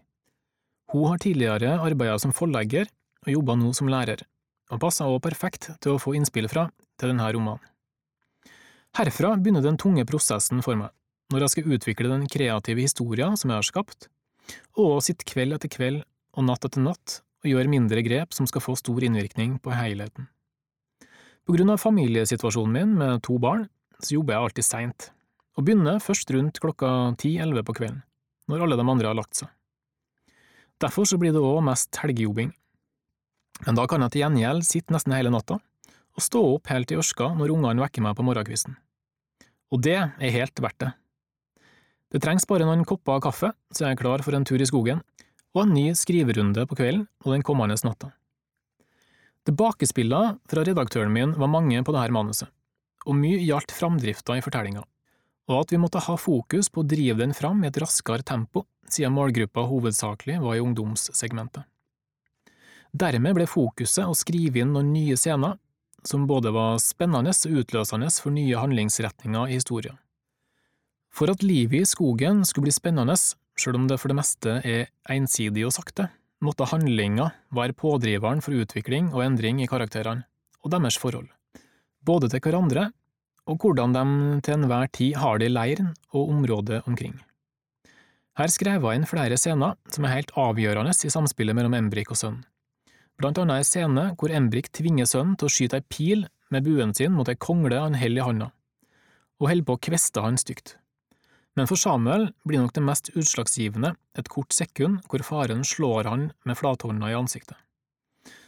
Hun 0.92 1.09
har 1.09 1.23
tidligere 1.23 1.79
arbeidet 1.81 2.21
som 2.21 2.35
forlegger 2.37 2.88
og 3.27 3.33
jobber 3.33 3.59
nå 3.59 3.73
som 3.77 3.90
lærer, 3.92 4.25
og 4.73 4.81
passer 4.83 5.09
også 5.09 5.25
perfekt 5.25 5.71
til 5.81 5.95
å 5.95 6.01
få 6.03 6.16
innspill 6.18 6.49
fra 6.53 6.66
til 7.01 7.12
denne 7.12 7.29
romanen. 7.33 7.62
Herfra 8.92 9.37
begynner 9.40 9.64
den 9.64 9.79
tunge 9.81 10.05
prosessen 10.05 10.61
for 10.64 10.77
meg, 10.77 10.90
når 11.33 11.47
jeg 11.47 11.55
skal 11.55 11.77
utvikle 11.77 12.11
den 12.12 12.27
kreative 12.29 12.85
historien 12.85 13.38
som 13.40 13.49
jeg 13.49 13.62
har 13.62 13.68
skapt, 13.68 14.09
og 14.77 15.01
sitte 15.05 15.25
kveld 15.29 15.57
etter 15.57 15.73
kveld 15.73 16.03
og 16.37 16.45
natt 16.45 16.66
etter 16.68 16.85
natt 16.85 17.23
og 17.42 17.51
gjøre 17.51 17.73
mindre 17.73 18.03
grep 18.05 18.37
som 18.37 18.49
skal 18.49 18.64
få 18.64 18.77
stor 18.79 19.01
innvirkning 19.05 19.57
på 19.62 19.73
helheten. 19.75 20.29
På 21.42 21.57
grunn 21.57 21.72
av 21.74 21.81
familiesituasjonen 21.83 22.74
min 22.76 22.94
med 23.00 23.22
to 23.26 23.35
barn, 23.42 23.64
så 23.98 24.14
jobber 24.14 24.37
jeg 24.37 24.46
alltid 24.46 24.66
seint, 24.66 25.09
og 25.59 25.66
begynner 25.66 25.98
først 26.02 26.31
rundt 26.31 26.61
klokka 26.62 26.90
ti–elleve 27.18 27.64
på 27.66 27.74
kvelden, 27.81 28.05
når 28.46 28.62
alle 28.62 28.78
de 28.78 28.87
andre 28.87 29.11
har 29.11 29.18
lagt 29.18 29.40
seg. 29.40 29.50
Derfor 30.83 31.07
så 31.07 31.18
blir 31.18 31.35
det 31.35 31.42
òg 31.42 31.59
mest 31.66 31.98
helgejobbing. 31.98 32.52
Men 33.66 33.78
da 33.78 33.88
kan 33.90 34.02
jeg 34.07 34.14
til 34.14 34.24
gjengjeld 34.24 34.66
sitte 34.66 34.94
nesten 34.94 35.16
hele 35.16 35.35
natta, 35.35 35.59
og 36.12 36.24
stå 36.24 36.44
opp 36.55 36.70
helt 36.70 36.94
i 36.94 36.98
ørska 37.02 37.33
når 37.35 37.57
ungene 37.57 37.83
vekker 37.83 38.07
meg 38.07 38.16
på 38.18 38.26
morgenkvisten. 38.26 38.78
Og 39.74 39.83
det 39.83 39.98
er 39.98 40.35
helt 40.38 40.62
verdt 40.62 40.81
det. 40.85 40.94
Det 42.12 42.22
trengs 42.22 42.46
bare 42.46 42.66
noen 42.68 42.87
kopper 42.87 43.22
kaffe, 43.24 43.55
så 43.72 43.87
jeg 43.87 43.96
er 43.96 44.02
klar 44.02 44.22
for 44.22 44.37
en 44.37 44.46
tur 44.46 44.62
i 44.62 44.68
skogen, 44.68 45.02
og 45.57 45.64
en 45.64 45.74
ny 45.74 45.90
skriverunde 45.98 46.68
på 46.68 46.78
kvelden 46.78 47.07
og 47.24 47.35
den 47.35 47.46
kommende 47.46 47.78
natta. 47.83 48.12
Tilbakespillene 49.48 50.38
fra 50.46 50.62
redaktøren 50.62 51.12
min 51.12 51.33
var 51.35 51.50
mange 51.50 51.81
på 51.83 51.94
dette 51.94 52.14
manuset, 52.14 52.50
og 53.07 53.18
mye 53.18 53.40
gjaldt 53.42 53.74
framdrifta 53.74 54.37
i 54.38 54.44
fortellinga, 54.44 54.85
og 55.50 55.57
at 55.59 55.74
vi 55.74 55.81
måtte 55.83 56.02
ha 56.05 56.14
fokus 56.20 56.70
på 56.70 56.83
å 56.83 56.87
drive 56.87 57.18
den 57.18 57.35
fram 57.35 57.64
i 57.64 57.70
et 57.70 57.81
raskere 57.83 58.22
tempo, 58.22 58.66
siden 58.87 59.14
målgruppa 59.16 59.64
hovedsakelig 59.66 60.38
var 60.44 60.59
i 60.59 60.62
ungdomssegmentet. 60.62 61.66
Dermed 62.92 63.35
ble 63.38 63.48
fokuset 63.48 64.05
å 64.05 64.14
skrive 64.14 64.61
inn 64.61 64.74
noen 64.76 64.92
nye 64.92 65.16
scener 65.16 65.57
som 66.07 66.26
både 66.28 66.52
var 66.52 66.81
spennende 66.83 67.33
og 67.33 67.61
utløsende 67.62 68.11
for 68.12 68.35
nye 68.35 68.59
handlingsretninger 68.59 69.50
i 69.50 69.59
historien. 69.59 69.96
For 71.12 71.31
at 71.33 71.44
livet 71.44 71.83
i 71.83 71.88
skogen 71.88 72.42
skulle 72.48 72.68
bli 72.68 72.74
spennende, 72.74 73.16
selv 73.16 73.78
om 73.78 73.87
det 73.88 73.98
for 74.00 74.12
det 74.12 74.18
meste 74.18 74.59
er 74.64 74.90
ensidig 75.12 75.66
og 75.68 75.74
sakte, 75.76 76.09
måtte 76.42 76.66
handlinga 76.68 77.31
være 77.55 77.76
pådriveren 77.78 78.42
for 78.44 78.59
utvikling 78.59 79.12
og 79.14 79.24
endring 79.24 79.62
i 79.62 79.70
karakterene, 79.70 80.26
og 80.62 80.74
deres 80.74 80.98
forhold, 80.98 81.31
både 82.05 82.28
til 82.31 82.42
hverandre 82.42 82.90
og 83.50 83.59
hvordan 83.59 83.94
de 83.94 84.40
til 84.44 84.55
enhver 84.55 84.88
tid 84.94 85.18
har 85.18 85.38
det 85.38 85.50
i 85.50 85.52
leiren 85.52 85.92
og 86.12 86.31
området 86.31 86.83
omkring. 86.87 87.16
Her 88.38 88.48
skrev 88.48 88.85
jeg 88.87 88.96
inn 88.96 89.09
flere 89.09 89.37
scener 89.37 89.76
som 89.92 90.07
er 90.07 90.14
helt 90.16 90.33
avgjørende 90.38 90.94
i 90.94 91.12
samspillet 91.12 91.57
mellom 91.57 91.74
Embrik 91.76 92.11
og 92.11 92.16
sønn. 92.16 92.44
blant 93.18 93.38
annet 93.38 93.61
en 93.61 93.64
scene 93.64 94.05
hvor 94.18 94.33
Embrik 94.33 94.72
tvinger 94.72 95.07
sønnen 95.07 95.37
til 95.37 95.46
å 95.46 95.52
skyte 95.52 95.78
ei 95.78 95.85
pil 95.87 96.26
med 96.50 96.64
buen 96.64 96.94
sin 96.94 97.12
mot 97.12 97.28
ei 97.28 97.37
kongle 97.37 97.78
han 97.78 97.94
holder 97.94 98.22
i 98.22 98.24
handa, 98.24 98.48
og 99.38 99.48
holder 99.48 99.64
på 99.64 99.76
å 99.76 99.83
kveste 99.88 100.20
han 100.20 100.38
stygt. 100.38 100.76
Men 101.56 101.68
for 101.68 101.76
Samuel 101.76 102.30
blir 102.48 102.62
nok 102.62 102.72
det 102.76 102.84
mest 102.84 103.10
utslagsgivende 103.12 103.92
et 104.18 104.30
kort 104.32 104.55
sekund 104.57 105.03
hvor 105.11 105.24
faren 105.26 105.64
slår 105.66 106.09
han 106.09 106.30
med 106.48 106.59
flathånda 106.59 107.11
i 107.12 107.18
ansiktet. 107.18 107.59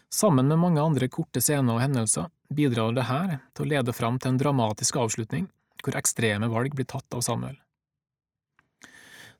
Sammen 0.08 0.48
med 0.48 0.60
mange 0.62 0.80
andre 0.80 1.08
korte 1.10 1.42
scener 1.42 1.74
og 1.74 1.82
hendelser 1.82 2.30
bidrar 2.54 2.94
det 2.96 3.08
her 3.08 3.36
til 3.52 3.66
å 3.66 3.70
lede 3.72 3.92
fram 3.96 4.16
til 4.18 4.32
en 4.32 4.40
dramatisk 4.40 4.96
avslutning, 5.02 5.48
hvor 5.82 5.98
ekstreme 5.98 6.48
valg 6.48 6.76
blir 6.76 6.88
tatt 6.88 7.16
av 7.16 7.24
Samuel. 7.26 7.56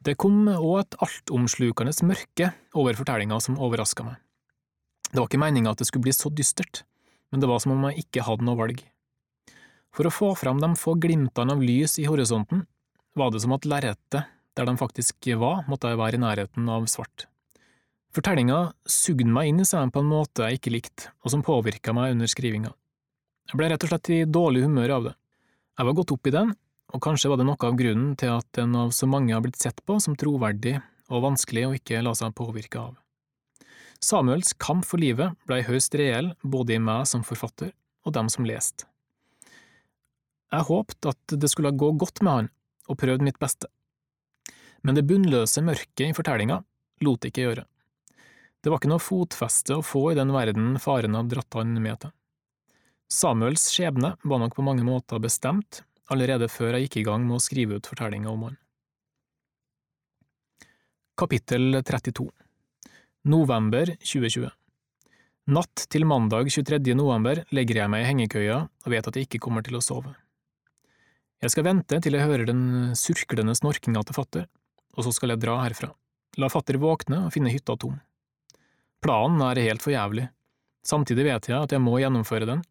Det 0.04 0.18
kom 0.20 0.42
òg 0.50 0.82
et 0.82 0.96
altomslukende 1.06 1.94
mørke 2.04 2.50
over 2.76 2.98
fortellinga 2.98 3.38
som 3.40 3.56
overraska 3.56 4.04
meg. 4.04 4.18
Det 5.08 5.16
var 5.16 5.30
ikke 5.30 5.40
meninga 5.40 5.72
at 5.72 5.80
det 5.80 5.86
skulle 5.88 6.04
bli 6.04 6.12
så 6.12 6.28
dystert, 6.28 6.82
men 7.30 7.40
det 7.40 7.48
var 7.48 7.62
som 7.62 7.72
om 7.72 7.86
jeg 7.88 8.04
ikke 8.04 8.26
hadde 8.26 8.44
noe 8.44 8.58
valg. 8.58 8.82
For 9.94 10.10
å 10.10 10.12
få 10.12 10.32
fram 10.36 10.58
de 10.60 10.72
få 10.76 10.96
glimtene 11.00 11.54
av 11.54 11.62
lys 11.62 11.96
i 12.02 12.08
horisonten, 12.10 12.66
var 13.14 13.30
det 13.30 13.42
som 13.44 13.54
at 13.56 13.66
lerretet, 13.68 14.30
der 14.54 14.66
de 14.68 14.76
faktisk 14.78 15.30
var, 15.40 15.64
måtte 15.70 15.90
være 15.98 16.18
i 16.18 16.22
nærheten 16.22 16.68
av 16.70 16.86
svart. 16.90 17.26
Fortellinga 18.14 18.68
sugde 18.86 19.26
meg 19.26 19.50
inn 19.50 19.62
i 19.62 19.66
seg 19.66 19.90
på 19.90 20.02
en 20.02 20.10
måte 20.10 20.46
jeg 20.46 20.60
ikke 20.60 20.74
likte, 20.74 21.10
og 21.26 21.32
som 21.32 21.42
påvirka 21.42 21.94
meg 21.96 22.14
under 22.14 22.30
skrivinga. 22.30 22.70
Jeg 23.50 23.58
ble 23.58 23.70
rett 23.72 23.84
og 23.84 23.90
slett 23.90 24.10
i 24.14 24.20
dårlig 24.24 24.62
humør 24.68 24.94
av 24.96 25.08
det. 25.08 25.14
Jeg 25.74 25.88
var 25.88 25.96
gått 25.98 26.12
opp 26.14 26.28
i 26.30 26.34
den, 26.34 26.52
og 26.94 27.02
kanskje 27.02 27.30
var 27.32 27.40
det 27.40 27.46
noe 27.48 27.66
av 27.66 27.78
grunnen 27.78 28.14
til 28.18 28.30
at 28.36 28.46
den 28.54 28.76
av 28.78 28.92
så 28.94 29.08
mange 29.10 29.34
har 29.34 29.42
blitt 29.42 29.58
sett 29.58 29.82
på 29.82 29.98
som 30.02 30.14
troverdig 30.14 30.76
og 31.10 31.24
vanskelig 31.26 31.66
å 31.66 31.74
ikke 31.74 32.02
la 32.06 32.14
seg 32.16 32.36
påvirke 32.38 32.78
av. 32.80 32.94
Samuels 34.04 34.52
kamp 34.60 34.86
for 34.86 35.02
livet 35.02 35.34
blei 35.48 35.62
høyst 35.66 35.94
reell 35.98 36.34
både 36.42 36.76
i 36.76 36.82
meg 36.82 37.08
som 37.10 37.24
forfatter 37.26 37.72
og 38.04 38.14
dem 38.14 38.30
som 38.30 38.46
leste. 38.46 38.86
Jeg 40.54 40.68
håpte 40.68 41.14
at 41.14 41.34
det 41.40 41.50
skulle 41.50 41.74
gå 41.74 41.90
godt 41.98 42.22
med 42.22 42.32
han, 42.32 42.50
og 42.89 42.99
prøvde 43.01 43.26
mitt 43.26 43.41
beste. 43.43 43.70
Men 44.85 44.99
det 44.99 45.07
bunnløse 45.09 45.62
mørket 45.64 46.09
i 46.09 46.16
fortellinga 46.16 46.61
lot 47.05 47.24
ikke 47.24 47.47
gjøre. 47.47 47.64
Det 48.64 48.72
var 48.72 48.80
ikke 48.80 48.93
noe 48.93 49.03
fotfeste 49.03 49.78
å 49.78 49.85
få 49.85 50.11
i 50.12 50.18
den 50.18 50.32
verden 50.32 50.78
faren 50.80 51.16
hadde 51.18 51.35
dratt 51.35 51.59
han 51.59 51.74
med 51.85 52.01
til. 52.05 52.12
Samuels 53.12 53.66
skjebne 53.72 54.14
var 54.24 54.41
nok 54.41 54.57
på 54.57 54.64
mange 54.64 54.85
måter 54.87 55.20
bestemt 55.20 55.82
allerede 56.12 56.49
før 56.53 56.74
jeg 56.76 56.87
gikk 56.87 57.03
i 57.03 57.07
gang 57.09 57.26
med 57.28 57.39
å 57.39 57.45
skrive 57.45 57.78
ut 57.78 57.89
fortellinga 57.89 58.32
om 58.32 58.49
han. 58.49 58.59
Kapittel 61.20 61.80
32 61.85 62.26
November 63.30 63.93
2020 64.01 64.51
Natt 65.55 65.85
til 65.93 66.07
mandag 66.09 66.49
23. 66.49 66.80
november 66.97 67.43
legger 67.53 67.82
jeg 67.82 67.93
meg 67.93 68.03
i 68.03 68.09
hengekøya 68.09 68.59
og 68.64 68.89
vet 68.91 69.09
at 69.11 69.16
jeg 69.20 69.28
ikke 69.28 69.43
kommer 69.45 69.64
til 69.64 69.76
å 69.76 69.85
sove. 69.85 70.14
Jeg 71.45 71.53
skal 71.53 71.66
vente 71.66 71.99
til 72.01 72.14
jeg 72.16 72.24
hører 72.24 72.49
den 72.49 72.95
surklende 72.97 73.53
snorkinga 73.53 74.01
til 74.09 74.16
fatter, 74.16 74.45
og 74.97 75.05
så 75.05 75.11
skal 75.12 75.34
jeg 75.34 75.42
dra 75.42 75.59
herfra. 75.61 75.90
La 76.40 76.49
fatter 76.49 76.78
våkne 76.80 77.26
og 77.26 77.34
finne 77.34 77.51
hytta 77.53 77.74
tom. 77.76 77.99
Planen 79.05 79.42
er 79.45 79.61
helt 79.66 79.84
for 79.84 79.92
jævlig. 79.92 80.30
Samtidig 80.88 81.26
vet 81.26 81.51
jeg 81.51 81.59
at 81.59 81.74
jeg 81.74 81.82
må 81.84 81.99
gjennomføre 82.01 82.49
den, 82.49 82.62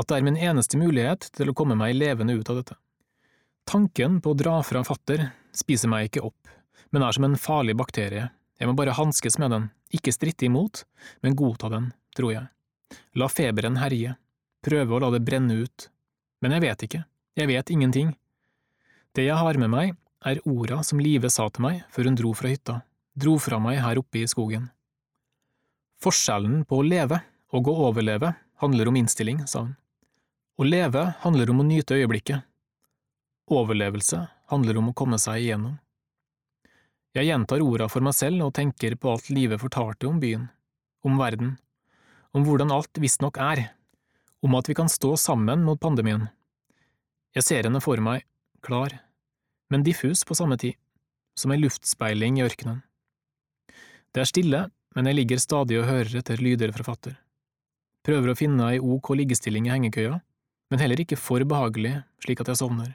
at 0.00 0.08
det 0.08 0.16
er 0.16 0.24
min 0.24 0.38
eneste 0.40 0.80
mulighet 0.80 1.28
til 1.36 1.52
å 1.52 1.54
komme 1.56 1.76
meg 1.76 1.92
levende 1.98 2.38
ut 2.38 2.48
av 2.48 2.62
dette. 2.62 2.78
Tanken 3.68 4.16
på 4.24 4.32
å 4.32 4.38
dra 4.40 4.54
fra 4.64 4.80
fatter 4.88 5.26
spiser 5.52 5.92
meg 5.92 6.08
ikke 6.08 6.24
opp, 6.30 6.48
men 6.88 7.04
er 7.04 7.12
som 7.12 7.28
en 7.28 7.36
farlig 7.36 7.76
bakterie, 7.76 8.30
jeg 8.56 8.70
må 8.70 8.72
bare 8.78 8.96
hanskes 8.96 9.36
med 9.42 9.52
den, 9.52 9.68
ikke 9.92 10.16
stritte 10.16 10.48
imot, 10.48 10.86
men 11.20 11.36
godta 11.36 11.68
den, 11.68 11.92
tror 12.16 12.32
jeg. 12.32 12.48
La 13.12 13.28
feberen 13.28 13.76
herje, 13.82 14.16
prøve 14.64 14.96
å 14.96 15.04
la 15.04 15.12
det 15.12 15.20
brenne 15.28 15.60
ut, 15.66 15.90
men 16.40 16.56
jeg 16.56 16.64
vet 16.64 16.88
ikke, 16.88 17.04
jeg 17.36 17.52
vet 17.52 17.76
ingenting. 17.76 18.16
Det 19.12 19.26
jeg 19.26 19.36
har 19.36 19.58
med 19.60 19.68
meg, 19.68 19.96
er 20.24 20.40
orda 20.48 20.78
som 20.86 21.00
Live 21.02 21.28
sa 21.32 21.48
til 21.52 21.66
meg 21.66 21.82
før 21.92 22.08
hun 22.08 22.16
dro 22.16 22.30
fra 22.38 22.48
hytta, 22.48 22.78
dro 23.18 23.34
fra 23.42 23.58
meg 23.60 23.82
her 23.84 23.98
oppe 24.00 24.22
i 24.22 24.28
skogen. 24.30 24.70
Forskjellen 26.02 26.62
på 26.64 26.78
å 26.80 26.86
leve 26.86 27.18
og 27.52 27.68
å 27.68 27.74
overleve 27.90 28.32
handler 28.62 28.88
om 28.88 28.96
innstilling, 28.96 29.42
sa 29.46 29.66
hun. 29.66 29.74
Å 30.56 30.64
leve 30.64 31.04
handler 31.26 31.52
om 31.52 31.60
å 31.60 31.66
nyte 31.68 31.98
øyeblikket. 31.98 32.46
Overlevelse 33.52 34.22
handler 34.52 34.80
om 34.80 34.90
å 34.90 34.96
komme 34.96 35.18
seg 35.20 35.42
igjennom. 35.42 35.76
Jeg 37.12 37.28
gjentar 37.28 37.60
orda 37.60 37.90
for 37.92 38.04
meg 38.04 38.16
selv 38.16 38.46
og 38.46 38.54
tenker 38.56 38.96
på 38.96 39.12
alt 39.12 39.28
livet 39.28 39.60
fortalte 39.60 40.08
om 40.08 40.20
byen, 40.22 40.48
om 41.04 41.20
verden, 41.20 41.56
om 42.32 42.46
hvordan 42.46 42.72
alt 42.72 42.96
visstnok 43.02 43.36
er, 43.36 43.66
om 44.40 44.56
at 44.56 44.70
vi 44.70 44.76
kan 44.78 44.88
stå 44.88 45.12
sammen 45.20 45.66
mot 45.66 45.80
pandemien. 45.80 46.30
Jeg 47.36 47.44
ser 47.44 47.68
henne 47.68 47.82
for 47.84 48.00
meg, 48.00 48.24
klar, 48.62 48.94
men 49.70 49.84
diffus 49.86 50.24
på 50.24 50.36
samme 50.38 50.58
tid, 50.60 50.76
som 51.38 51.52
ei 51.52 51.60
luftspeiling 51.60 52.38
i 52.38 52.46
ørkenen. 52.46 52.82
Det 54.12 54.22
er 54.22 54.28
stille, 54.28 54.62
men 54.94 55.08
jeg 55.08 55.18
ligger 55.18 55.40
stadig 55.40 55.78
og 55.80 55.88
hører 55.88 56.18
etter 56.20 56.42
lyder 56.42 56.72
fra 56.76 56.86
fatter. 56.90 57.14
Prøver 58.04 58.32
å 58.32 58.36
finne 58.38 58.72
ei 58.74 58.80
ok 58.82 59.14
liggestilling 59.16 59.68
i 59.68 59.72
hengekøya, 59.72 60.18
men 60.72 60.82
heller 60.82 61.00
ikke 61.00 61.20
for 61.20 61.44
behagelig 61.48 61.98
slik 62.24 62.42
at 62.42 62.50
jeg 62.52 62.60
sovner. 62.60 62.92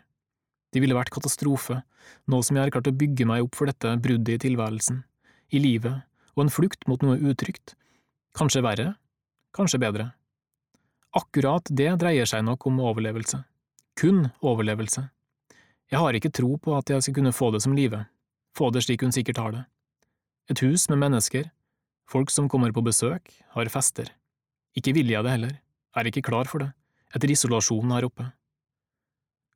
Det 0.73 0.83
ville 0.83 0.97
vært 0.97 1.13
katastrofe, 1.13 1.79
nå 2.27 2.41
som 2.43 2.57
jeg 2.57 2.67
har 2.67 2.73
klart 2.75 2.89
å 2.91 2.95
bygge 2.95 3.25
meg 3.29 3.45
opp 3.45 3.57
for 3.57 3.69
dette 3.69 3.95
bruddet 4.03 4.35
i 4.35 4.43
tilværelsen, 4.49 5.01
i 5.55 5.61
livet, 5.63 6.03
og 6.35 6.45
en 6.45 6.53
flukt 6.53 6.85
mot 6.91 7.01
noe 7.01 7.17
utrygt. 7.17 7.73
Kanskje 8.37 8.61
verre, 8.65 8.91
kanskje 9.57 9.81
bedre. 9.81 10.11
Akkurat 11.17 11.71
det 11.71 11.95
dreier 12.01 12.27
seg 12.29 12.43
nok 12.45 12.67
om 12.69 12.81
overlevelse. 12.83 13.39
Kun 13.97 14.27
overlevelse. 14.45 15.07
Jeg 15.87 16.03
har 16.03 16.15
ikke 16.17 16.33
tro 16.35 16.57
på 16.59 16.73
at 16.75 16.89
jeg 16.91 17.03
skal 17.05 17.15
kunne 17.15 17.35
få 17.35 17.47
det 17.55 17.61
som 17.63 17.75
live, 17.75 18.01
få 18.57 18.71
det 18.75 18.83
slik 18.83 19.05
hun 19.05 19.13
sikkert 19.15 19.39
har 19.39 19.53
det. 19.55 19.63
Et 20.51 20.63
hus 20.65 20.89
med 20.91 20.99
mennesker, 20.99 21.47
folk 22.11 22.31
som 22.31 22.49
kommer 22.51 22.73
på 22.75 22.83
besøk, 22.83 23.31
har 23.55 23.71
fester. 23.71 24.11
Ikke 24.75 24.91
vil 24.95 25.13
jeg 25.13 25.23
det 25.23 25.31
heller, 25.31 25.53
er 25.95 26.09
ikke 26.09 26.25
klar 26.27 26.49
for 26.51 26.63
det, 26.63 26.73
etter 27.15 27.31
isolasjonen 27.31 27.93
her 27.95 28.07
oppe. 28.09 28.25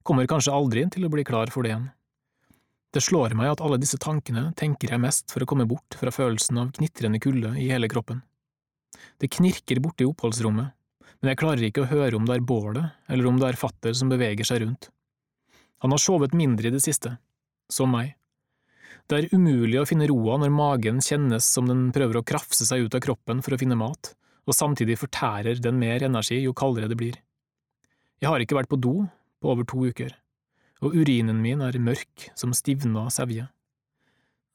Kommer 0.08 0.30
kanskje 0.30 0.56
aldri 0.56 0.86
til 0.94 1.06
å 1.06 1.12
bli 1.12 1.26
klar 1.28 1.52
for 1.52 1.68
det 1.68 1.74
igjen. 1.74 1.90
Det 2.92 3.04
slår 3.04 3.36
meg 3.40 3.52
at 3.52 3.62
alle 3.64 3.80
disse 3.80 4.00
tankene 4.02 4.50
tenker 4.60 4.92
jeg 4.92 5.04
mest 5.04 5.32
for 5.32 5.44
å 5.44 5.48
komme 5.48 5.68
bort 5.68 5.96
fra 6.00 6.12
følelsen 6.12 6.58
av 6.64 6.72
knitrende 6.76 7.22
kulde 7.24 7.54
i 7.60 7.70
hele 7.72 7.92
kroppen. 7.92 8.24
Det 9.20 9.32
knirker 9.32 9.80
borte 9.84 10.04
i 10.04 10.10
oppholdsrommet, 10.10 10.72
men 11.22 11.32
jeg 11.32 11.40
klarer 11.40 11.68
ikke 11.68 11.86
å 11.86 11.92
høre 11.92 12.18
om 12.18 12.26
det 12.28 12.40
er 12.40 12.48
bålet 12.48 13.12
eller 13.12 13.30
om 13.30 13.40
det 13.40 13.52
er 13.52 13.60
fatter 13.60 13.96
som 13.96 14.12
beveger 14.12 14.48
seg 14.48 14.64
rundt. 14.66 14.90
Han 15.82 15.94
har 15.94 16.02
sovet 16.02 16.36
mindre 16.38 16.70
i 16.70 16.74
det 16.74 16.82
siste, 16.84 17.16
som 17.72 17.92
meg. 17.94 18.14
Det 19.10 19.18
er 19.18 19.34
umulig 19.34 19.80
å 19.82 19.88
finne 19.90 20.08
roa 20.10 20.38
når 20.40 20.54
magen 20.54 21.02
kjennes 21.04 21.46
som 21.46 21.68
den 21.68 21.90
prøver 21.96 22.20
å 22.20 22.26
krafse 22.28 22.68
seg 22.68 22.86
ut 22.86 22.98
av 22.98 23.02
kroppen 23.04 23.42
for 23.42 23.56
å 23.56 23.60
finne 23.60 23.78
mat, 23.80 24.14
og 24.46 24.56
samtidig 24.56 25.00
fortærer 25.02 25.62
den 25.62 25.80
mer 25.82 26.06
energi 26.06 26.38
jo 26.44 26.54
kaldere 26.58 26.90
det 26.92 27.00
blir. 27.00 27.18
Jeg 28.22 28.30
har 28.30 28.44
ikke 28.44 28.60
vært 28.60 28.70
på 28.70 28.80
do 28.80 28.94
på 29.42 29.50
over 29.50 29.66
to 29.66 29.88
uker, 29.90 30.14
og 30.86 30.94
urinen 30.94 31.42
min 31.42 31.64
er 31.66 31.80
mørk 31.82 32.30
som 32.38 32.54
stivna 32.54 33.08
sevje. 33.14 33.48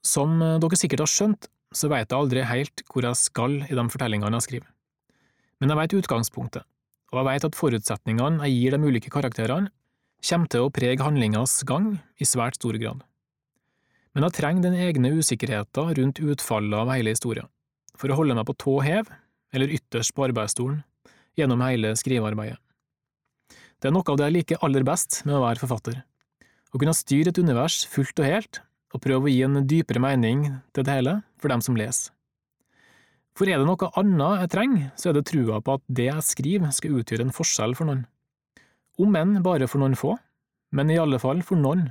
Som 0.06 0.38
dere 0.38 0.78
sikkert 0.78 1.02
har 1.02 1.10
skjønt, 1.10 1.50
så 1.74 1.90
veit 1.90 2.06
jeg 2.08 2.18
aldri 2.18 2.46
helt 2.46 2.84
hvor 2.86 3.04
jeg 3.04 3.18
skal 3.18 3.58
i 3.66 3.74
de 3.74 3.84
fortellingene 3.90 4.38
jeg 4.38 4.46
skriver. 4.46 4.70
Men 5.58 5.72
jeg 5.72 5.80
veit 5.80 5.96
utgangspunktet, 5.98 6.66
og 7.10 7.18
jeg 7.18 7.28
veit 7.28 7.46
at 7.48 7.58
forutsetningene 7.58 8.46
jeg 8.46 8.56
gir 8.60 8.76
de 8.76 8.90
ulike 8.92 9.12
karakterene, 9.12 9.72
kommer 10.26 10.50
til 10.50 10.66
å 10.66 10.72
prege 10.74 11.04
handlingas 11.04 11.60
gang 11.68 11.96
i 12.18 12.26
svært 12.26 12.58
stor 12.58 12.76
grad. 12.80 13.04
Men 14.16 14.26
jeg 14.26 14.36
trenger 14.38 14.64
den 14.64 14.78
egne 14.80 15.12
usikkerheten 15.18 15.92
rundt 15.98 16.20
utfallet 16.24 16.78
av 16.78 16.90
hele 16.94 17.12
historien, 17.12 17.48
for 17.94 18.10
å 18.10 18.18
holde 18.18 18.36
meg 18.38 18.46
på 18.48 18.56
tå 18.64 18.78
hev, 18.86 19.10
eller 19.54 19.74
ytterst 19.76 20.14
på 20.16 20.24
arbeidsstolen, 20.26 20.80
gjennom 21.36 21.62
hele 21.64 21.92
skrivearbeidet. 22.00 22.58
Det 23.76 23.90
er 23.90 23.92
noe 23.92 24.08
av 24.08 24.16
det 24.16 24.30
jeg 24.30 24.36
liker 24.38 24.62
aller 24.64 24.86
best 24.88 25.20
med 25.28 25.36
å 25.36 25.42
være 25.44 25.60
forfatter. 25.60 26.00
Å 26.72 26.80
kunne 26.80 26.96
styre 26.96 27.30
et 27.30 27.38
univers 27.38 27.82
fullt 27.92 28.24
og 28.24 28.26
helt, 28.26 28.60
og 28.96 29.02
prøve 29.04 29.28
å 29.28 29.32
gi 29.32 29.42
en 29.44 29.60
dypere 29.68 30.00
mening 30.00 30.46
til 30.72 30.86
det 30.86 30.96
hele 30.96 31.18
for 31.36 31.52
dem 31.52 31.62
som 31.64 31.76
leser. 31.76 32.12
For 33.36 33.48
er 33.52 33.60
det 33.60 33.68
noe 33.68 33.90
annet 34.00 34.46
jeg 34.46 34.52
trenger, 34.54 34.84
så 34.96 35.10
er 35.10 35.18
det 35.18 35.26
trua 35.28 35.60
på 35.60 35.76
at 35.76 35.82
det 35.92 36.08
jeg 36.08 36.24
skriver 36.24 36.72
skal 36.72 37.02
utgjøre 37.02 37.26
en 37.26 37.36
forskjell 37.36 37.76
for 37.76 37.88
noen. 37.90 38.06
Om 38.96 39.16
enn 39.20 39.38
bare 39.44 39.68
for 39.68 39.82
noen 39.82 39.96
få, 39.98 40.14
men 40.76 40.90
i 40.90 40.98
alle 41.00 41.18
fall 41.20 41.42
for 41.44 41.60
noen. 41.60 41.90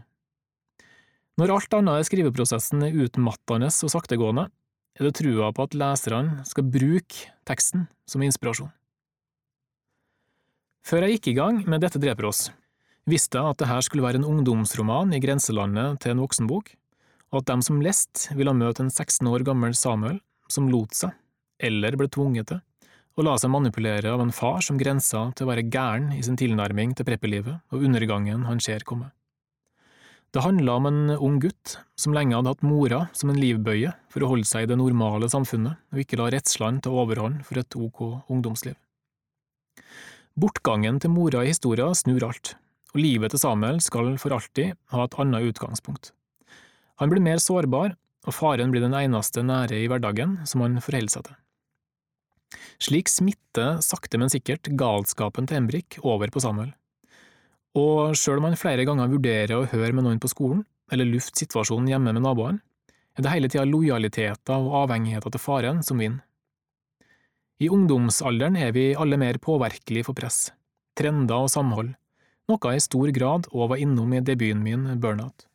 Når 1.36 1.52
alt 1.52 1.76
annet 1.78 2.02
i 2.02 2.08
skriveprosessen 2.08 2.86
er 2.88 2.96
utmattende 3.06 3.68
og 3.68 3.92
saktegående, 3.92 4.48
er 4.96 5.08
det 5.08 5.18
trua 5.20 5.52
på 5.52 5.66
at 5.68 5.76
leserne 5.76 6.46
skal 6.48 6.68
bruke 6.72 7.28
teksten 7.48 7.90
som 8.08 8.24
inspirasjon. 8.24 8.72
Før 10.86 11.04
jeg 11.04 11.18
gikk 11.18 11.32
i 11.34 11.38
gang 11.40 11.64
med 11.68 11.82
Dette 11.84 12.00
dreper 12.00 12.30
oss, 12.30 12.48
visste 13.10 13.42
jeg 13.42 13.52
at 13.52 13.62
dette 13.62 13.82
skulle 13.88 14.06
være 14.06 14.22
en 14.22 14.28
ungdomsroman 14.30 15.12
i 15.18 15.22
grenselandet 15.22 16.00
til 16.02 16.14
en 16.14 16.22
voksenbok, 16.24 16.72
og 17.34 17.42
at 17.42 17.50
dem 17.50 17.64
som 17.66 17.82
leste 17.84 18.38
ville 18.38 18.54
møte 18.56 18.86
en 18.86 18.94
16 18.94 19.28
år 19.28 19.44
gammel 19.48 19.76
Samuel 19.76 20.22
som 20.48 20.70
lot 20.72 20.94
seg, 20.96 21.12
eller 21.60 21.98
ble 22.00 22.08
tvunget 22.08 22.54
til, 22.54 22.62
å 23.16 23.24
la 23.24 23.36
seg 23.40 23.52
manipulere 23.54 24.12
av 24.12 24.22
en 24.24 24.34
far 24.36 24.64
som 24.66 24.80
grensa 24.80 25.30
til 25.36 25.46
å 25.46 25.52
være 25.54 25.68
gæren 25.72 26.10
i 26.16 26.24
sin 26.26 26.36
tilnærming 26.40 26.96
til 26.96 27.08
preppelivet 27.08 27.62
og 27.72 27.86
undergangen 27.88 28.44
han 28.50 28.60
ser 28.64 28.84
komme. 28.88 29.12
Det 30.36 30.44
handla 30.44 30.74
om 30.76 30.88
en 30.90 31.14
ung 31.16 31.38
gutt 31.40 31.78
som 31.96 32.12
lenge 32.12 32.36
hadde 32.36 32.52
hatt 32.52 32.66
mora 32.68 33.06
som 33.16 33.32
en 33.32 33.40
livbøye 33.40 33.94
for 34.12 34.26
å 34.26 34.34
holde 34.34 34.50
seg 34.50 34.66
i 34.66 34.68
det 34.68 34.76
normale 34.82 35.30
samfunnet 35.32 35.80
og 35.94 36.02
ikke 36.02 36.20
la 36.20 36.28
redslene 36.34 36.84
ta 36.84 36.92
overhånd 36.92 37.46
for 37.48 37.62
et 37.62 37.78
ok 37.80 38.02
ungdomsliv. 38.28 38.76
Bortgangen 40.36 41.00
til 41.00 41.14
mora 41.16 41.46
i 41.46 41.54
historien 41.54 41.96
snur 41.96 42.28
alt, 42.28 42.58
og 42.92 43.00
livet 43.00 43.32
til 43.32 43.40
Samuel 43.40 43.80
skal 43.80 44.18
for 44.20 44.36
alltid 44.36 44.76
ha 44.92 45.06
et 45.06 45.16
annet 45.24 45.48
utgangspunkt. 45.54 46.12
Han 47.00 47.12
blir 47.12 47.24
mer 47.24 47.40
sårbar, 47.40 47.96
og 48.28 48.36
faren 48.36 48.76
blir 48.76 48.84
den 48.84 48.96
eneste 48.98 49.40
nære 49.46 49.80
i 49.80 49.88
hverdagen 49.88 50.42
som 50.44 50.66
han 50.66 50.82
forholder 50.84 51.16
seg 51.16 51.30
til. 51.30 51.40
Slik 52.82 53.10
smitter 53.12 53.82
sakte, 53.86 54.20
men 54.22 54.32
sikkert 54.32 54.70
galskapen 54.80 55.48
til 55.50 55.62
Embrik 55.62 56.00
over 56.04 56.32
på 56.34 56.44
Samuel. 56.44 56.72
Og 57.76 58.16
sjøl 58.16 58.40
om 58.40 58.48
han 58.50 58.60
flere 58.60 58.86
ganger 58.88 59.12
vurderer 59.12 59.58
å 59.58 59.68
høre 59.68 59.92
med 59.96 60.06
noen 60.08 60.22
på 60.24 60.32
skolen, 60.32 60.64
eller 60.92 61.10
lufte 61.10 61.42
situasjonen 61.42 61.90
hjemme 61.92 62.14
med 62.16 62.24
naboene, 62.24 62.62
er 63.16 63.24
det 63.24 63.32
hele 63.32 63.50
tida 63.52 63.64
lojaliteter 63.68 64.60
og 64.60 64.76
avhengigheter 64.84 65.32
til 65.32 65.42
faren 65.42 65.82
som 65.84 66.00
vinner. 66.04 66.24
I 67.64 67.70
ungdomsalderen 67.72 68.58
er 68.60 68.74
vi 68.76 68.90
alle 69.00 69.16
mer 69.16 69.40
påvirkelige 69.40 70.10
for 70.10 70.18
press, 70.18 70.50
trender 71.00 71.46
og 71.46 71.52
samhold, 71.54 71.94
noe 72.52 72.72
jeg 72.72 72.82
i 72.82 72.84
stor 72.84 73.12
grad 73.16 73.48
òg 73.54 73.70
var 73.72 73.82
innom 73.82 74.12
i 74.14 74.20
debuten 74.20 74.64
min 74.66 74.90
Burnout. 75.00 75.48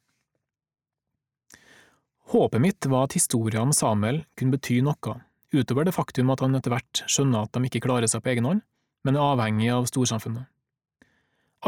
Håpet 2.32 2.62
mitt 2.62 2.86
var 2.88 3.08
at 3.08 3.16
historien 3.18 3.68
om 3.68 3.74
Samuel 3.76 4.22
kunne 4.38 4.56
bety 4.56 4.78
noe, 4.86 5.18
utover 5.54 5.86
det 5.86 5.94
faktum 5.96 6.30
at 6.32 6.42
han 6.44 6.56
etter 6.58 6.74
hvert 6.74 7.02
skjønner 7.10 7.46
at 7.46 7.54
de 7.54 7.66
ikke 7.66 7.82
klarer 7.86 8.10
seg 8.10 8.22
på 8.22 8.32
egen 8.34 8.48
hånd, 8.48 8.62
men 9.04 9.16
er 9.16 9.32
avhengig 9.34 9.70
av 9.74 9.88
storsamfunnet. 9.90 10.46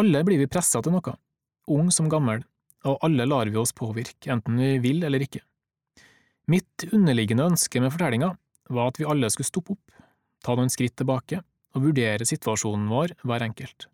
Alle 0.01 0.23
blir 0.25 0.41
vi 0.41 0.49
pressa 0.51 0.81
til 0.83 0.95
noe, 0.95 1.15
ung 1.73 1.91
som 1.93 2.09
gammel, 2.13 2.45
og 2.89 3.05
alle 3.07 3.27
lar 3.29 3.51
vi 3.51 3.61
oss 3.61 3.75
påvirke, 3.77 4.31
enten 4.33 4.59
vi 4.59 4.77
vil 4.83 5.05
eller 5.07 5.23
ikke. 5.23 5.43
Mitt 6.51 6.87
underliggende 6.91 7.47
ønske 7.53 7.81
med 7.81 7.93
fortellinga 7.95 8.33
var 8.73 8.91
at 8.91 8.99
vi 8.99 9.07
alle 9.09 9.31
skulle 9.31 9.51
stoppe 9.51 9.77
opp, 9.77 10.03
ta 10.43 10.57
noen 10.59 10.73
skritt 10.73 10.97
tilbake 10.99 11.43
og 11.77 11.87
vurdere 11.87 12.27
situasjonen 12.27 12.89
vår 12.91 13.15
hver 13.23 13.45
enkelt, 13.47 13.87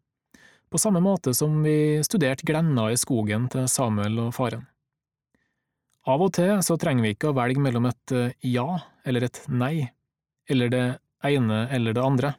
på 0.69 0.81
samme 0.81 1.01
måte 1.05 1.35
som 1.37 1.61
vi 1.65 2.01
studerte 2.05 2.47
glenna 2.49 2.89
i 2.93 2.99
skogen 3.01 3.47
til 3.53 3.69
Samuel 3.71 4.19
og 4.27 4.35
faren. 4.37 4.67
Av 6.09 6.23
og 6.25 6.31
til 6.33 6.63
så 6.65 6.79
trenger 6.81 7.05
vi 7.05 7.13
ikke 7.13 7.29
å 7.29 7.37
velge 7.37 7.61
mellom 7.61 7.85
et 7.91 8.13
eh, 8.17 8.37
ja 8.49 8.79
eller 9.05 9.27
et 9.27 9.43
nei, 9.53 9.91
eller 10.49 10.71
det 10.73 10.85
ene 11.29 11.67
eller 11.75 11.97
det 11.97 12.05
andre. 12.05 12.31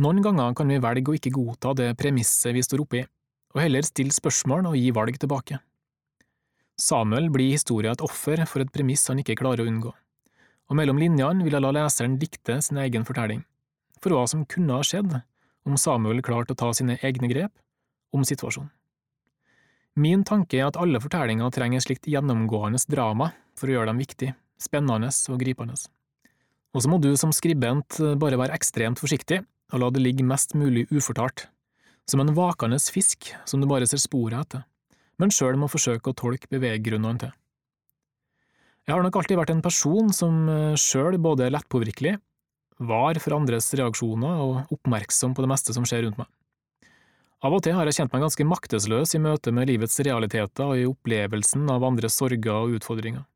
Noen 0.00 0.22
ganger 0.24 0.54
kan 0.56 0.70
vi 0.72 0.80
velge 0.80 1.12
å 1.12 1.16
ikke 1.18 1.34
godta 1.34 1.74
det 1.76 1.90
premisset 2.00 2.54
vi 2.56 2.62
står 2.64 2.82
oppe 2.86 3.02
i, 3.02 3.04
og 3.52 3.60
heller 3.60 3.84
stille 3.86 4.14
spørsmål 4.16 4.70
og 4.70 4.78
gi 4.80 4.88
valg 4.96 5.18
tilbake. 5.20 5.58
Samuel 6.80 7.28
blir 7.30 7.52
i 7.52 7.58
historia 7.58 7.92
et 7.92 8.02
offer 8.02 8.40
for 8.48 8.64
et 8.64 8.72
premiss 8.74 9.04
han 9.12 9.20
ikke 9.20 9.36
klarer 9.38 9.62
å 9.62 9.68
unngå, 9.70 9.92
og 9.92 10.78
mellom 10.80 10.98
linjene 10.98 11.44
vil 11.44 11.54
jeg 11.54 11.62
la 11.66 11.74
leseren 11.76 12.16
dikte 12.18 12.56
sin 12.64 12.80
egen 12.82 13.04
fortelling, 13.06 13.44
for 14.00 14.16
hva 14.16 14.24
som 14.30 14.46
kunne 14.48 14.80
ha 14.80 14.86
skjedd 14.88 15.20
om 15.68 15.76
Samuel 15.78 16.24
klarte 16.24 16.56
å 16.56 16.60
ta 16.64 16.72
sine 16.74 16.96
egne 17.04 17.28
grep 17.30 17.52
om 18.16 18.24
situasjonen. 18.24 18.72
Min 19.94 20.24
tanke 20.26 20.58
er 20.58 20.66
at 20.66 20.78
alle 20.80 20.98
fortellinger 20.98 21.52
trenger 21.54 21.78
et 21.78 21.86
slikt 21.86 22.08
gjennomgående 22.10 22.80
drama 22.90 23.30
for 23.54 23.70
å 23.70 23.76
gjøre 23.76 23.92
dem 23.92 24.00
viktige, 24.02 24.34
spennende 24.58 25.12
og 25.30 25.38
gripende. 25.38 25.76
Og 26.74 26.82
så 26.82 26.90
må 26.90 26.98
du 26.98 27.12
som 27.18 27.30
skribent 27.34 28.00
bare 28.18 28.40
være 28.40 28.56
ekstremt 28.56 28.98
forsiktig 28.98 29.44
og 29.72 29.80
la 29.80 29.90
det 29.94 30.02
ligge 30.02 30.26
mest 30.26 30.56
mulig 30.58 30.88
ufortalt, 30.90 31.46
som 32.10 32.20
en 32.20 32.34
vakende 32.34 32.78
fisk 32.78 33.30
som 33.48 33.62
du 33.62 33.68
bare 33.70 33.86
ser 33.86 34.02
sporet 34.02 34.42
etter, 34.42 34.66
men 35.22 35.32
sjøl 35.32 35.56
må 35.60 35.70
forsøke 35.70 36.10
å 36.10 36.18
tolke 36.18 36.50
beveggrunnene 36.50 37.22
til. 37.22 37.32
Jeg 38.84 38.92
har 38.92 39.04
nok 39.06 39.16
alltid 39.16 39.38
vært 39.38 39.54
en 39.54 39.64
person 39.64 40.10
som 40.12 40.48
eh, 40.50 40.76
sjøl 40.76 41.16
både 41.22 41.46
er 41.46 41.54
lettpåvirkelig, 41.54 42.18
var 42.84 43.16
for 43.22 43.36
andres 43.36 43.70
reaksjoner 43.78 44.42
og 44.44 44.74
oppmerksom 44.74 45.32
på 45.32 45.44
det 45.44 45.50
meste 45.54 45.72
som 45.72 45.86
skjer 45.88 46.04
rundt 46.04 46.18
meg. 46.20 46.28
Av 47.44 47.52
og 47.52 47.60
til 47.60 47.74
har 47.76 47.84
jeg 47.84 47.98
kjent 47.98 48.14
meg 48.14 48.22
ganske 48.24 48.44
maktesløs 48.48 49.10
i 49.18 49.20
møte 49.20 49.52
med 49.52 49.68
livets 49.68 49.98
realiteter 50.06 50.64
og 50.64 50.78
i 50.80 50.86
opplevelsen 50.88 51.66
av 51.68 51.82
andres 51.84 52.16
sorger 52.16 52.54
og 52.56 52.78
utfordringer. 52.78 53.26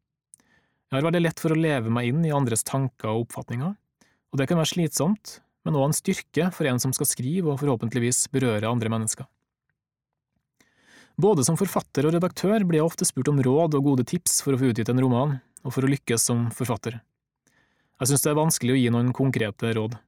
Jeg 0.89 0.97
har 0.97 1.05
veldig 1.05 1.21
lett 1.21 1.43
for 1.43 1.53
å 1.53 1.59
leve 1.61 1.93
meg 1.93 2.09
inn 2.09 2.23
i 2.25 2.33
andres 2.33 2.65
tanker 2.65 3.11
og 3.11 3.27
oppfatninger, 3.27 3.75
og 3.77 4.41
det 4.41 4.47
kan 4.49 4.57
være 4.57 4.71
slitsomt, 4.71 5.43
men 5.69 5.77
også 5.77 5.91
en 5.91 5.99
styrke 5.99 6.47
for 6.57 6.71
en 6.71 6.81
som 6.81 6.95
skal 6.97 7.11
skrive 7.11 7.53
og 7.53 7.61
forhåpentligvis 7.61 8.23
berøre 8.33 8.71
andre 8.71 8.95
mennesker. 8.95 9.29
Både 11.21 11.45
som 11.45 11.59
forfatter 11.61 12.09
og 12.09 12.15
redaktør 12.17 12.65
blir 12.65 12.81
jeg 12.81 12.89
ofte 12.89 13.05
spurt 13.05 13.29
om 13.29 13.43
råd 13.45 13.77
og 13.77 13.91
gode 13.91 14.09
tips 14.09 14.41
for 14.41 14.57
å 14.57 14.63
få 14.63 14.71
utgitt 14.73 14.89
en 14.89 15.03
roman, 15.05 15.37
og 15.67 15.75
for 15.75 15.85
å 15.85 15.93
lykkes 15.93 16.25
som 16.31 16.47
forfatter. 16.55 17.03
Jeg 17.99 18.09
synes 18.09 18.25
det 18.25 18.33
er 18.33 18.41
vanskelig 18.41 18.73
å 18.73 18.81
gi 18.81 18.89
noen 18.95 19.13
konkrete 19.13 19.75
råd. 19.77 19.99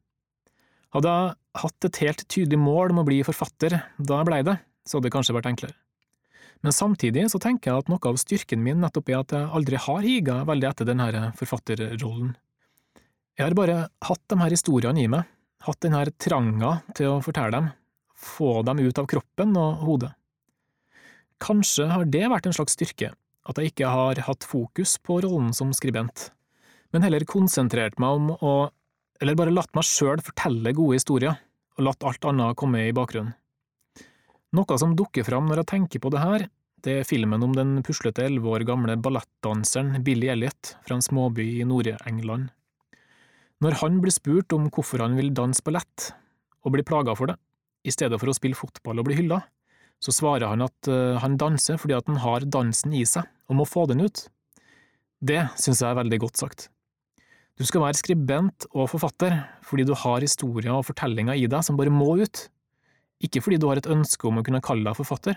Hadde 0.97 1.13
jeg 1.13 1.40
hatt 1.59 1.87
et 1.87 2.01
helt 2.05 2.27
tydelig 2.31 2.59
mål 2.61 2.95
om 2.95 3.03
å 3.03 3.07
bli 3.09 3.23
forfatter 3.27 3.81
da 3.99 4.21
jeg 4.21 4.29
blei 4.29 4.43
det, 4.47 4.59
så 4.87 4.99
hadde 4.99 5.09
det 5.09 5.15
kanskje 5.15 5.37
vært 5.37 5.51
enklere. 5.51 5.77
Men 6.61 6.77
samtidig 6.77 7.25
så 7.33 7.41
tenker 7.41 7.71
jeg 7.71 7.83
at 7.83 7.91
noe 7.91 8.11
av 8.11 8.19
styrken 8.21 8.61
min 8.63 8.83
nettopp 8.83 9.09
er 9.09 9.23
at 9.23 9.35
jeg 9.35 9.51
aldri 9.57 9.81
har 9.81 10.05
higa 10.05 10.41
veldig 10.49 10.69
etter 10.69 10.89
denne 10.89 11.31
forfatterrollen. 11.39 12.35
Jeg 13.39 13.47
har 13.47 13.57
bare 13.57 13.77
hatt 14.05 14.25
de 14.29 14.37
her 14.43 14.53
historiene 14.53 15.01
i 15.01 15.09
meg, 15.09 15.25
hatt 15.65 15.81
denne 15.81 16.03
tranga 16.21 16.75
til 16.97 17.15
å 17.15 17.23
fortelle 17.25 17.55
dem, 17.55 17.71
få 18.13 18.61
dem 18.69 18.83
ut 18.85 19.01
av 19.01 19.09
kroppen 19.09 19.57
og 19.57 19.87
hodet. 19.87 20.13
Kanskje 21.41 21.87
har 21.89 22.05
det 22.05 22.27
vært 22.29 22.51
en 22.51 22.57
slags 22.57 22.77
styrke, 22.77 23.15
at 23.49 23.57
jeg 23.57 23.73
ikke 23.73 23.89
har 23.89 24.21
hatt 24.27 24.45
fokus 24.45 24.99
på 25.01 25.23
rollen 25.25 25.55
som 25.57 25.73
skribent, 25.73 26.29
men 26.93 27.07
heller 27.07 27.25
konsentrert 27.25 27.97
meg 28.03 28.19
om 28.19 28.35
å 28.37 28.55
eller 29.21 29.37
bare 29.37 29.53
latt 29.53 29.75
meg 29.77 29.87
sjøl 29.87 30.23
fortelle 30.25 30.73
gode 30.77 30.97
historier, 30.97 31.37
og 31.77 31.87
latt 31.87 32.07
alt 32.09 32.25
annet 32.31 32.57
komme 32.59 32.87
i 32.87 32.95
bakgrunnen. 32.97 33.37
Noe 34.57 34.79
som 34.83 34.97
dukker 34.99 35.23
fram 35.27 35.47
når 35.47 35.63
jeg 35.63 35.71
tenker 35.71 36.03
på 36.03 36.11
det 36.11 36.23
her, 36.25 36.47
det 36.83 36.95
er 37.01 37.07
filmen 37.07 37.45
om 37.45 37.53
den 37.55 37.77
puslete 37.87 38.25
elleve 38.25 38.49
år 38.55 38.65
gamle 38.67 38.97
ballettdanseren 38.99 40.01
Billy 40.03 40.31
Elliot 40.33 40.75
fra 40.87 40.97
en 40.97 41.05
småby 41.05 41.45
i 41.61 41.67
Nord-England. 41.69 42.49
Når 43.61 43.77
han 43.83 44.01
blir 44.01 44.15
spurt 44.15 44.55
om 44.57 44.71
hvorfor 44.73 45.05
han 45.05 45.19
vil 45.19 45.35
danse 45.37 45.63
ballett, 45.63 46.11
og 46.65 46.75
blir 46.75 46.87
plaga 46.89 47.13
for 47.17 47.31
det, 47.31 47.37
i 47.85 47.93
stedet 47.93 48.17
for 48.21 48.33
å 48.33 48.37
spille 48.37 48.57
fotball 48.57 49.01
og 49.01 49.09
bli 49.09 49.21
hylla, 49.21 49.43
så 50.01 50.15
svarer 50.17 50.49
han 50.49 50.65
at 50.65 50.89
eh, 50.89 51.21
han 51.21 51.37
danser 51.41 51.77
fordi 51.81 51.97
at 51.99 52.09
han 52.09 52.21
har 52.25 52.49
dansen 52.49 52.97
i 52.97 53.05
seg 53.09 53.29
og 53.53 53.61
må 53.61 53.69
få 53.69 53.85
den 53.91 54.01
ut. 54.01 54.25
Det 55.21 55.43
synes 55.61 55.83
jeg 55.83 55.91
er 55.91 56.01
veldig 56.01 56.21
godt 56.25 56.41
sagt. 56.41 56.71
Du 57.61 57.67
skal 57.69 57.83
være 57.85 57.99
skribent 57.99 58.65
og 58.73 58.87
forfatter 58.89 59.35
fordi 59.69 59.85
du 59.85 59.93
har 59.93 60.25
historier 60.25 60.73
og 60.73 60.87
fortellinger 60.89 61.37
i 61.37 61.45
deg 61.45 61.61
som 61.67 61.77
bare 61.77 61.93
må 61.93 62.15
ut, 62.17 62.47
ikke 63.21 63.43
fordi 63.45 63.59
du 63.61 63.67
har 63.69 63.77
et 63.77 63.89
ønske 63.93 64.25
om 64.31 64.41
å 64.41 64.45
kunne 64.47 64.63
kalle 64.65 64.87
deg 64.87 64.97
forfatter. 64.97 65.37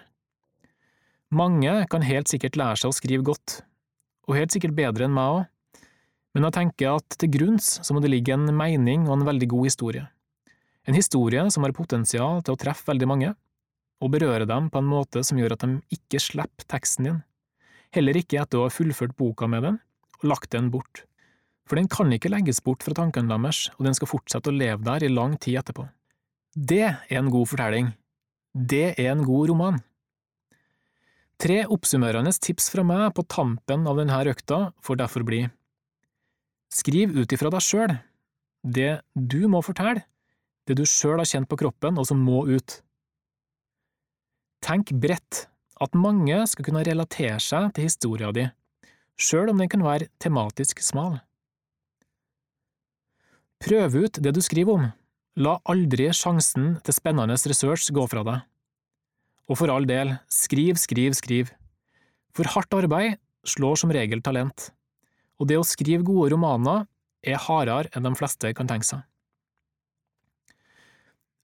Mange 1.36 1.74
kan 1.91 2.05
helt 2.07 2.32
sikkert 2.32 2.55
lære 2.55 2.80
seg 2.80 2.93
å 2.93 2.95
skrive 2.95 3.28
godt, 3.28 3.57
og 4.24 4.39
helt 4.39 4.55
sikkert 4.55 4.78
bedre 4.78 5.09
enn 5.09 5.15
meg 5.17 5.34
òg, 5.34 5.84
men 6.34 6.47
jeg 6.47 6.57
tenker 6.61 6.95
at 6.95 7.19
til 7.19 7.34
grunns 7.36 7.74
så 7.84 7.91
må 7.91 7.99
det 7.99 8.15
ligge 8.15 8.38
en 8.38 8.47
mening 8.55 9.03
og 9.09 9.17
en 9.17 9.28
veldig 9.28 9.51
god 9.51 9.67
historie. 9.67 10.07
En 10.88 10.95
historie 10.95 11.43
som 11.51 11.67
har 11.67 11.76
potensial 11.76 12.39
til 12.39 12.55
å 12.55 12.59
treffe 12.63 12.88
veldig 12.88 13.09
mange, 13.11 13.36
og 13.99 14.15
berøre 14.15 14.47
dem 14.47 14.71
på 14.71 14.80
en 14.80 14.93
måte 14.95 15.28
som 15.28 15.39
gjør 15.39 15.57
at 15.57 15.67
de 15.67 15.97
ikke 15.99 16.24
slipper 16.24 16.71
teksten 16.71 17.11
din, 17.11 17.24
heller 17.91 18.15
ikke 18.15 18.39
etter 18.39 18.63
å 18.63 18.69
ha 18.69 18.74
fullført 18.80 19.19
boka 19.19 19.51
med 19.51 19.67
den 19.67 19.84
og 20.21 20.30
lagt 20.32 20.55
den 20.55 20.71
bort 20.71 21.03
for 21.70 21.80
den 21.80 21.88
kan 21.91 22.11
ikke 22.11 22.32
legges 22.32 22.61
bort 22.64 22.84
fra 22.84 22.95
tankene 22.97 23.32
deres, 23.32 23.70
og 23.78 23.88
den 23.88 23.95
skal 23.97 24.11
fortsette 24.11 24.51
å 24.51 24.55
leve 24.55 24.84
der 24.84 25.05
i 25.05 25.11
lang 25.11 25.38
tid 25.39 25.61
etterpå. 25.61 25.88
Det 26.53 26.84
er 26.86 27.18
en 27.18 27.32
god 27.34 27.49
fortelling. 27.49 27.93
Det 28.53 28.93
er 28.99 29.09
en 29.14 29.24
god 29.26 29.49
roman. 29.49 29.82
Tre 31.41 31.64
oppsummerende 31.66 32.32
tips 32.39 32.70
fra 32.72 32.86
meg 32.86 33.09
på 33.18 33.26
tampen 33.26 33.88
av 33.89 33.97
denne 33.99 34.20
økta 34.32 34.70
får 34.86 34.99
derfor 35.01 35.26
bli 35.28 35.43
Skriv 36.74 37.11
ut 37.14 37.34
ifra 37.36 37.51
deg 37.53 37.61
sjøl, 37.61 37.91
det 38.66 39.03
du 39.14 39.43
må 39.51 39.59
fortelle, 39.61 40.05
det 40.66 40.78
du 40.80 40.86
sjøl 40.89 41.20
har 41.20 41.30
kjent 41.30 41.49
på 41.51 41.59
kroppen 41.59 41.99
og 42.01 42.07
som 42.09 42.22
må 42.24 42.45
ut. 42.49 42.80
Tenk 44.64 44.93
bredt, 44.97 45.43
at 45.84 45.97
mange 45.99 46.39
skal 46.49 46.66
kunne 46.66 46.86
relatere 46.88 47.38
seg 47.43 47.74
til 47.76 47.86
historia 47.89 48.32
di, 48.34 48.47
sjøl 49.20 49.51
om 49.51 49.61
den 49.61 49.70
kan 49.70 49.84
være 49.86 50.09
tematisk 50.24 50.82
smal. 50.82 51.20
Prøv 53.64 53.93
ut 53.95 54.18
det 54.20 54.34
du 54.36 54.41
skriver 54.43 54.76
om, 54.76 54.88
la 55.39 55.53
aldri 55.72 56.09
sjansen 56.11 56.74
til 56.84 56.95
spennende 56.97 57.38
research 57.47 57.86
gå 57.95 58.01
fra 58.11 58.24
deg. 58.28 58.41
Og 59.47 59.55
for 59.55 59.72
all 59.72 59.86
del, 59.88 60.18
skriv, 60.28 60.76
skriv, 60.82 61.16
skriv. 61.16 61.53
For 62.36 62.49
hardt 62.51 62.76
arbeid 62.76 63.22
slår 63.47 63.80
som 63.80 63.93
regel 63.95 64.20
talent, 64.26 64.66
og 65.39 65.47
det 65.47 65.61
å 65.61 65.64
skrive 65.68 66.03
gode 66.03 66.34
romaner 66.34 66.84
er 67.24 67.39
hardere 67.39 67.88
enn 67.95 68.03
de 68.03 68.11
fleste 68.20 68.51
kan 68.57 68.68
tenke 68.68 68.89
seg. 68.89 68.99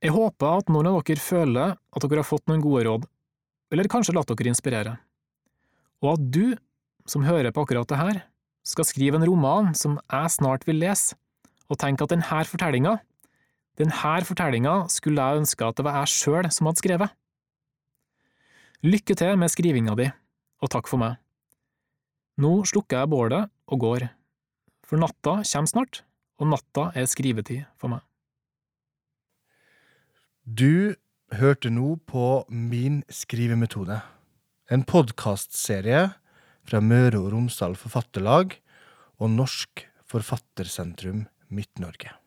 Jeg 0.04 0.12
håper 0.16 0.60
at 0.60 0.74
noen 0.76 0.92
av 0.92 1.00
dere 1.08 1.24
føler 1.24 1.78
at 1.80 2.04
dere 2.04 2.20
har 2.20 2.28
fått 2.28 2.52
noen 2.52 2.64
gode 2.64 2.84
råd, 2.90 3.08
eller 3.72 3.92
kanskje 3.96 4.18
latt 4.18 4.28
dere 4.32 4.52
inspirere, 4.52 4.98
og 6.04 6.18
at 6.18 6.28
du, 6.36 6.60
som 7.08 7.24
hører 7.24 7.56
på 7.56 7.64
akkurat 7.64 7.88
det 7.88 8.04
her, 8.04 8.22
skal 8.68 8.88
skrive 8.88 9.20
en 9.20 9.28
roman 9.32 9.72
som 9.72 9.96
jeg 10.04 10.36
snart 10.36 10.68
vil 10.68 10.84
lese, 10.84 11.16
og 11.70 11.78
tenke 11.80 12.06
at 12.06 12.12
denne 12.14 12.44
fortellinga, 12.50 12.98
denne 13.80 14.26
fortellinga 14.28 14.90
skulle 14.92 15.24
jeg 15.24 15.44
ønske 15.44 15.66
at 15.66 15.78
det 15.78 15.86
var 15.86 16.02
jeg 16.02 16.12
sjøl 16.12 16.50
som 16.52 16.68
hadde 16.68 16.82
skrevet. 16.82 17.16
Lykke 18.84 19.16
til 19.16 19.38
med 19.40 19.52
skrivinga 19.52 19.96
di, 20.00 20.08
og 20.64 20.72
takk 20.72 20.88
for 20.88 21.00
meg. 21.00 21.18
Nå 22.40 22.64
slukker 22.68 23.02
jeg 23.02 23.12
bålet 23.12 23.52
og 23.68 23.82
går, 23.84 24.08
for 24.88 25.00
natta 25.00 25.42
kommer 25.44 25.72
snart, 25.72 26.04
og 26.40 26.52
natta 26.54 26.90
er 26.96 27.08
skrivetid 27.12 27.68
for 27.80 27.92
meg. 27.92 28.04
Du 30.44 30.96
hørte 31.36 31.70
nå 31.70 31.98
på 32.10 32.46
Min 32.50 33.04
skrivemetode, 33.12 34.00
en 34.72 34.86
podkastserie 34.88 36.08
fra 36.66 36.80
Møre 36.82 37.20
og 37.20 37.34
Romsdal 37.34 37.76
Forfatterlag 37.78 38.56
og 39.20 39.36
Norsk 39.36 39.84
Forfattersentrum 40.10 41.28
Midt-Norge. 41.50 42.19